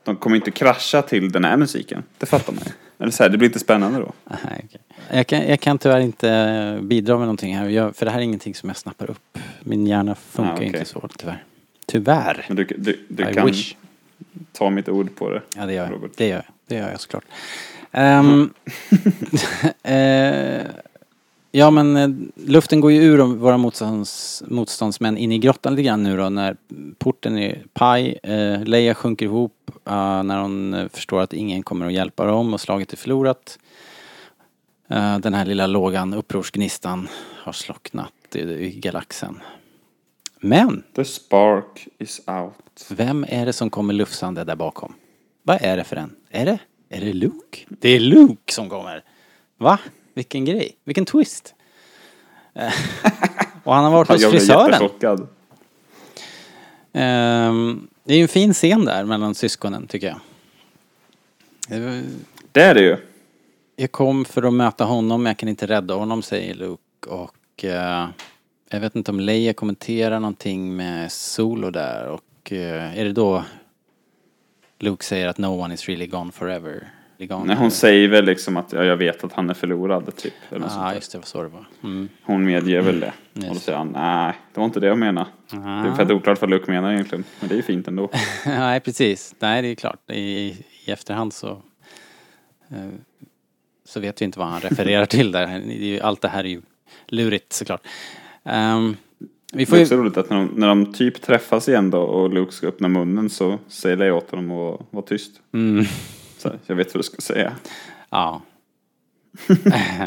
[0.04, 2.02] de kommer inte krascha till den här musiken.
[2.18, 2.72] Det fattar man ju.
[2.98, 4.12] Eller så här, det blir inte spännande då.
[4.24, 4.80] Nej, okej.
[5.10, 7.68] jag, kan, jag kan tyvärr inte bidra med någonting här.
[7.68, 9.38] Jag, för det här är ingenting som jag snappar upp.
[9.60, 10.66] Min hjärna funkar Ah, okej.
[10.66, 11.44] inte så tyvärr.
[11.86, 12.44] Tyvärr.
[12.48, 13.74] Men du, du, du kan wish.
[14.52, 15.42] ta mitt ord på det.
[15.56, 15.92] Ja, det gör jag.
[15.92, 16.10] Robert.
[16.16, 17.24] Det gör jag, det gör jag såklart.
[17.92, 18.50] Ehm,
[19.82, 20.66] eh,
[21.56, 25.86] ja, men eh, luften går ju ur om våra motstånds, motståndsmän in i grottan lite
[25.86, 26.56] grann nu då när
[26.98, 28.18] porten är paj.
[28.22, 32.54] Eh, Leia sjunker ihop eh, när hon eh, förstår att ingen kommer att hjälpa dem
[32.54, 33.58] och slaget är förlorat.
[34.88, 39.40] Eh, den här lilla lågan, upprorsgnistan, har slocknat i, i galaxen.
[40.40, 42.86] Men The spark is out.
[42.90, 44.94] vem är det som kommer lufsande där bakom?
[45.42, 46.16] Vad är det för en?
[46.30, 46.58] Är det?
[46.88, 47.58] Är det Luke?
[47.68, 49.04] Det är Luke som kommer.
[49.58, 49.78] Va?
[50.16, 50.76] Vilken grej.
[50.84, 51.54] Vilken twist.
[52.54, 52.72] Eh,
[53.64, 54.70] Och han har varit hos Jag blev frisören.
[54.72, 55.28] jättechockad.
[56.92, 60.20] Ehm, Det är ju en fin scen där mellan syskonen tycker jag.
[62.52, 62.96] Det är det ju.
[63.76, 67.64] Jag kom för att möta honom men jag kan inte rädda honom säger Luke och
[67.64, 68.08] eh,
[68.70, 73.44] jag vet inte om Leia kommenterar någonting med Solo där och eh, är det då
[74.78, 76.90] Luke säger att no one is really gone forever?
[77.18, 80.34] Gone Nej, hon säger väl liksom att ja, jag vet att han är förlorad typ.
[80.50, 81.64] Eller Ja, ah, just det, vad så det var.
[81.84, 82.08] Mm.
[82.22, 83.12] Hon medger väl det.
[83.34, 83.48] Just.
[83.48, 85.26] Och då säger han nej, det var inte det jag menade.
[85.50, 85.96] Det är Ah.
[85.96, 87.24] fett oklart vad Luke menar egentligen.
[87.40, 88.10] Men det är ju fint ändå.
[88.46, 89.34] Nej, precis.
[89.38, 90.10] Nej, det är klart.
[90.10, 91.48] I, i efterhand så
[92.70, 92.76] eh,
[93.84, 95.46] så vet vi inte vad han refererar till där.
[95.46, 96.62] Det är ju- Allt det här är ju
[97.06, 97.86] lurigt såklart.
[98.44, 98.96] Ehm,
[99.52, 99.84] vi Det får är ju...
[99.84, 102.88] också roligt att när de, när de typ träffas igen då och Luke ska öppna
[102.88, 105.32] munnen så säger Leia åt honom att vara tyst.
[105.54, 105.84] Mm,
[106.50, 107.56] Så jag vet vad du ska säga.
[108.10, 108.42] ja.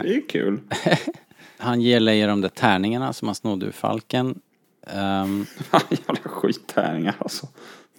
[0.04, 0.60] Det är kul.
[1.58, 4.42] Han ger Leia de där tärningarna som han snodde ur falken.
[4.88, 5.46] Ehm,
[5.90, 7.48] Jävla skittärningar alltså.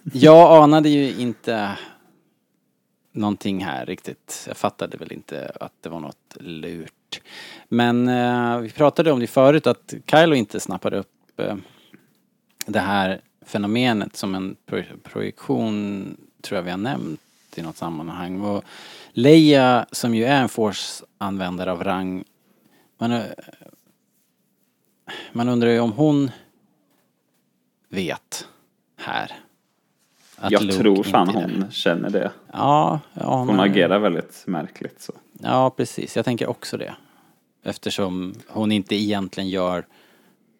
[0.03, 1.77] jag anade ju inte
[3.11, 4.45] någonting här riktigt.
[4.47, 7.21] Jag fattade väl inte att det var något lurt.
[7.69, 11.55] Men eh, vi pratade om det förut att Kylo inte snappade upp eh,
[12.65, 17.21] det här fenomenet som en pro projektion tror jag vi har nämnt
[17.57, 18.41] i något sammanhang.
[18.41, 18.63] Och
[19.11, 22.23] Leia som ju är en force-användare av rang
[23.01, 23.21] man,
[25.31, 26.31] man undrar ju om hon
[27.89, 28.47] vet
[28.97, 29.31] här.
[30.35, 32.31] att Jag Luke tror fan hon känner det.
[32.53, 35.13] Ja, ja hon, Hon agerar väldigt märkligt så.
[35.39, 36.15] Ja, precis.
[36.15, 36.95] Jag tänker också det.
[37.63, 39.85] Eftersom hon inte egentligen gör...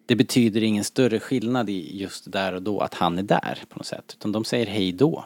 [0.06, 3.78] Det betyder ingen större skillnad i just där och då att han är där på
[3.78, 4.16] något sätt.
[4.18, 5.24] Utan de säger hej då.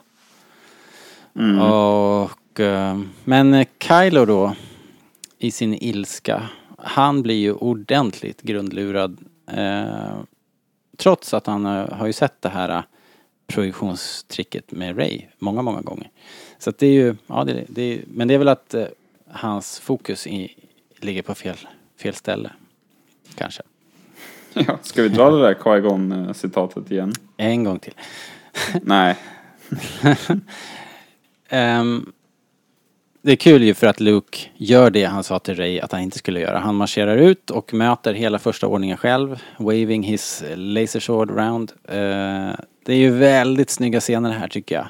[1.40, 2.60] Och...
[2.60, 4.54] eh, Men Kylo då,
[5.38, 6.48] i sin ilska,
[6.78, 9.18] han blir ju ordentligt grundlurad.
[9.52, 10.18] Eh,
[10.96, 12.82] trots att han eh, har ju sett det här eh,
[13.46, 16.10] projektionstricket med Ray många, många gånger.
[16.58, 18.86] Så att det är ju, ja det, det är, men det är väl att eh,
[19.30, 20.54] hans fokus i,
[21.00, 21.56] ligger på fel,
[22.02, 22.50] fel ställe.
[23.34, 23.62] Kanske.
[24.66, 27.12] Ja, ska vi dra det där Qui-Gon citatet igen?
[27.36, 27.94] En gång till.
[28.82, 29.16] Nej.
[31.48, 32.12] Ehm,
[33.22, 36.00] det är kul ju för att Luke gör det han sa till Ray att han
[36.00, 36.58] inte skulle göra.
[36.58, 39.42] Han marscherar ut och möter hela första ordningen själv.
[39.58, 41.72] Waving his laser sword round.
[41.84, 42.54] Eh,
[42.84, 44.86] det är ju väldigt snygga scener här tycker jag.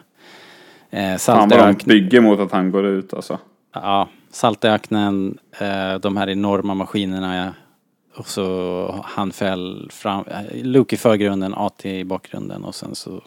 [0.91, 3.39] Eh, Fan vad de bygger mot att han går ut alltså.
[3.75, 7.55] ja, Saltöknen, eh, de här enorma maskinerna.
[8.17, 13.23] Och så handfäll fram, eh, Luke i förgrunden, AT i bakgrunden och sen så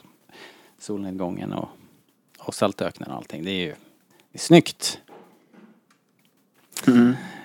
[0.79, 1.69] solnedgången och,
[2.39, 3.45] och saltöknen och allting.
[3.45, 3.75] Det är ju
[4.31, 4.99] det är snyggt.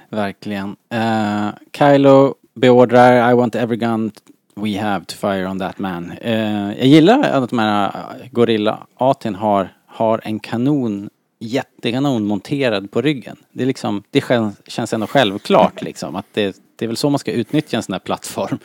[0.08, 0.76] Verkligen.
[0.94, 4.12] Uh, Kylo beordrar I want every gun
[4.54, 6.10] we have to fire on that man.
[6.10, 12.90] Eh, jag gillar att de här uh, gorilla aten har, har en kanon, jättekanon monterad
[12.90, 13.36] på ryggen.
[13.52, 17.10] Det är liksom, det känns, känns ändå självklart liksom att det, det är väl så
[17.10, 18.58] man ska utnyttja en sån här plattform.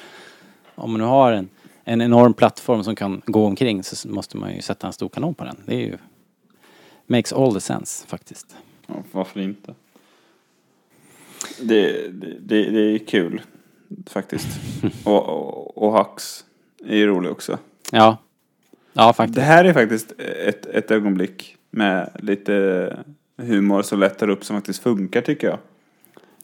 [0.76, 1.49] Om man nu har en,
[1.84, 5.34] en enorm plattform som kan gå omkring så måste man ju sätta en stor kanon
[5.34, 5.56] på den.
[5.65, 5.97] Det är ju
[7.11, 8.56] Makes all the sense faktiskt.
[8.88, 9.73] Ja, varför inte?
[11.61, 13.41] Det, det, det, det är kul
[14.07, 14.48] faktiskt.
[15.03, 16.45] och, och, och Hux
[16.86, 17.57] är ju rolig också.
[17.91, 18.18] Ja.
[18.94, 19.36] Ja, faktiskt.
[19.36, 22.98] Det här är faktiskt ett, ett ögonblick med lite
[23.38, 25.57] humor som lättar upp som faktiskt funkar tycker jag.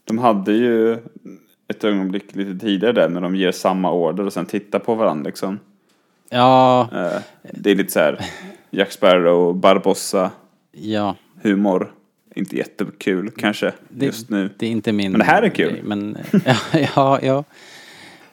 [0.03, 0.93] De hade ju
[1.67, 5.23] ett ögonblick lite tidigare där när de ger samma order och sen tittar på varandra
[5.29, 5.59] liksom.
[6.29, 8.25] Ja, Eh, Det är lite så här
[8.69, 10.31] Jack Sparrow, Barbossa
[10.75, 11.15] ja.
[11.41, 11.91] humor.
[12.35, 14.49] Inte jättekul kanske Det, just nu.
[14.57, 15.11] det är inte min...
[15.11, 15.71] Men det här är kul.
[15.71, 16.57] grej, Men, ja,
[16.95, 17.43] ja, ja.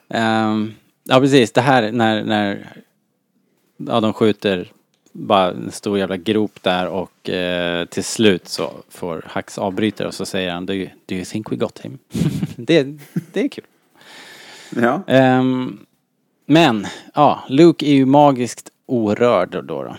[0.08, 0.72] Ehm,
[1.04, 1.52] ja, precis.
[1.52, 2.66] Det här när, när
[3.76, 4.68] ja, de skjuter
[5.12, 10.14] bara en stor jävla grop där och eh, till slut så får Hux avbryta och
[10.14, 11.98] så säger han do you, do you think we got him?
[12.56, 12.86] det,
[13.32, 13.64] det är kul.
[14.76, 15.02] Ja.
[15.06, 15.78] Ehm,
[16.46, 19.60] men, ja, Luke är ju magiskt orörd då.
[19.62, 19.96] då.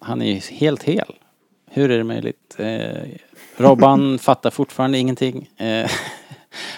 [0.00, 1.14] Han är ju helt hel.
[1.74, 2.56] Hur är det möjligt?
[2.58, 3.08] Eh,
[3.56, 5.50] Robban fattar fortfarande ingenting.
[5.56, 5.66] Eh,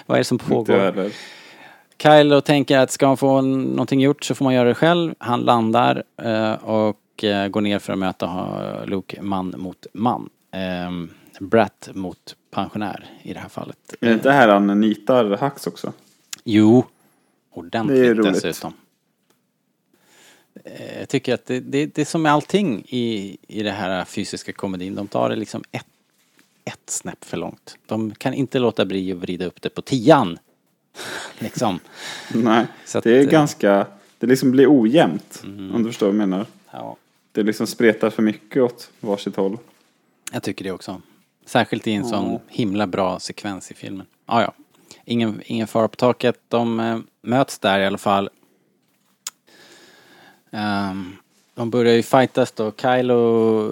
[0.05, 1.11] vad är det som pågår?
[2.01, 5.15] Kylo tänker att ska man få någonting gjort så får man göra det själv.
[5.19, 10.29] Han landar eh, och eh, går ner för att möta Luke man mot man.
[10.51, 10.91] Eh,
[11.39, 13.77] Brat mot pensionär i det här fallet.
[14.01, 15.93] Är det inte här han nitar Hux också?
[16.43, 16.85] Jo,
[17.53, 18.33] Det är ordentligt roligt.
[18.33, 18.73] dessutom.
[20.75, 24.05] Eh, Jag tycker att det, det, det är som med allting i, i det här
[24.05, 24.95] fysiska komedin.
[24.95, 25.85] De tar det liksom ett,
[26.65, 27.77] ett snäpp för långt.
[27.85, 30.37] De kan inte låta bli att vrida upp det på tian.
[31.39, 31.79] liksom.
[32.33, 33.87] Nej, Så att, det är eh, ganska,
[34.19, 35.41] det liksom blir ojämnt.
[35.43, 35.75] Mm.
[35.75, 36.45] Om du förstår vad jag menar.
[36.71, 36.97] Ja,
[37.31, 39.57] Det liksom spretar för mycket åt varsitt håll.
[40.31, 41.01] jag tycker det också.
[41.45, 44.05] Särskilt i en sån himla bra sekvens i filmen.
[44.25, 44.53] Ah, ja,
[45.05, 46.39] ingen, ingen fara på taket.
[46.47, 48.29] De eh, möts där i alla fall.
[50.51, 51.15] Ehm,
[51.55, 52.71] de börjar ju fightas då.
[52.81, 53.71] Kylo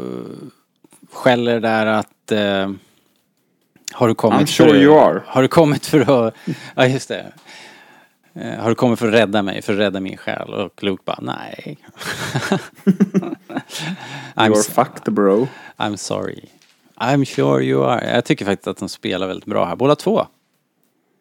[1.11, 2.71] skäller där att eh,
[3.93, 5.21] har du kommit I'm sure för, you are.
[5.27, 6.33] Har du kommit för att...
[6.75, 7.33] Ja, just det.
[8.33, 10.53] Eh, har du kommit för att rädda mig, för att rädda min själ?
[10.53, 11.77] Och Luke bara, nej.
[14.35, 15.47] I'm, You are s- fucked bro.
[15.77, 16.45] I'm sorry.
[16.97, 18.13] I'm sure you are.
[18.15, 20.27] Jag tycker faktiskt att de spelar väldigt bra här, båda två.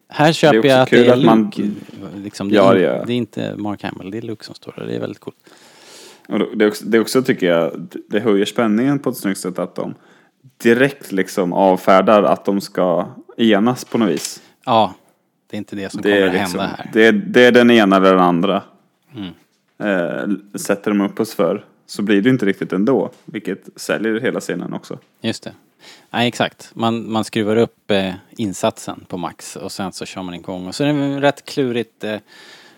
[0.08, 1.70] Här köper också jag att det är att man- Luke.
[2.16, 3.06] Liksom, det, är, Ja, det är.
[3.06, 4.86] det är inte Mark Hamill, det är Luke som står där.
[4.86, 5.36] Det är väldigt coolt.
[6.56, 9.58] Det, är också, det är också tycker jag, det höjer spänningen på ett snyggt sätt
[9.58, 9.94] att de
[10.62, 13.06] direkt liksom avfärdar att de ska
[13.36, 14.42] enas på något vis.
[14.64, 14.94] Ja,
[15.50, 16.90] det är inte det som Det kommer att liksom, hända här.
[16.92, 18.62] det, är, det är den ena eller den andra.
[19.16, 19.30] Mm.
[19.78, 23.10] Eh, sätter de upp oss för så blir det inte riktigt ändå.
[23.24, 24.98] Vilket säljer hela scenen också.
[25.20, 25.52] Just det.
[26.10, 26.70] Nej, exakt.
[26.74, 30.66] Man, man skruvar upp eh, insatsen på max och sen så kör man igång.
[30.68, 32.18] Och så är det en rätt klurigt eh,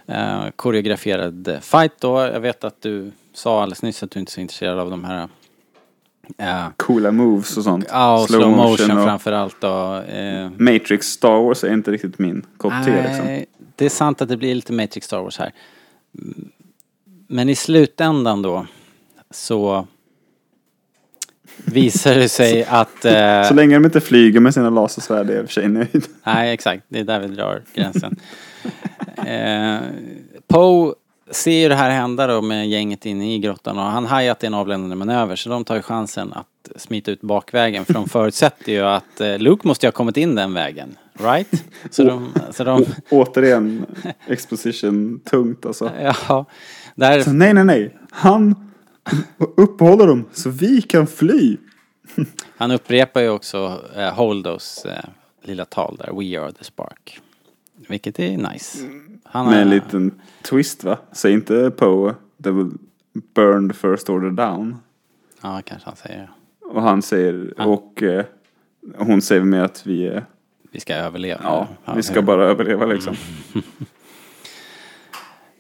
[0.07, 2.21] eh, koreograferad eh, fight då.
[2.21, 5.05] Jag vet att du sa alldeles nyss att du inte är så intresserad av de
[5.05, 5.29] här
[6.39, 7.87] eh, Coola moves och sånt.
[7.89, 9.65] Ja, och slow, motion, och framförallt.
[9.65, 13.45] Eh, Matrix Star Wars är inte riktigt min kopp te liksom.
[13.77, 15.53] det är sant att det blir lite Matrix Star Wars här.
[17.29, 18.67] Men i slutändan då
[19.31, 19.87] så
[21.65, 23.05] visar det sig att...
[23.05, 25.69] Eh, Så länge de inte flyger med sina lasersvärd är jag i och för sig
[25.69, 26.07] nöjd.
[26.27, 26.83] Nej, exakt.
[26.89, 28.17] Det är där vi drar gränsen.
[29.27, 29.79] eh,
[30.49, 30.95] Poe
[31.31, 34.41] ser ju det här hända då med gänget inne i grottan och han hajar att
[34.41, 37.95] det är en avländande manöver så de tar ju chansen att smita ut bakvägen för
[37.95, 40.97] de förutsätter ju att eh, Luke måste ju ha kommit in den vägen.
[41.19, 41.65] Right?
[41.91, 43.87] Så de, så de Återigen
[44.27, 45.91] exposition tungt alltså.
[46.29, 46.45] ja,
[46.95, 47.97] där, Så nej, nej, nej.
[48.11, 48.66] Han
[49.57, 51.57] uppehåller dem så vi kan fly.
[52.57, 55.05] han upprepar ju också eh, Holdos eh,
[55.43, 57.21] lilla tal där, We are the spark.
[57.89, 58.79] Vilket är nice.
[59.25, 60.99] Han Med en liten twist va?
[61.13, 62.71] Säg inte Poe, they will
[63.35, 64.77] burn the first order down.
[65.43, 66.31] Ja, kanske han säger.
[66.65, 68.25] Och han säger, och eh,
[68.99, 70.27] hon säger mer att vi är,
[70.71, 71.41] Vi ska överleva.
[71.45, 73.17] ja, vi ska hur- bara överleva liksom.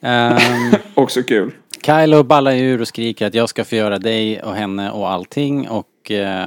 [0.00, 1.52] Ehm, Också kul.
[1.86, 6.10] Kylo ballar ur och skriker att jag ska förgöra dig och henne och allting och
[6.10, 6.46] eh,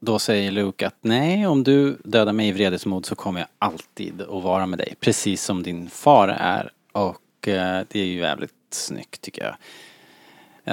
[0.00, 4.22] då säger Luke att nej, om du dödar mig i vredesmod så kommer jag alltid
[4.22, 4.94] att vara med dig.
[5.00, 6.70] Precis som din far är.
[6.92, 9.54] Och eh, det är ju jävligt snyggt tycker jag.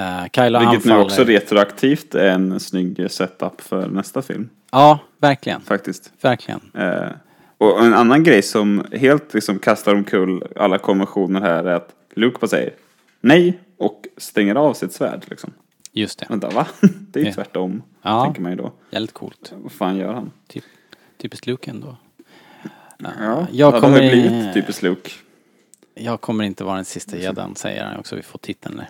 [0.02, 1.04] Eh, Kylo Vilket nu anfaller.
[1.04, 4.48] också retroaktivt är en snygg setup för nästa film.
[4.70, 5.60] Ja, verkligen.
[5.60, 6.12] Faktiskt.
[6.20, 6.60] Verkligen.
[6.74, 7.10] Eh,
[7.58, 12.38] och en annan grej som helt liksom kastar omkull alla konventioner här är att Luke
[12.40, 12.72] bara säger
[13.20, 15.52] nej och stänger av sitt svärd liksom.
[15.92, 16.26] Just det.
[16.28, 16.66] Vänta, va?
[17.10, 18.24] Det är ju tvärtom, Ja.
[18.24, 18.72] tänker man ju då.
[18.90, 19.52] Jävligt coolt.
[19.56, 20.30] Vad fan gör han?
[20.46, 20.64] Typ,
[21.16, 21.96] typiskt Luke ändå.
[22.98, 25.10] Ja, jag ja, det kommer har ju i- blivit typiskt Luke.
[25.94, 28.16] Jag kommer inte vara den sista gäddan, säger han också.
[28.16, 28.88] Vi får titeln där.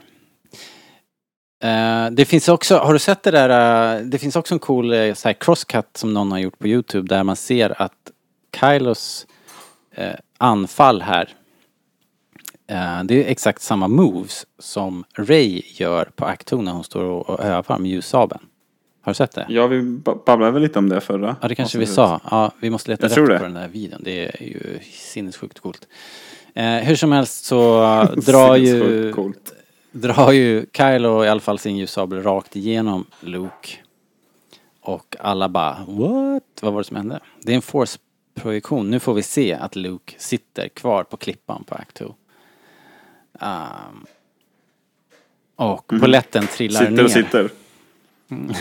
[1.63, 4.93] Eh, det finns också, har du sett det där, eh, det finns också en cool
[4.93, 8.11] uh, så här crosscut som någon har gjort på Youtube där man ser att
[8.61, 9.27] Kylos
[10.39, 11.35] anfall här,
[12.69, 17.03] eh, det är exakt samma moves som Ray gör på Act 2 när hon står
[17.05, 18.41] och, och övar med ljussabeln.
[19.03, 19.47] Har du sett det?
[19.49, 21.37] Ja, vi ba- babblade väl lite om det förra.
[21.43, 22.21] Ja, det kanske vi sa.
[22.31, 24.01] Ja, vi måste leta rätt på den där videon.
[24.05, 25.89] Det är ju sinnessjukt coolt.
[26.55, 27.81] Eh, hur som helst så
[28.27, 29.53] drar ju, Coolt.
[29.93, 33.69] drar ju Kylo i alla fall sin ljussabel rakt igenom Luke.
[34.81, 36.43] Och alla bara what?
[36.61, 37.21] Vad var det som hände?
[37.43, 38.91] Det är en force-projektion.
[38.91, 42.15] Nu får vi se att Luke sitter kvar på klippan på Act 2.
[43.41, 44.07] Um,
[45.57, 47.05] Och poletten trillar Sitter ner.
[47.05, 47.51] och sitter.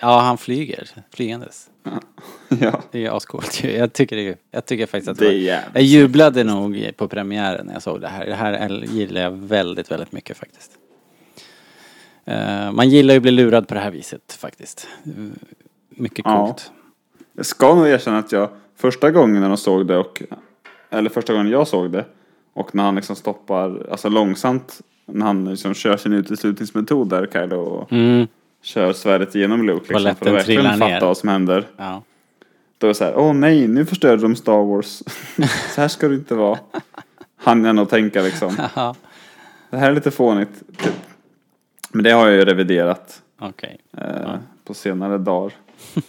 [0.00, 0.88] Ja, han flyger.
[1.14, 1.70] Flygandes.
[2.60, 2.82] Ja.
[2.90, 3.64] Det är ascoolt.
[3.64, 7.66] Jag tycker, det, jag tycker faktiskt att Det är var, Jag jublade nog på premiären
[7.66, 8.26] när jag såg det här.
[8.26, 10.70] Det här gillar jag väldigt, väldigt mycket faktiskt.
[12.24, 14.88] Eh, man gillar ju att bli lurad på det här viset faktiskt.
[15.04, 15.38] Mm,
[15.88, 16.46] Mycket Ja.
[16.46, 16.70] coolt.
[17.32, 20.22] Jag ska nog erkänna att jag första gången när de såg det och
[20.90, 22.04] eller första gången jag såg det
[22.58, 27.56] och när han liksom stoppar, alltså långsamt när han liksom kör sin uteslutningsmetod där Kylo
[27.56, 28.26] och Mm,
[28.62, 31.66] kör svärdet genom Luke liksom, för Balletten att verkligen fatta vad som händer.
[31.76, 32.02] ja.
[32.78, 34.88] Då är det så här, åh nej, nu förstörde de Star Wars.
[35.74, 36.58] så här ska det inte vara.
[37.36, 38.56] Han jag nog tänka liksom.
[38.74, 38.94] Ja,
[39.70, 40.62] Det här är lite fånigt.
[40.78, 40.94] Typ.
[41.90, 43.78] Men det har jag ju reviderat okej.
[43.96, 45.52] eh, på senare dagar.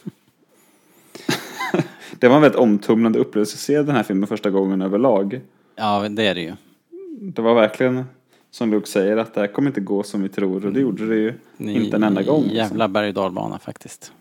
[2.20, 5.42] det var en väldigt omtumlande upplevelse att se den här filmen första gången överlag.
[5.80, 6.54] Ja, det är det ju.
[7.22, 8.04] Det var verkligen
[8.52, 11.08] som Luke säger att det här kommer inte gå som vi tror och det gjorde
[11.08, 12.42] det ju Ni- inte en enda gång.
[12.44, 12.58] liksom.
[12.58, 14.12] Jävla berg och faktiskt.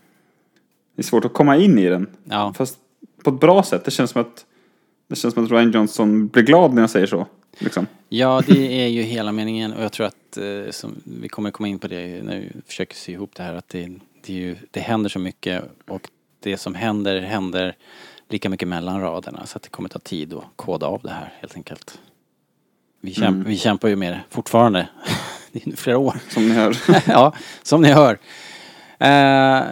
[0.96, 2.06] Det är svårt att komma in i den.
[2.24, 2.54] Ja.
[2.56, 2.78] Fast
[3.24, 3.84] på ett bra sätt.
[3.84, 4.46] Det känns som att
[5.08, 7.26] det känns som att Ryan Johnson blir glad när jag säger så.
[7.58, 7.86] Liksom.
[8.08, 11.68] Ja, det är ju hela meningen och jag tror att, eh, som, vi kommer komma
[11.68, 13.90] in på det när vi försöker sy ihop det här, att det,
[14.26, 16.10] det, ju, det händer så mycket och
[16.40, 17.76] det som händer, händer
[18.28, 21.32] lika mycket mellan raderna så att det kommer ta tid att koda av det här
[21.40, 21.98] helt enkelt.
[23.00, 24.88] Vi, kämp, vi kämpar ju med det fortfarande.
[25.52, 26.16] det är nu flera år.
[26.28, 26.76] Som ni hör.
[27.06, 27.32] ja,
[27.62, 28.18] som ni hör.
[28.98, 29.64] Eh,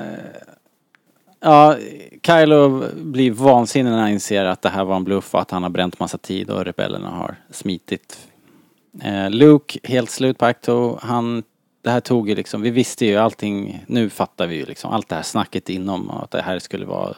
[1.41, 1.77] ja,
[2.27, 5.63] Kylo blir vansinnig när han inser att det här var en bluff och att han
[5.63, 8.29] har bränt massa tid och rebellerna har smitit.
[9.03, 10.99] Eh, Luke, helt slut på Acto.
[11.03, 11.43] Han,
[11.83, 15.09] det här tog ju liksom, vi visste ju allting, nu fattar vi ju liksom allt
[15.09, 17.17] det här snacket inom och att det här skulle vara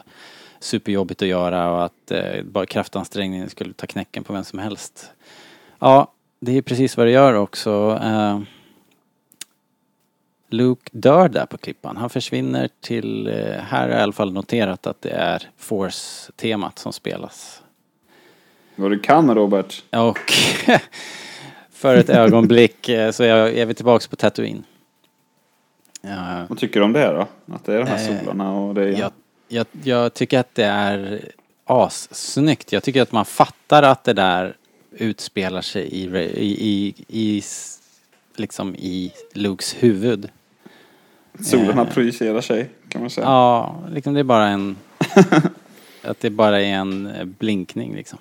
[0.59, 5.11] superjobbigt att göra och att eh, bara kraftansträngningen skulle ta knäcken på vem som helst.
[5.79, 7.99] Ja, det är precis vad det gör också.
[8.03, 8.39] Eh,
[10.49, 11.97] Luke dör där på klippan.
[11.97, 16.79] Han försvinner till, eh, här har jag i alla fall noterat att det är Force-temat
[16.79, 17.61] som spelas.
[18.75, 19.83] Vad du kan Robert.
[19.89, 20.33] Och
[21.71, 24.63] för ett ögonblick eh, så är, är vi tillbaks på Tatooine.
[26.01, 27.27] Ja, Vad tycker du om det då?
[27.55, 28.99] Att det är de här Eh, solarna och det är...
[28.99, 29.11] jag,
[29.49, 31.21] jag, jag tycker att det är
[31.65, 32.71] assnyggt.
[32.71, 34.55] Jag tycker att man fattar att det där
[34.91, 37.43] utspelar sig i, i, i, i
[38.35, 40.29] liksom i Lukes huvud.
[41.39, 43.27] Solarna projicerar sig kan man säga.
[43.27, 44.75] Ja, liksom det är bara en...
[46.03, 48.19] att det bara är en eh, blinkning liksom.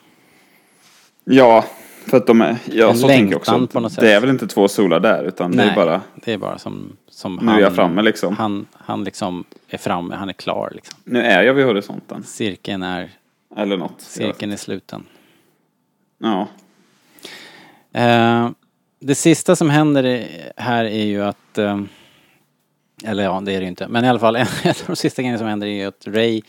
[1.25, 1.65] Ja,
[2.07, 2.57] för att de är...
[2.73, 3.67] Ja, En så tänker jag också.
[3.67, 4.01] på något sätt.
[4.01, 6.01] Det är väl inte två solar där utan det är bara...
[6.15, 8.37] det är bara som, som Nu är jag framme liksom.
[8.37, 10.99] Han, han liksom är framme, han är klar liksom.
[11.05, 12.23] Nu är jag vid horisonten.
[12.23, 13.11] Cirkeln är,
[13.57, 14.01] Eller något.
[14.01, 15.07] cirkeln är sluten.
[16.19, 16.49] Ja.
[17.93, 18.51] Eh,
[19.01, 21.81] det sista som händer här är ju att, eh,
[23.05, 25.23] eller ja det är det ju inte, men i alla fall en av de sista
[25.23, 26.43] grejerna som händer är ju att Ray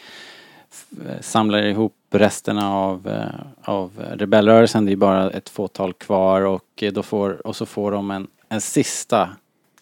[1.08, 4.86] eh, samlar ihop resterna av, eh, av rebellrörelsen.
[4.86, 8.28] Det är bara ett fåtal kvar och, eh, då får, och så får de en,
[8.50, 9.30] en sista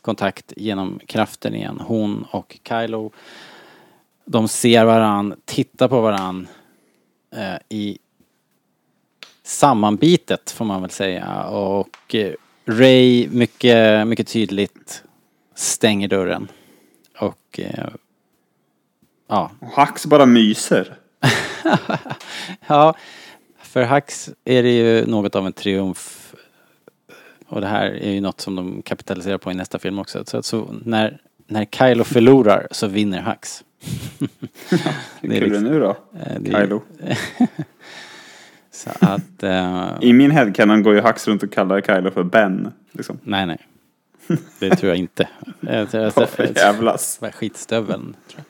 [0.07, 1.81] kontakt genom kraften igen.
[1.85, 3.11] Hon och Kylo.
[4.25, 6.47] De ser varann, tittar på varann
[7.35, 7.97] eh, i
[9.43, 12.33] sammanbitet får man väl säga och eh,
[12.65, 15.03] Ray mycket, mycket tydligt
[15.55, 16.47] stänger dörren.
[17.19, 17.89] Och eh,
[19.27, 20.97] ja, Och Hax bara myser.
[22.67, 22.95] ja,
[23.61, 26.16] för Hux är det ju något av en triumf.
[27.47, 30.25] Och det här är ju något som de kapitaliserar på i nästa film också.
[30.25, 33.63] Så, så när, när Kylo förlorar så vinner Hux.
[34.19, 34.27] Hur
[35.29, 35.89] Det är kul är liksom- nu då?
[35.89, 36.81] Eh, det är- Kylo.
[38.71, 42.71] Så att, eh, I min headcanon går ju Hax runt och kallar Kylo för Ben.
[42.91, 43.19] Liksom.
[43.23, 43.57] nej nej.
[44.59, 45.29] Det tror jag inte.
[46.15, 47.19] Varför jävlas?
[47.33, 48.15] Skitstöveln.
[48.31, 48.43] Tror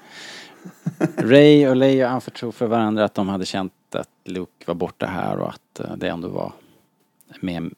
[0.97, 1.31] jag.
[1.31, 5.37] Ray och Leia anförtror för varandra att de hade känt att Luke var borta här
[5.39, 6.51] och att eh, det ändå var
[7.39, 7.71] med,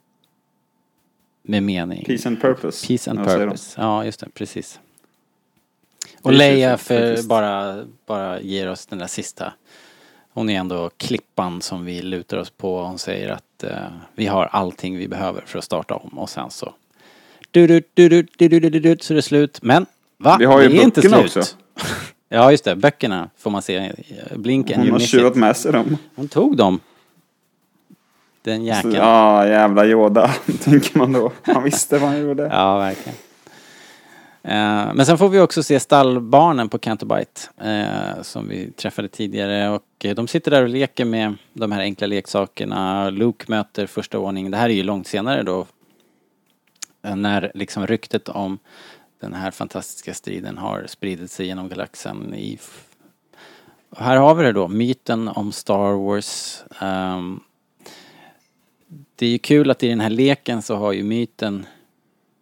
[1.50, 2.06] med mening.
[2.06, 2.88] Peace and purpose.
[2.88, 3.82] Peace and purpose.
[3.82, 4.80] Ja, just det, precis.
[6.22, 9.54] Och Leia för bara, bara ger oss den där sista.
[10.34, 12.84] Hon är ändå klippan som vi lutar oss på.
[12.84, 13.72] Hon säger att eh,
[14.16, 16.74] vi har allting vi behöver för att starta om och sen så...
[17.52, 19.60] Du, du, du, du, du, du, du, du, så är det slut.
[19.62, 19.86] Men
[20.18, 20.36] va?
[20.40, 21.14] Vi har ju det är inte slut.
[21.14, 21.42] också.
[22.30, 22.76] ja, just det.
[22.76, 23.94] Böckerna får man se.
[24.36, 24.82] Blinken.
[24.82, 25.98] Hon har tjuvat med sig dem.
[26.16, 26.80] Hon tog dem.
[28.42, 28.94] Den jäkeln.
[28.94, 30.28] Ja, jävla Yoda,
[30.64, 31.32] tänker man då.
[31.42, 32.44] Han visste vad han gjorde.
[32.52, 33.18] Ja, verkligen.
[34.44, 39.70] Eh, men sen får vi också se stallbarnen på Cantobite eh, som vi träffade tidigare
[39.70, 43.10] och eh, de sitter där och leker med de här enkla leksakerna.
[43.10, 44.52] Luke möter första ordning.
[44.52, 45.66] Det här är ju långt senare då
[47.02, 48.60] när liksom ryktet om
[49.20, 52.60] den här fantastiska striden har spridit sig genom galaxen i...
[53.98, 56.64] här har vi det då, myten om Star Wars.
[56.82, 57.40] Ehm,
[59.20, 61.66] det är ju kul att i den här leken så har ju myten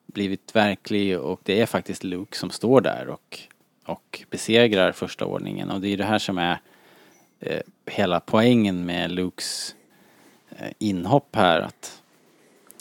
[0.05, 3.39] blivit verklig och det är faktiskt Luke som står där och,
[3.85, 6.59] och besegrar första ordningen och det är det här som är
[7.39, 9.75] eh, hela poängen med Lukes
[10.49, 12.01] eh, inhopp här att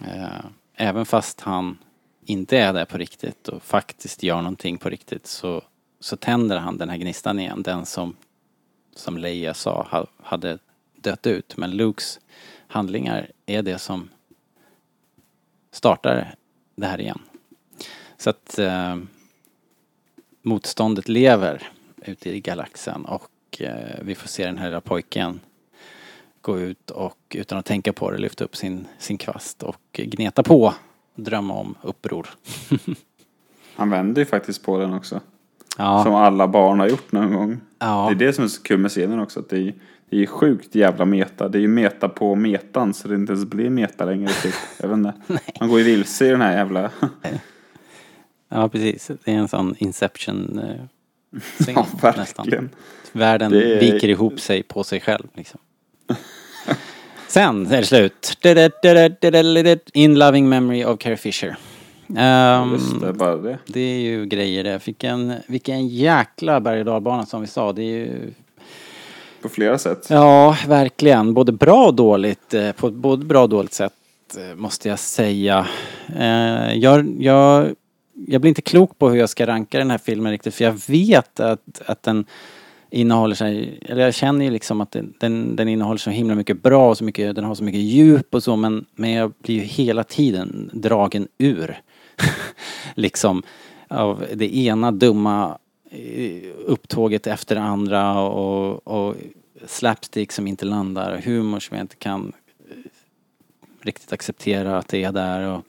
[0.04, 0.44] eh,
[0.74, 1.78] även fast han
[2.24, 5.62] inte är där på riktigt och faktiskt gör någonting på riktigt så,
[6.00, 8.16] så tänder han den här gnistan igen, den som
[8.94, 10.58] som Leia sa ha, hade
[10.96, 11.56] dött ut.
[11.56, 12.20] Men Lukes
[12.76, 14.08] handlingar är det som
[15.70, 16.34] startar
[16.74, 17.18] det här igen.
[18.16, 18.96] Så att eh,
[20.42, 23.30] motståndet lever ute i galaxen och
[23.60, 25.40] eh, vi får se den här lilla pojken
[26.40, 30.42] gå ut och utan att tänka på det lyfta upp sin, sin kvast och gneta
[30.42, 30.74] på,
[31.14, 32.28] drömma om uppror.
[33.76, 35.20] Han vänder ju faktiskt på den också.
[35.78, 37.60] Ja, Som alla barn har gjort någon gång.
[37.78, 38.06] Ja.
[38.08, 39.40] Det är det som är så kul med scenen också.
[39.40, 39.74] Att det, är,
[40.10, 41.48] det är sjukt jävla meta.
[41.48, 44.28] Det är ju meta på metan så det inte ens blir meta längre.
[44.42, 44.54] Typ.
[44.80, 45.12] Jag vet inte.
[45.60, 46.90] Man går ju vilse i den här jävla...
[48.48, 49.10] ja precis.
[49.24, 52.44] Det är en sån Inception eh, scen, ja, nästan.
[52.44, 52.70] verkligen.
[53.12, 55.60] Världen Det är- viker ihop sig på sig själv liksom.
[57.28, 58.38] Sen är det slut.
[59.94, 61.56] In loving memory of Carrie Fisher.
[62.16, 63.58] Ehm, Just det, bara det.
[63.66, 64.86] det är ju grejer det.
[64.86, 67.72] Vilken, vilken jäkla berg och dalbana som vi sa.
[67.72, 68.32] Det är ju...
[69.46, 70.06] På flera sätt.
[70.10, 71.34] Ja, verkligen.
[71.34, 72.54] Både bra och dåligt.
[72.54, 73.92] Eh, på ett både bra och dåligt sätt
[74.36, 75.66] eh, måste jag säga.
[76.16, 77.74] Eh, jag, jag,
[78.26, 80.80] jag blir inte klok på hur jag ska ranka den här filmen riktigt för jag
[80.88, 82.24] vet att, att den
[82.90, 86.88] innehåller sig, eller jag känner ju liksom att den, den, innehåller så himla mycket bra
[86.88, 89.62] och så mycket, den har så mycket djup och så men, men jag blir ju
[89.62, 91.80] hela tiden dragen ur.
[92.94, 93.42] liksom
[93.88, 95.58] av det ena dumma
[95.96, 99.14] Eh, upptåget efter det andra och, och
[99.66, 102.32] slapstick som inte landar, humor som jag inte kan
[102.70, 102.76] eh,
[103.80, 105.62] riktigt acceptera att det är där och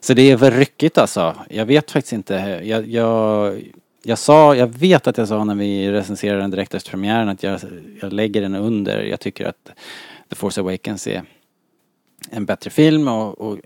[0.00, 1.36] så det är väl ryckigt alltså.
[1.50, 2.34] Jag vet faktiskt inte.
[2.64, 3.62] Jag, jag,
[4.02, 7.42] jag sa, jag vet att jag sa när vi recenserade den direkt efter premiären att
[7.42, 7.60] jag,
[8.00, 9.02] jag lägger den under.
[9.02, 9.70] Jag tycker att
[10.28, 11.22] The Force Awakens är
[12.30, 13.58] en bättre film och, och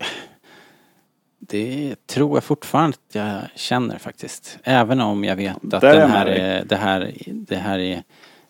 [1.47, 4.59] det tror jag fortfarande att jag känner faktiskt.
[4.63, 8.03] Även om jag vet att Där den här är, det, här, det här är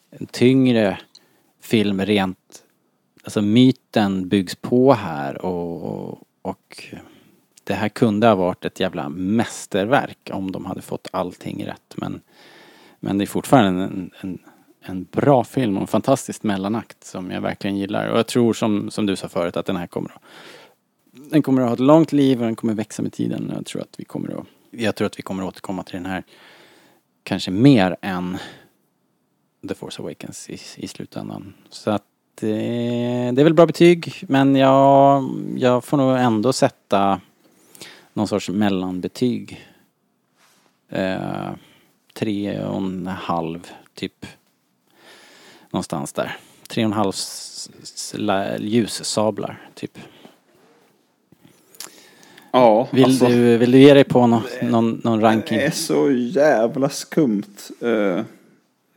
[0.09, 0.97] en tyngre
[1.61, 2.37] film rent
[3.23, 6.83] Alltså myten byggs på här och, och, och
[7.63, 11.93] det här kunde ha varit ett jävla mästerverk om de hade fått allting rätt.
[11.95, 12.21] Men
[13.03, 14.39] men det är fortfarande en, en,
[14.81, 18.07] en bra film och en fantastisk mellanakt som jag verkligen gillar.
[18.07, 20.21] Och jag tror som, som du sa förut att den här kommer att
[21.33, 23.51] den kommer att ha ett långt liv och den kommer växa med tiden.
[23.55, 26.05] Jag tror att vi kommer att, jag tror att vi kommer att återkomma till den
[26.05, 26.23] här
[27.23, 28.37] kanske mer än
[29.67, 31.53] The Force Awakens i, i slutändan.
[31.69, 32.03] Så att
[32.41, 32.47] eh,
[33.33, 37.21] det är väl bra betyg men jag, jag får nog ändå sätta
[38.13, 39.67] någon sorts mellanbetyg.
[40.89, 41.51] Eh,
[42.13, 44.25] tre och en halv typ.
[45.69, 46.37] Någonstans där.
[46.67, 47.13] Tre och en halv
[48.59, 49.97] ljussablar typ.
[52.55, 55.57] Ja, Vill, alltså, du, vill du ge dig på någon, någon, någon ranking?
[55.57, 57.43] Det är så jävla skumt.
[57.81, 58.23] eh,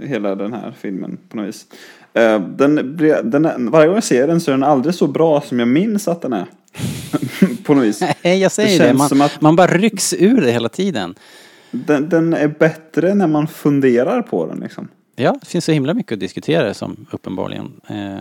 [0.09, 1.67] hela den här filmen på något vis.
[2.15, 5.59] Eh, den, den varje gång jag ser den så är den aldrig så bra som
[5.59, 6.47] jag minns att den är.
[7.65, 8.03] på något vis.
[8.25, 8.95] Nej, jag säger Det det.
[8.95, 11.15] Man, att- man bara rycks ur det hela tiden.
[11.71, 14.89] Den, den är bättre när man funderar på den liksom.
[15.17, 17.73] Ja, det finns så himla mycket att diskutera som uppenbarligen.
[17.89, 18.17] Eh,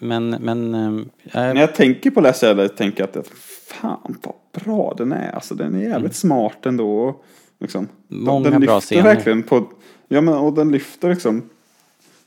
[0.00, 0.74] Men, men...
[0.74, 0.90] Eh,
[1.32, 3.26] När jag tänker på Lasse Eller tänker jag att
[3.66, 5.30] fan vad bra den är.
[5.32, 7.20] Alltså den är jävligt smart ändå.
[7.58, 7.88] Liksom.
[8.08, 9.02] Många den bra lyfter scener.
[9.14, 9.68] verkligen på,
[10.08, 11.42] ja men och den lyfter liksom.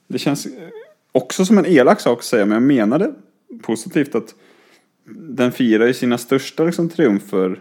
[0.07, 0.47] Det känns
[1.11, 3.13] också som en elak sak att säga men jag menar det
[3.61, 4.35] positivt att
[5.15, 7.59] den firar ju sina största liksom, triumfer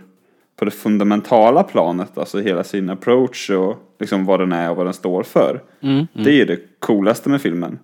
[0.56, 2.18] på det fundamentala planet.
[2.18, 5.62] Alltså hela sin approach och liksom vad den är och vad den står för.
[5.80, 7.78] Mm, Det är ju det coolaste med filmen.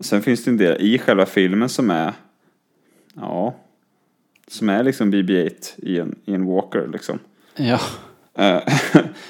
[0.00, 2.12] Sen finns det en del i själva filmen som är,
[3.14, 3.54] ja,
[4.50, 7.18] som är liksom BB-8 i en, i en Walker liksom.
[7.56, 7.80] ja.
[8.34, 8.62] Eh,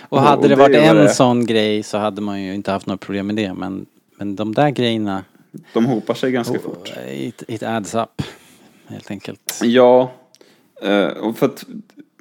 [0.09, 2.99] Och hade det varit en det sån grej så hade man ju inte haft några
[2.99, 3.55] problem med det.
[3.55, 3.87] Men,
[4.17, 5.25] men de där grejerna,
[5.73, 6.93] De hopar sig ganska oh, fort.
[7.11, 8.23] it, it adds up.
[8.87, 9.61] Helt enkelt.
[9.63, 10.13] Ja,
[10.83, 11.65] eh, och för att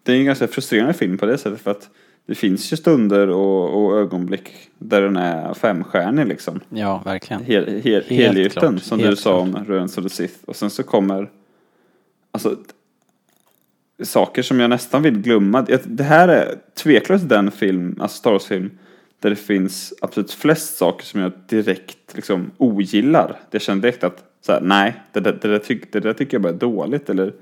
[0.04, 1.90] det är en ganska frustrerande film på det sättet för att
[2.26, 6.60] det finns ju stunder och, och ögonblick där den är femstjärnig liksom.
[6.70, 7.44] Ja, verkligen.
[7.44, 10.36] Hel, hel, helgjuten som helt du sa om Röns of the Sith.
[10.46, 11.30] Och sen så kommer,
[12.32, 12.56] alltså
[14.04, 15.62] saker som jag nästan vill glömma.
[15.86, 18.72] Det- här är tveklöst den film, alltså Star Wars-film,
[19.20, 23.40] där det finns absolut flest saker som jag direkt liksom ogillar.
[23.52, 26.36] Jag känner direkt att så här, nej, det, där- det, där tyck, det där tycker
[26.36, 27.34] jag bara är dåligt eller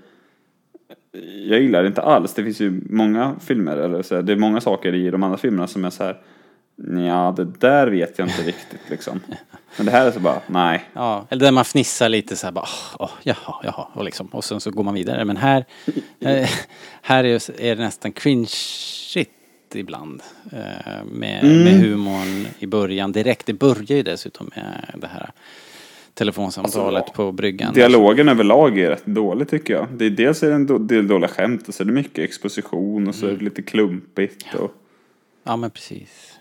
[1.48, 2.34] jag gillar det inte alls.
[2.34, 5.38] Det finns ju många filmer, eller så här, det är många saker i de andra
[5.38, 6.18] filmerna som är så här,
[7.06, 9.20] ja det där vet jag inte riktigt liksom.
[9.78, 10.84] Men det här är så bara, nej.
[10.94, 14.28] Ja, eller där man fnissar lite så här bara, åh, åh, jaha, jaha, och liksom,
[14.28, 15.26] och sen så går man vidare.
[15.26, 15.66] Men här,
[16.20, 16.50] eh,
[17.02, 19.28] här är, det nästan cringe-shit
[19.74, 20.22] ibland.
[20.52, 23.46] Eh, med, med humorn i början direkt.
[23.46, 25.30] Det börjar ju dessutom med det här
[26.14, 27.74] telefonsamtalet Alltså, på bryggan.
[27.74, 29.88] Dialogen överlag är rätt dålig tycker jag.
[29.92, 32.24] Det är, dels är det en do- del dåliga skämt och så är det mycket
[32.24, 34.54] exposition och så är det lite klumpigt.
[34.54, 34.72] Och...
[35.44, 36.37] Ja, men precis.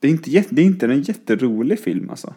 [0.00, 2.34] Det, är inte, det är inte en jätterolig film alltså.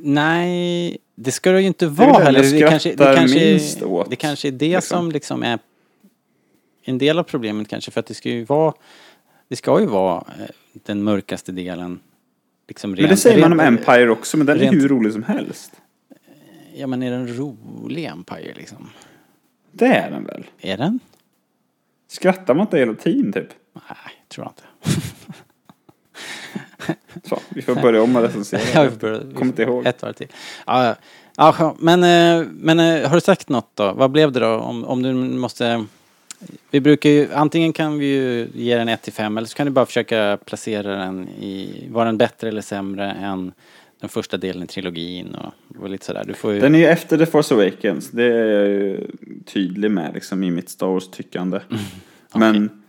[0.00, 2.42] Nej, det ska det ju inte är vara heller.
[2.52, 4.98] Det kanske, det, kanske, minst åt, det kanske är det liksom.
[4.98, 5.58] som liksom är
[6.82, 7.90] en del av problemet kanske.
[7.90, 8.74] För att det ska ju vara,
[9.48, 12.00] det ska ju vara eh, den mörkaste delen.
[12.68, 14.88] Liksom Men det rent- säger man om rent- Empire också, men den är rent- hur
[14.88, 15.72] rolig som helst.
[16.74, 18.90] Ja men är den rolig Empire liksom?
[19.72, 20.44] Det är den väl?
[20.60, 21.00] Är den?
[22.08, 23.48] Skrattar man inte hela tiden typ?
[23.72, 24.98] Nej, tror jag inte.
[27.28, 28.84] Så, vi får börja om och recensera.
[28.84, 29.86] Jag Kommer inte ihåg.
[29.86, 30.28] Ett varv till.
[30.66, 30.94] Ja,
[31.36, 31.76] ja.
[31.78, 33.92] men, eh, men eh, har du sagt något då?
[33.92, 34.54] Vad blev det då?
[34.54, 35.84] Om, om du måste...
[36.70, 39.66] Vi brukar ju, antingen kan vi ju ge den 1 till 5 eller så kan
[39.66, 43.52] du bara försöka placera den i, var den bättre eller sämre än
[44.00, 46.24] den första delen i trilogin och, och lite sådär.
[46.26, 46.60] Du får ju...
[46.60, 48.10] Den är ju efter The Force Awakens.
[48.10, 49.10] Det är jag ju
[49.44, 51.60] tydlig med liksom i mitt Star Wars-tyckande.
[51.70, 51.82] Mm.
[52.34, 52.82] Men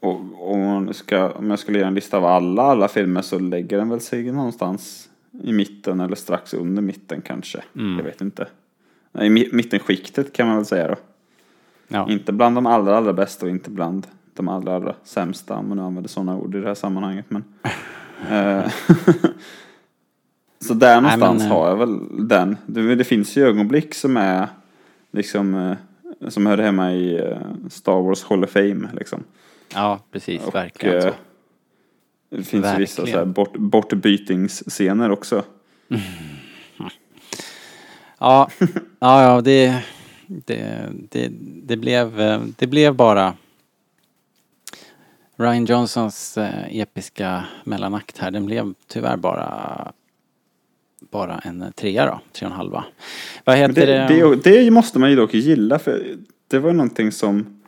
[0.00, 0.20] och,
[0.52, 3.78] om, jag ska, om jag skulle göra en lista av alla, alla filmer så lägger
[3.78, 5.08] den väl sig någonstans
[5.42, 7.62] i mitten eller strax under mitten kanske.
[7.76, 7.96] Mm.
[7.96, 8.46] Jag vet inte.
[9.12, 10.96] Nej, I mi- mittenskiktet kan man väl säga då.
[11.88, 12.10] ja.
[12.10, 15.76] Inte bland de allra, allra bästa och inte bland de allra, allra sämsta, om man
[15.76, 17.26] nu använder sådana ord i det här sammanhanget.
[17.28, 17.44] Men,
[18.30, 18.70] eh,
[20.60, 21.98] så där Nej, någonstans men, eh, har jag väl
[22.28, 22.56] den.
[22.66, 24.48] Det, det finns ju ögonblick som är
[25.12, 25.76] liksom eh,
[26.28, 27.34] som hör hemma i
[27.70, 29.24] Star Wars Hall of Fame liksom.
[29.74, 30.42] Ja, precis.
[30.42, 31.14] Och, verkligen eh, så.
[32.30, 33.06] Det finns ju vissa Verkligen.
[33.06, 35.44] så här bort, bortbytingsscener också.
[38.22, 38.50] Ja,
[38.98, 39.84] ja, ja det,
[40.26, 41.30] det, det,
[41.62, 43.34] det, blev, eh, det blev bara
[45.36, 48.30] Ryan Johnsons eh, episka mellanakt här.
[48.30, 49.92] Den blev tyvärr bara
[51.10, 52.84] bara en trea då, tre och en halva.
[53.44, 54.36] Vad heter det, det?
[54.36, 56.16] det, det måste man ju dock gilla för
[56.48, 57.59] det var någonting som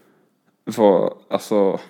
[0.64, 1.80] var, alltså,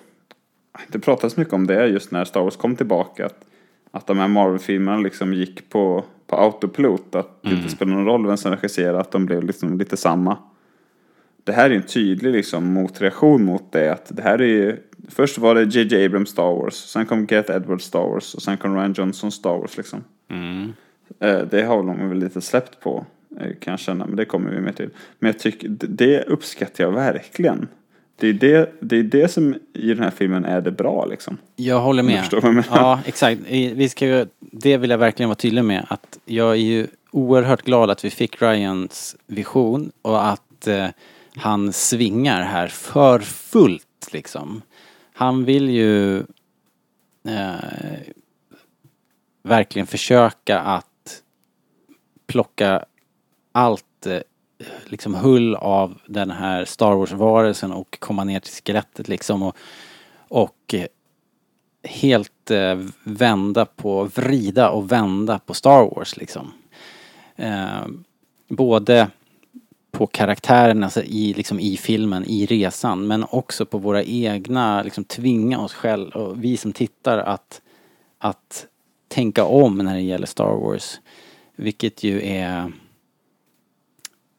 [0.87, 3.25] det pratades mycket om det just när Star Wars kom tillbaka.
[3.25, 3.45] Att,
[3.91, 7.15] att de här Marvel-filmerna liksom gick på, på autopilot.
[7.15, 10.37] Att det inte spelade någon roll vem som regisserade, att de blev liksom lite samma.
[11.43, 13.89] Det här är ju en tydlig liksom motreaktion mot det.
[13.93, 14.77] Att det här är ju,
[15.09, 16.05] först var det J.J.
[16.05, 19.57] Abrams Star Wars, sen kom Gareth Edwards Star Wars och sen kom Ryan Johnson Star
[19.57, 20.03] Wars liksom.
[20.29, 20.73] Mm.
[21.19, 23.05] Eh, Det har de väl lite släppt på,
[23.39, 24.89] eh, kan jag känna, men det kommer vi med till.
[25.19, 27.67] Men jag tycker, det uppskattar jag verkligen.
[28.23, 31.37] Det är det, det är det som i den här filmen är det bra liksom.
[31.55, 32.25] Jag håller med.
[32.31, 32.65] jag menar.
[32.69, 33.41] Ja, exakt.
[33.49, 35.85] Vi ska ju, det vill jag verkligen vara tydlig med.
[35.89, 40.87] Att jag är ju oerhört glad att vi fick Ryans vision och att eh,
[41.35, 44.61] han svingar här för fullt liksom.
[45.13, 46.17] Han vill ju
[47.27, 47.55] eh,
[49.43, 51.21] verkligen försöka att
[52.27, 52.85] plocka
[53.51, 54.19] allt eh,
[54.85, 59.57] liksom hull av den här Star Wars-varelsen och komma ner till skelettet liksom och,
[60.27, 60.85] och eh,
[61.83, 66.51] helt eh, vända på, vrida och vända på Star Wars liksom.
[67.35, 67.85] Eh,
[68.47, 69.07] både
[69.91, 75.03] på karaktärerna alltså i, liksom, i filmen, i resan, men också på våra egna, liksom
[75.03, 77.61] tvinga oss själva och vi som tittar att,
[78.17, 78.67] att
[79.07, 80.99] tänka om när det gäller Star Wars.
[81.55, 82.71] Vilket ju är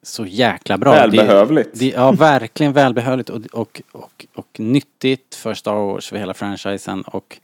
[0.07, 0.93] så jäkla bra.
[0.93, 1.71] Välbehövligt.
[1.73, 6.35] Det, det, ja, verkligen välbehövligt och, och, och, och nyttigt för Star Wars, för hela
[6.35, 7.39] franchisen och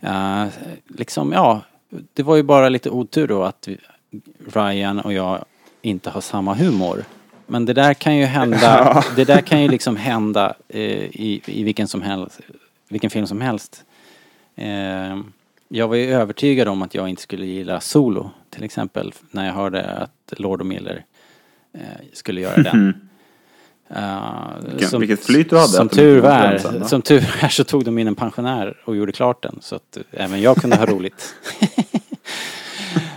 [0.00, 0.46] eh,
[0.88, 1.60] liksom, ja,
[2.14, 3.68] det var ju bara lite otur då att
[4.54, 5.44] Ryan och jag
[5.82, 7.04] inte har samma humor.
[7.46, 11.64] Men det där kan ju hända, det där kan ju liksom hända eh, i, i
[11.64, 12.40] vilken som helst,
[12.88, 13.84] vilken film som helst.
[14.56, 15.20] Eh,
[15.68, 19.52] jag var ju övertygad om att jag inte skulle gilla Solo, till exempel, när jag
[19.52, 21.04] hörde att Lord och Miller
[22.12, 22.94] skulle göra den.
[23.96, 27.84] Uh, Vilken- vilket flyt du hade Som tur var, sen, som tur är så tog
[27.84, 31.34] de in en pensionär och gjorde klart den så att även jag kunde ha roligt.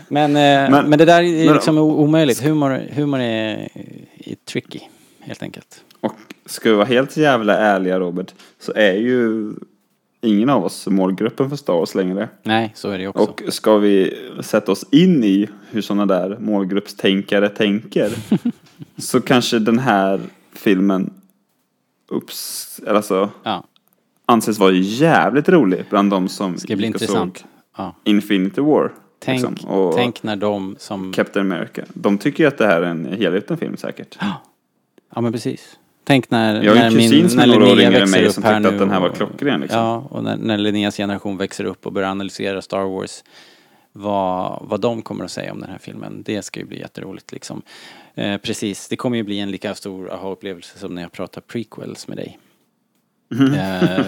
[0.07, 2.41] men, men, Men- men det där är men- liksom omöjligt.
[2.43, 3.69] Humor, humor är,
[4.17, 4.79] är tricky,
[5.19, 5.83] helt enkelt.
[5.99, 6.13] Och
[6.45, 9.51] ska vi vara helt jävla ärliga Robert, så är ju
[10.23, 12.29] ingen av oss målgruppen för Star Wars längre.
[12.43, 13.23] Nej, så är det också.
[13.23, 18.11] Och ska vi sätta oss in i hur sådana där målgruppstänkare tänker
[18.97, 20.21] så kanske den här
[20.53, 21.13] filmen
[22.81, 23.63] eller alltså, Ja,
[24.25, 27.45] anses vara jävligt rolig bland de som ska bli intressant.
[27.77, 27.95] Ja.
[28.03, 28.91] Infinity War.
[29.19, 31.11] Tänk, liksom, och tänk när de som...
[31.13, 31.83] Captain America.
[31.93, 34.17] De tycker ju att det här är en helhjärten film säkert.
[35.15, 35.77] Ja, men precis.
[36.03, 36.89] Tänk när, Jag när är
[37.35, 39.79] när Linnea växer upp här nu att den här var klockren, liksom.
[39.79, 43.23] Ja, och när, när Linneas generation växer upp och börjar analysera Star Wars,
[43.91, 47.31] vad, vad de kommer att säga om den här filmen, det ska ju bli jätteroligt
[47.31, 47.61] liksom.
[48.15, 52.07] Eh, precis, det kommer ju bli en lika stor aha-upplevelse som när jag pratar prequels
[52.07, 52.39] med dig.
[53.57, 54.05] Eh,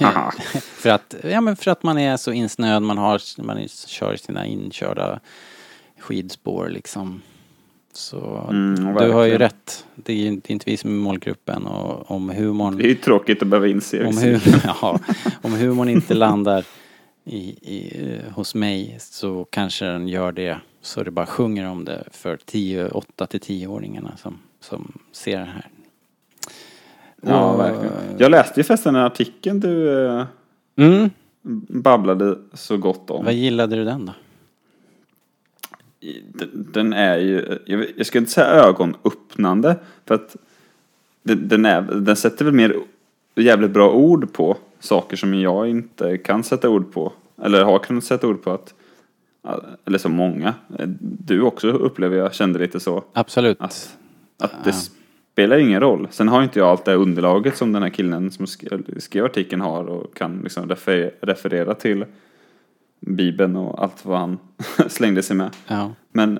[0.62, 4.46] för att, ja men för att man är så insnöad, man har, man kör sina
[4.46, 5.20] inkörda
[5.98, 7.22] skidspår liksom.
[7.96, 9.86] Så Mm, du har ju rätt.
[9.94, 12.88] Det är, ju- det är inte vi som är målgruppen och om humorn Det är
[12.88, 14.04] ju tråkigt att behöva inse.
[14.04, 14.46] om, visst.
[14.46, 14.98] hu ja,
[15.42, 16.64] om humorn inte landar
[17.24, 17.38] i,
[17.76, 17.92] i,
[18.26, 22.38] eh, hos mig så kanske den gör det så det bara sjunger om det för
[22.44, 25.68] 10, 8 till 10-åringarna som, som ser det här.
[27.22, 27.92] Ja, Och- verkligen.
[28.18, 30.24] Jag läste ju förresten den artikeln du eh,
[30.78, 31.10] Mm,
[31.68, 33.24] babblade så gott om.
[33.24, 34.12] vad gillade du den då?
[36.52, 37.58] Den- är ju,
[37.96, 40.36] jag ska inte säga ögonöppnande, för att
[41.22, 42.76] den, är, den sätter väl mer
[43.34, 47.12] jävligt bra ord på saker som jag inte kan sätta ord på.
[47.42, 48.74] Eller har kunnat sätta ord på att,
[49.84, 50.54] eller så många,
[51.00, 53.04] du också upplever jag kände lite så.
[53.12, 53.60] Absolut.
[53.60, 53.96] Att,
[54.38, 54.72] att det
[55.32, 56.08] spelar ingen roll.
[56.10, 59.84] Sen har inte jag allt det underlaget som den här killen som skrev, artikeln har
[59.84, 62.04] och kan liksom refer, referera till
[63.06, 64.38] Bibeln och allt vad han
[64.88, 65.50] slängde sig med.
[65.66, 65.92] Ja.
[66.12, 66.38] Men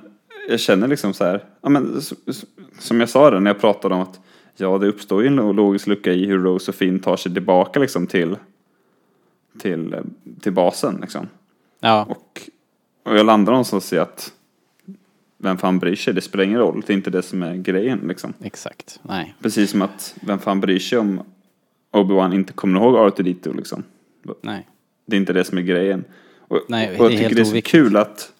[0.49, 2.01] jag känner liksom så här, ja men
[2.79, 4.21] som jag sa det när jag pratade om att
[4.57, 7.81] ja det uppstår ju en logisk lucka i hur Rose och Finn tar sig tillbaka
[7.81, 8.37] liksom till,
[9.59, 9.97] till,
[10.41, 11.29] till basen liksom.
[11.81, 12.41] Ja, Och,
[13.03, 14.33] och jag landar någonstans i att
[15.39, 17.99] vem fan bryr sig, det spelar ingen roll, det är inte det som är grejen
[18.09, 18.33] liksom.
[18.43, 19.01] exakt.
[19.03, 19.35] Nej.
[19.43, 21.23] Precis som att vem fan bryr sig om
[21.93, 23.83] Obi-Wan inte kommer ihåg Arthur liksom.
[24.41, 24.69] Nej.
[25.07, 26.05] Det är inte det som är grejen.
[26.49, 27.71] Och, Nej, och jag tycker det är så oviktigt.
[27.71, 28.33] kul att,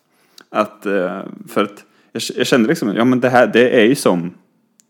[0.51, 3.95] att eh, för att jag, jag kände liksom, ja men det här, det är ju
[3.95, 4.35] som,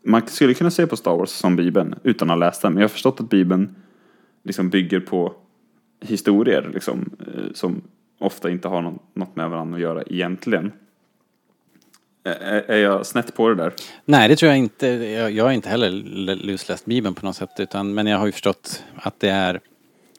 [0.03, 2.81] man skulle kunna se på Star Wars som Bibeln utan att ha läst den, men
[2.81, 3.75] jag har förstått att Bibeln
[4.43, 5.33] liksom bygger på
[6.01, 7.81] historier liksom, eh, som
[8.19, 8.81] ofta inte har
[9.13, 10.71] något, med varandra att göra egentligen.
[12.23, 13.73] Är, jag snett på det där?
[14.05, 14.87] Nej, det tror jag inte.
[14.87, 15.89] Jag, har inte heller
[16.35, 17.49] lusläst Bibeln på något sätt.
[17.59, 19.59] Utan, men jag har ju förstått att det är,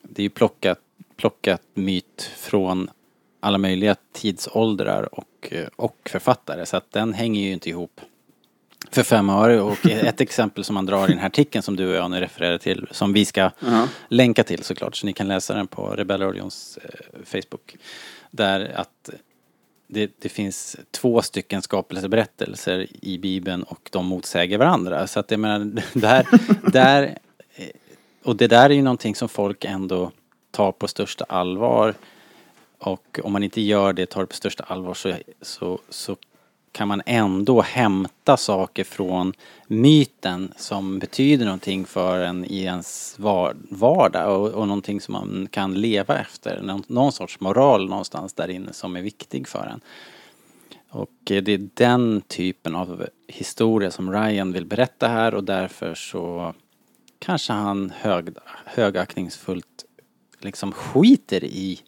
[0.02, 0.78] det är plockat,
[1.18, 2.90] plockat myt från
[3.40, 6.66] alla möjliga tidsåldrar och, eh, och författare.
[6.66, 8.00] Så att den hänger ju inte ihop
[8.90, 9.60] för fem öre.
[9.60, 12.20] Och ett exempel som man drar i den här artikeln som du och jag nu
[12.20, 13.88] refererar till, som vi ska Ja.
[14.08, 16.90] länka till såklart, så ni kan läsa den på Rebellradions eh,
[17.24, 17.76] Facebook.
[18.30, 19.10] Där att
[19.86, 25.06] det, det finns två stycken skapelseberättelser i Bibeln och de motsäger varandra.
[25.06, 26.26] Så att jag menar, där,
[26.72, 27.18] där,
[27.54, 27.66] eh,
[28.24, 30.12] och det där är ju någonting som folk ändå
[30.50, 31.94] tar på största allvar.
[32.78, 36.16] Och om man inte gör det, tar det på största allvar så, så, så
[36.72, 39.32] kan man ändå hämta saker från
[39.66, 43.16] myten som betyder någonting för en i ens
[43.68, 46.62] vardag och, och någonting som man kan leva efter.
[46.62, 49.80] Någon, någon sorts moral någonstans där inne som är viktig för en.
[50.90, 55.94] Och eh, det är den typen av historia som Ryan vill berätta här och därför
[55.94, 56.54] så
[57.18, 58.28] kanske han hög,
[58.64, 59.84] högaktningsfullt
[60.40, 61.80] liksom skiter i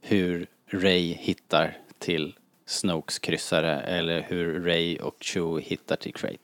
[0.00, 2.34] hur Ray hittar till
[2.66, 6.38] Snokes kryssare eller hur Ray och Chewie hittar till Crate.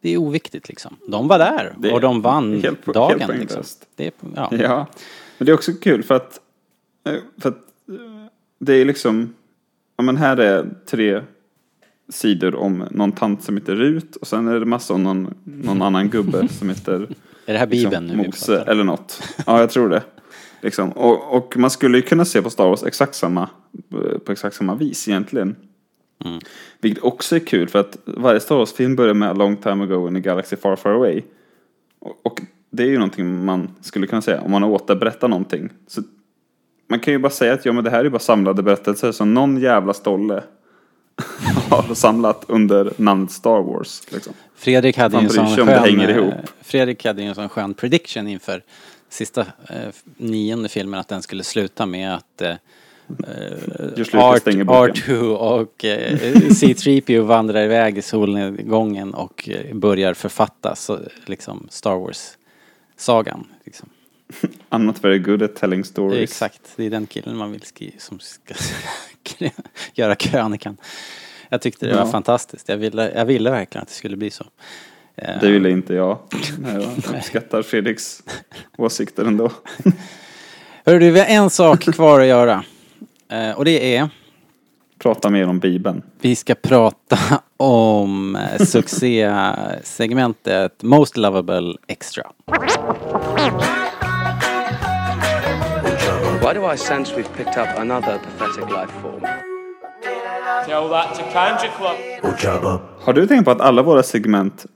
[0.00, 0.96] Det är oviktigt liksom.
[1.08, 3.28] De var där Det och de vann helt- helt dagen liksom.
[3.28, 3.86] poänglöst.
[3.96, 4.48] Det är, ja.
[4.52, 4.86] Ja,
[5.38, 6.40] men det är också kul för att,
[7.06, 7.56] eh, för att
[7.88, 8.26] eh,
[8.58, 9.34] det är liksom,
[9.96, 11.22] ja men här är tre
[12.08, 15.82] sidor om någon tant som heter Rut och sen är det massa om någon, någon
[15.82, 17.08] annan gubbe som heter
[17.46, 19.22] Är det här Bibeln liksom, nu Mose eller något.
[19.46, 20.02] Ja, jag tror det.
[20.60, 20.92] Liksom.
[20.92, 23.48] Och, och man skulle ju kunna se på Star Wars exakt samma,
[23.92, 25.56] eh, på exakt samma vis egentligen.
[26.24, 26.40] Mm.
[26.80, 30.08] Vilket också är kul för att varje Star Wars-film börjar med A long time ago
[30.08, 31.22] in a galaxy far far away.
[31.98, 35.68] Och, och det är ju någonting man skulle kunna säga om man återberättar någonting.
[35.86, 36.02] Så
[36.88, 39.12] man kan ju bara säga att ja, men det här är ju bara samlade berättelser
[39.12, 40.42] som någon jävla stolle
[41.70, 44.02] har samlat under namnet Star Wars.
[44.12, 44.32] Liksom.
[44.56, 46.34] Fredrik hade ju en sån skön, eh, ihop.
[46.62, 48.62] Fredrik hade en sån skön prediction inför
[49.16, 52.54] sista eh, nionde filmen att den skulle sluta med att eh,
[54.12, 54.94] Art, stänger boken.
[54.94, 61.96] R2 och eh, C3PO vandrar iväg i solnedgången och eh, börjar författa så, liksom Star
[61.96, 63.46] Wars-sagan.
[63.64, 63.88] Liksom.
[64.70, 66.30] I'm not very good at telling stories.
[66.30, 68.54] Exakt, det är den killen man vill skriva som ska
[69.94, 70.76] göra krönikan.
[71.48, 72.10] Jag tyckte det var Ja.
[72.12, 72.68] fantastiskt.
[72.68, 74.44] Jag ville, jag ville verkligen att det skulle bli så.
[75.16, 76.18] Eh, Det ville inte jag.
[76.74, 76.82] Jag
[77.16, 78.22] uppskattar Fredriks
[78.78, 79.50] åsikter ändå.
[80.86, 82.64] Hörru du, vi har en sak kvar att göra.
[83.32, 84.08] Eh, och det är,
[84.98, 86.02] Prata mer om Bibeln.
[86.20, 87.18] vi ska prata
[87.56, 92.24] om eh, succésegmentet Most Lovable Extra.
[96.42, 99.20] Why do I sense we've picked up another pathetic life form?
[100.66, 101.96] Tell that to Kanja Club.
[103.00, 104.66] Har du tänkt på att alla våra segment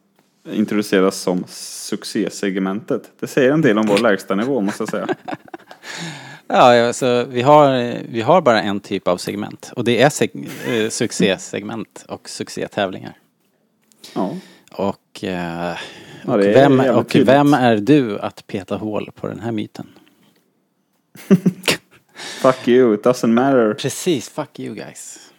[0.55, 3.11] introduceras som succésegmentet?
[3.21, 5.07] Det säger en del om vår lägstanivå måste jag säga.
[6.53, 10.49] Ja, alltså, vi, har, vi har bara en typ av segment och det är seg-
[10.85, 13.17] eh, succésegment och succétävlingar.
[14.15, 14.37] Ja.
[14.73, 15.77] Och, eh,
[16.25, 19.87] Ja, och, är vem, och vem är du att peta hål på den här myten?
[22.43, 23.75] Fuck you, it doesn't matter.
[23.75, 25.30] Precis, fuck you guys.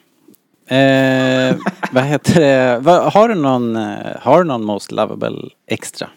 [0.65, 1.55] Eh,
[1.91, 6.07] vad heter det, vad, har, du någon, eh, har du någon Most Lovable Extra?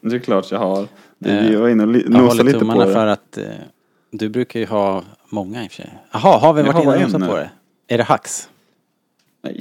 [0.00, 0.86] Det är klart jag har.
[1.18, 2.92] Vi Eh, var inne och li- nosade lite på det.
[2.92, 3.44] för att eh,
[4.10, 5.98] du brukar ju ha många i och för sig.
[6.12, 7.50] Jaha, har vi Jag varit inne och nosat på det?
[7.88, 8.48] Är det Hux?
[9.42, 9.60] Nej,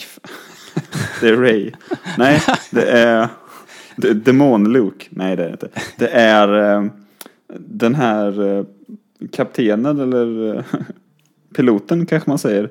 [1.21, 1.71] det är Ray.
[2.17, 2.41] Nej,
[2.71, 3.27] det är
[3.95, 5.05] det är Demon-Luke.
[5.09, 5.69] Nej, det är det inte.
[5.97, 6.85] Det är eh,
[7.59, 8.65] den här eh,
[9.31, 10.63] kaptenen eller
[11.55, 12.69] piloten kanske man säger.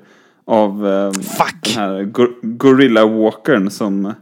[0.48, 1.74] Av eh, Fuck!
[1.74, 4.02] den här gor- Gorilla Walkern som...
[4.02, 4.14] Nej,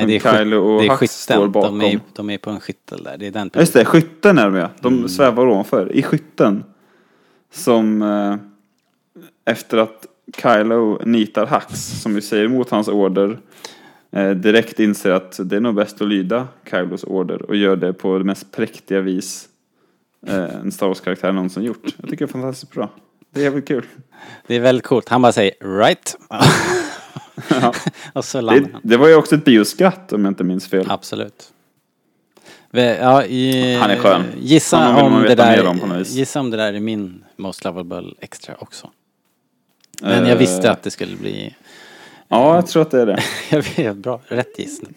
[0.00, 1.52] Som det är, Kylo och det är skytten.
[1.52, 3.16] De är, de är på en skyttel där.
[3.18, 4.70] Det är den just det, skytten är de ja.
[4.80, 5.08] De Mm.
[5.08, 5.92] svävar ovanför.
[5.92, 6.64] I skytten.
[7.52, 8.36] Som eh,
[9.52, 10.06] efter att
[10.42, 13.38] Kylo nitar Hux, som ju säger emot hans order,
[14.10, 17.92] eh, direkt inser att det är nog bäst att lyda Kylos order och gör det
[17.92, 19.48] på det mest präktiga vis
[20.26, 21.94] eh, en Star Wars-karaktär någonsin gjort.
[21.96, 22.88] Jag tycker det är fantastiskt bra.
[23.36, 23.86] Det är jävligt kul.
[24.46, 25.08] Det är väldigt coolt.
[25.08, 26.16] Han bara säger right.
[28.12, 28.80] och så landar Det, han.
[28.84, 30.86] det var ju också ett bioskratt om jag inte minns fel.
[30.90, 31.52] Absolut.
[32.70, 34.24] Ja, i, Han är skön.
[34.38, 36.10] Gissa Honom vill man om, det veta mer där, om på något vis.
[36.10, 38.90] gissa om det där är min Most Lovable Extra också.
[40.02, 41.54] Men jag visste Eh, att det skulle bli
[42.28, 43.22] Ja, jag tror att det är det.
[43.50, 44.94] Jag vet, bra, rätt gissning.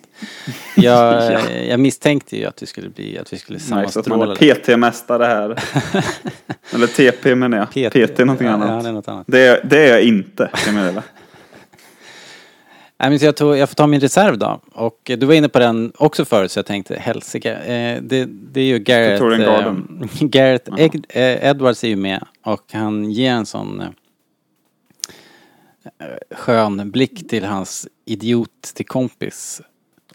[0.76, 1.34] Jag,
[1.68, 4.34] jag misstänkte ju att vi skulle bli, att vi skulle Nice att man sammanstråla.
[4.34, 5.64] är PT-mästare här.
[6.74, 7.70] Eller TP menar jag.
[7.70, 8.70] PT är någonting ja, annat.
[8.70, 9.26] Ja, det är något annat.
[9.28, 11.04] Det är, det är jag inte, kan jag meddela.
[13.02, 14.60] Nej, men jag, tog, jag får ta min reserv då.
[14.74, 17.54] Och du var inne på den också förut så jag tänkte helsike.
[17.54, 20.10] Eh, det, det är ju Victorian eh, Garden.
[20.20, 23.88] Gareth Ed, eh, Edwards är ju med och han ger en sån eh,
[26.32, 29.62] skön blick till hans idiot till kompis.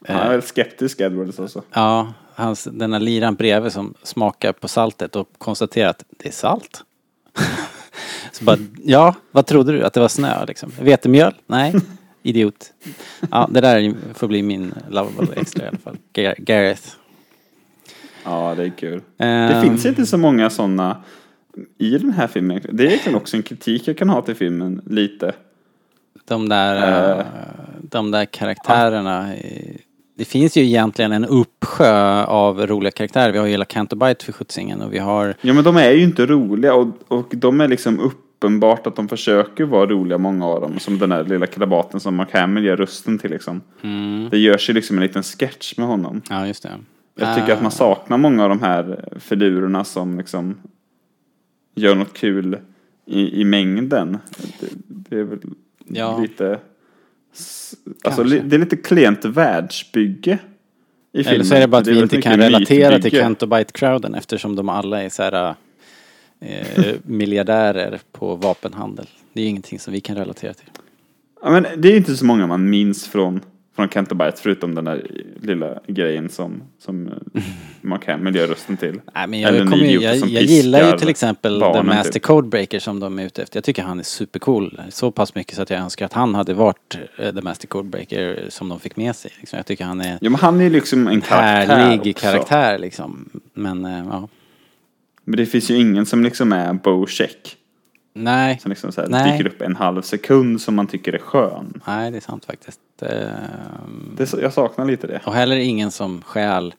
[0.09, 1.63] Han är skeptisk Edwards alltså.
[1.73, 6.33] Ja, hans, den här liran bredvid som smakar på saltet och konstaterar att det är
[6.33, 6.85] salt.
[8.33, 9.83] Så bara, ja, vad trodde du?
[9.85, 10.73] Att det var snö liksom?
[10.81, 11.35] Vetemjöl?
[11.47, 11.75] Nej,
[12.23, 12.73] idiot.
[13.31, 15.97] Ja, det där får bli min lovable extra i alla fall.
[16.13, 16.89] Gar- Gareth.
[18.25, 19.03] Ja, det är kul.
[19.17, 21.03] Det Ehm, finns inte så många sådana
[21.79, 22.61] i den här filmen.
[22.73, 25.33] Det är egentligen också en kritik jag kan ha till filmen, lite.
[26.29, 27.25] De där, eh,
[27.83, 29.29] de där karaktärerna.
[30.17, 33.33] Det finns ju egentligen en uppsjö av roliga karaktärer.
[33.33, 36.03] Vi har ju hela Canterbite för skjutsingen och vi har Ja, men de är ju
[36.03, 40.61] inte roliga och, och de är liksom uppenbart att de försöker vara roliga, många av
[40.61, 40.79] dem.
[40.79, 43.61] Som den där lilla krabaten som Mark Hamill gör rösten till liksom.
[44.31, 46.23] Det görs ju liksom en liten sketch med honom.
[46.31, 46.71] Ja, just det.
[47.15, 50.57] Jag tycker att man saknar många av de här filurerna som liksom
[51.75, 52.59] gör något kul
[53.07, 54.19] i, i mängden.
[54.61, 55.39] Det, det är väl
[55.89, 56.19] Ja.
[56.19, 56.59] lite...
[58.05, 60.39] Alltså, li, det är lite klent världsbygge
[61.12, 61.35] i filmen.
[61.35, 63.23] Eller så är det bara att vi väldigt inte kan relatera till mytbygge.
[63.23, 65.55] Kentobite-crowden eftersom de alla är så här
[66.40, 69.06] eh, miljardärer på vapenhandel.
[69.32, 70.70] Det är ingenting som vi kan relatera till.
[71.43, 73.40] Ja, men det är inte så många man minns från,
[73.77, 75.07] från Canterbury förutom den där
[75.41, 77.11] lilla grejen som, som
[77.81, 79.01] Mark Hamill gör rösten till.
[79.15, 82.23] Nej, men jag, Eller kommer, jag, som jag gillar ju till exempel The Master typ.
[82.23, 83.57] Codebreaker som de är ute efter.
[83.57, 84.81] Jag tycker han är supercool.
[84.89, 88.47] Så pass mycket så att jag önskar att han hade varit eh, The Master Codebreaker
[88.49, 89.31] som de fick med sig.
[89.39, 89.57] Liksom.
[89.57, 92.27] Jag tycker han är Ja, men han är liksom en karaktär härlig också.
[92.27, 93.29] karaktär liksom.
[93.55, 94.29] Men eh, ja.
[95.25, 97.57] Men det finns ju ingen som liksom är Bo Check.
[98.16, 99.32] Nej, Som liksom så här Nej.
[99.39, 101.81] dyker upp en halv sekund som man tycker är skön.
[101.86, 102.81] nej det är sant faktiskt.
[103.03, 105.20] Ehm, Det, jag saknar lite det.
[105.27, 106.74] Och heller ingen som stjäl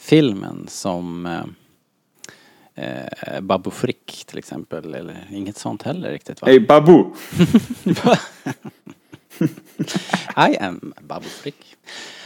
[0.00, 1.26] filmen som...
[1.26, 4.94] eh, eh, Babu Frick till exempel.
[4.94, 6.48] Eller inget sånt heller riktigt va?
[6.48, 7.04] Hey Babu!
[10.50, 11.76] I am Babu Frick.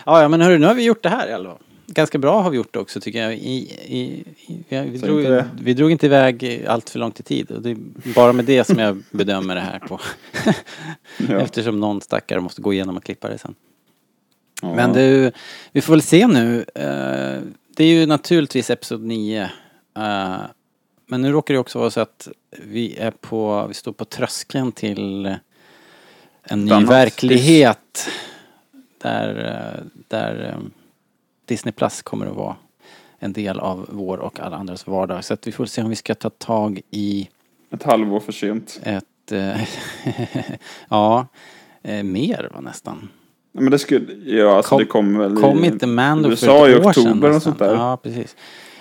[0.07, 1.59] Ja, ja men hörru, nu har vi gjort det här i alla fall.
[1.95, 3.35] Ganska bra har vi gjort det också tycker jag.
[3.35, 7.23] I, i, i, vi, vi, drog, inte vi drog inte iväg allt för långt i
[7.23, 7.51] tid.
[7.51, 7.77] Och det är
[8.15, 10.01] bara med det som jag bedömer det här på.
[11.29, 11.41] Ja.
[11.41, 13.55] Eftersom någon stackare måste gå igenom och klippa det sen.
[14.62, 14.75] Ja.
[14.75, 15.33] Men du,
[15.73, 16.65] vi får väl se nu.
[16.75, 17.43] Eh,
[17.77, 19.43] Det är ju naturligtvis Episod 9.
[19.43, 19.51] Eh,
[21.07, 24.73] Men nu råkar det också vara så att vi är på, vi står på tröskeln
[24.73, 25.37] till
[26.43, 28.09] en ny verklighet.
[29.03, 30.57] Där, eh, där
[31.51, 32.56] Disney Plus kommer att vara
[33.18, 35.24] en del av vår och alla andras vardag.
[35.24, 37.28] Så att vi får se om vi ska ta tag i
[37.70, 38.81] Ett halvår för sent.
[38.85, 39.60] ett, eh,
[40.89, 41.27] ja,
[41.82, 43.09] eh, mer va nästan.
[43.52, 46.68] Men det skulle, ja alltså Kom- det kom väl Kom i inte Mando för USA
[46.68, 47.74] ett i oktober sedan och sånt där.
[47.74, 48.36] Ja, precis.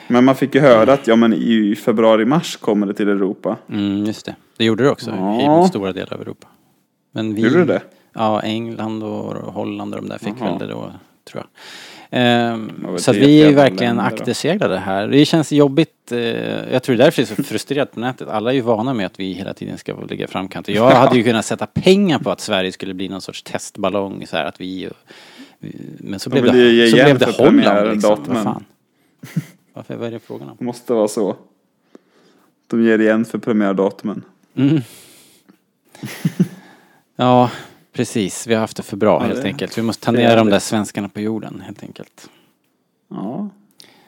[0.08, 3.58] Men man fick ju höra att ja men i februari-mars kommer det till Europa.
[3.70, 4.36] Mm, just det.
[4.58, 5.66] Det gjorde det också Ja.
[5.66, 6.48] i stora delar av Europa.
[7.12, 7.82] Men vi, Gjorde det?
[8.14, 10.50] Ja, England och Holland och de där fick Jaha.
[10.50, 10.92] väl det då,
[11.32, 11.48] tror jag.
[12.12, 15.08] Ehm, så att vi är verkligen akterseglade här.
[15.08, 16.12] Det känns jobbigt.
[16.12, 16.20] Eh,
[16.74, 18.28] jag tror det är därför det är så frustrerat på nätet.
[18.28, 20.68] Alla är ju vana med att vi hela tiden ska ligga i framkant.
[20.68, 24.28] Och Jag hade ju kunnat sätta pengar på att Sverige skulle bli någon sorts testballong
[24.28, 24.90] så här att vi...
[25.98, 28.24] Men så De blev det, så blev det Holland liksom.
[28.28, 28.66] Vad fan?
[29.74, 30.58] Varför, vad är det frågan om?
[30.60, 31.36] Måste vara så.
[32.68, 34.24] De ger igen för premiärdatumen.
[34.56, 34.82] Mm.
[37.16, 37.50] ja,
[37.94, 38.48] precis.
[38.48, 39.78] Vi har haft det för bra Ja, helt det- enkelt.
[39.78, 42.30] Vi måste ta ner de där svenskarna på jorden helt enkelt.
[43.10, 43.50] Ja,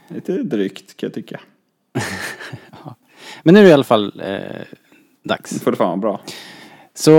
[0.07, 1.39] lite drygt kan jag tycka.
[3.43, 4.39] Men nu är det i alla fall eh,
[5.23, 5.61] dags.
[5.61, 6.21] får det fan bra.
[6.93, 7.11] Så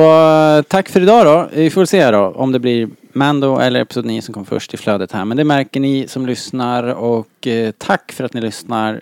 [0.69, 1.49] tack för idag då.
[1.57, 4.77] Vi får se då om det blir Mando eller Episod 9 som kommer först i
[4.77, 5.25] flödet här.
[5.25, 9.01] Men det märker ni som lyssnar och eh, tack för att ni lyssnar.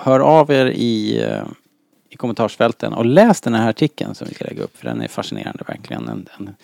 [0.00, 1.42] Hör av er i, eh,
[2.14, 5.08] i kommentarsfälten och läs den här artikeln som vi ska lägga upp för den är
[5.08, 6.08] fascinerande verkligen.
[6.08, 6.54] En, en,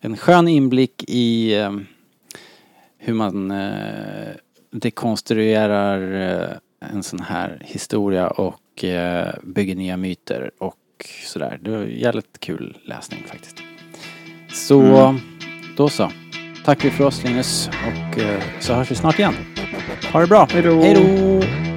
[0.00, 1.72] en skön inblick i eh,
[2.98, 4.28] hur man eh,
[4.70, 6.56] dekonstruerar eh,
[6.92, 10.76] en sån här historia och eh, bygger nya myter och
[11.26, 11.58] sådär.
[11.62, 13.56] Det var jävligt kul läsning faktiskt.
[14.52, 15.20] Så, Mm.
[15.76, 16.12] då så.
[16.64, 19.34] Tack för oss Linus och eh, så hörs vi snart igen.
[20.12, 20.48] Ha det bra.
[20.52, 20.82] Hej då.
[20.82, 21.71] Hej då.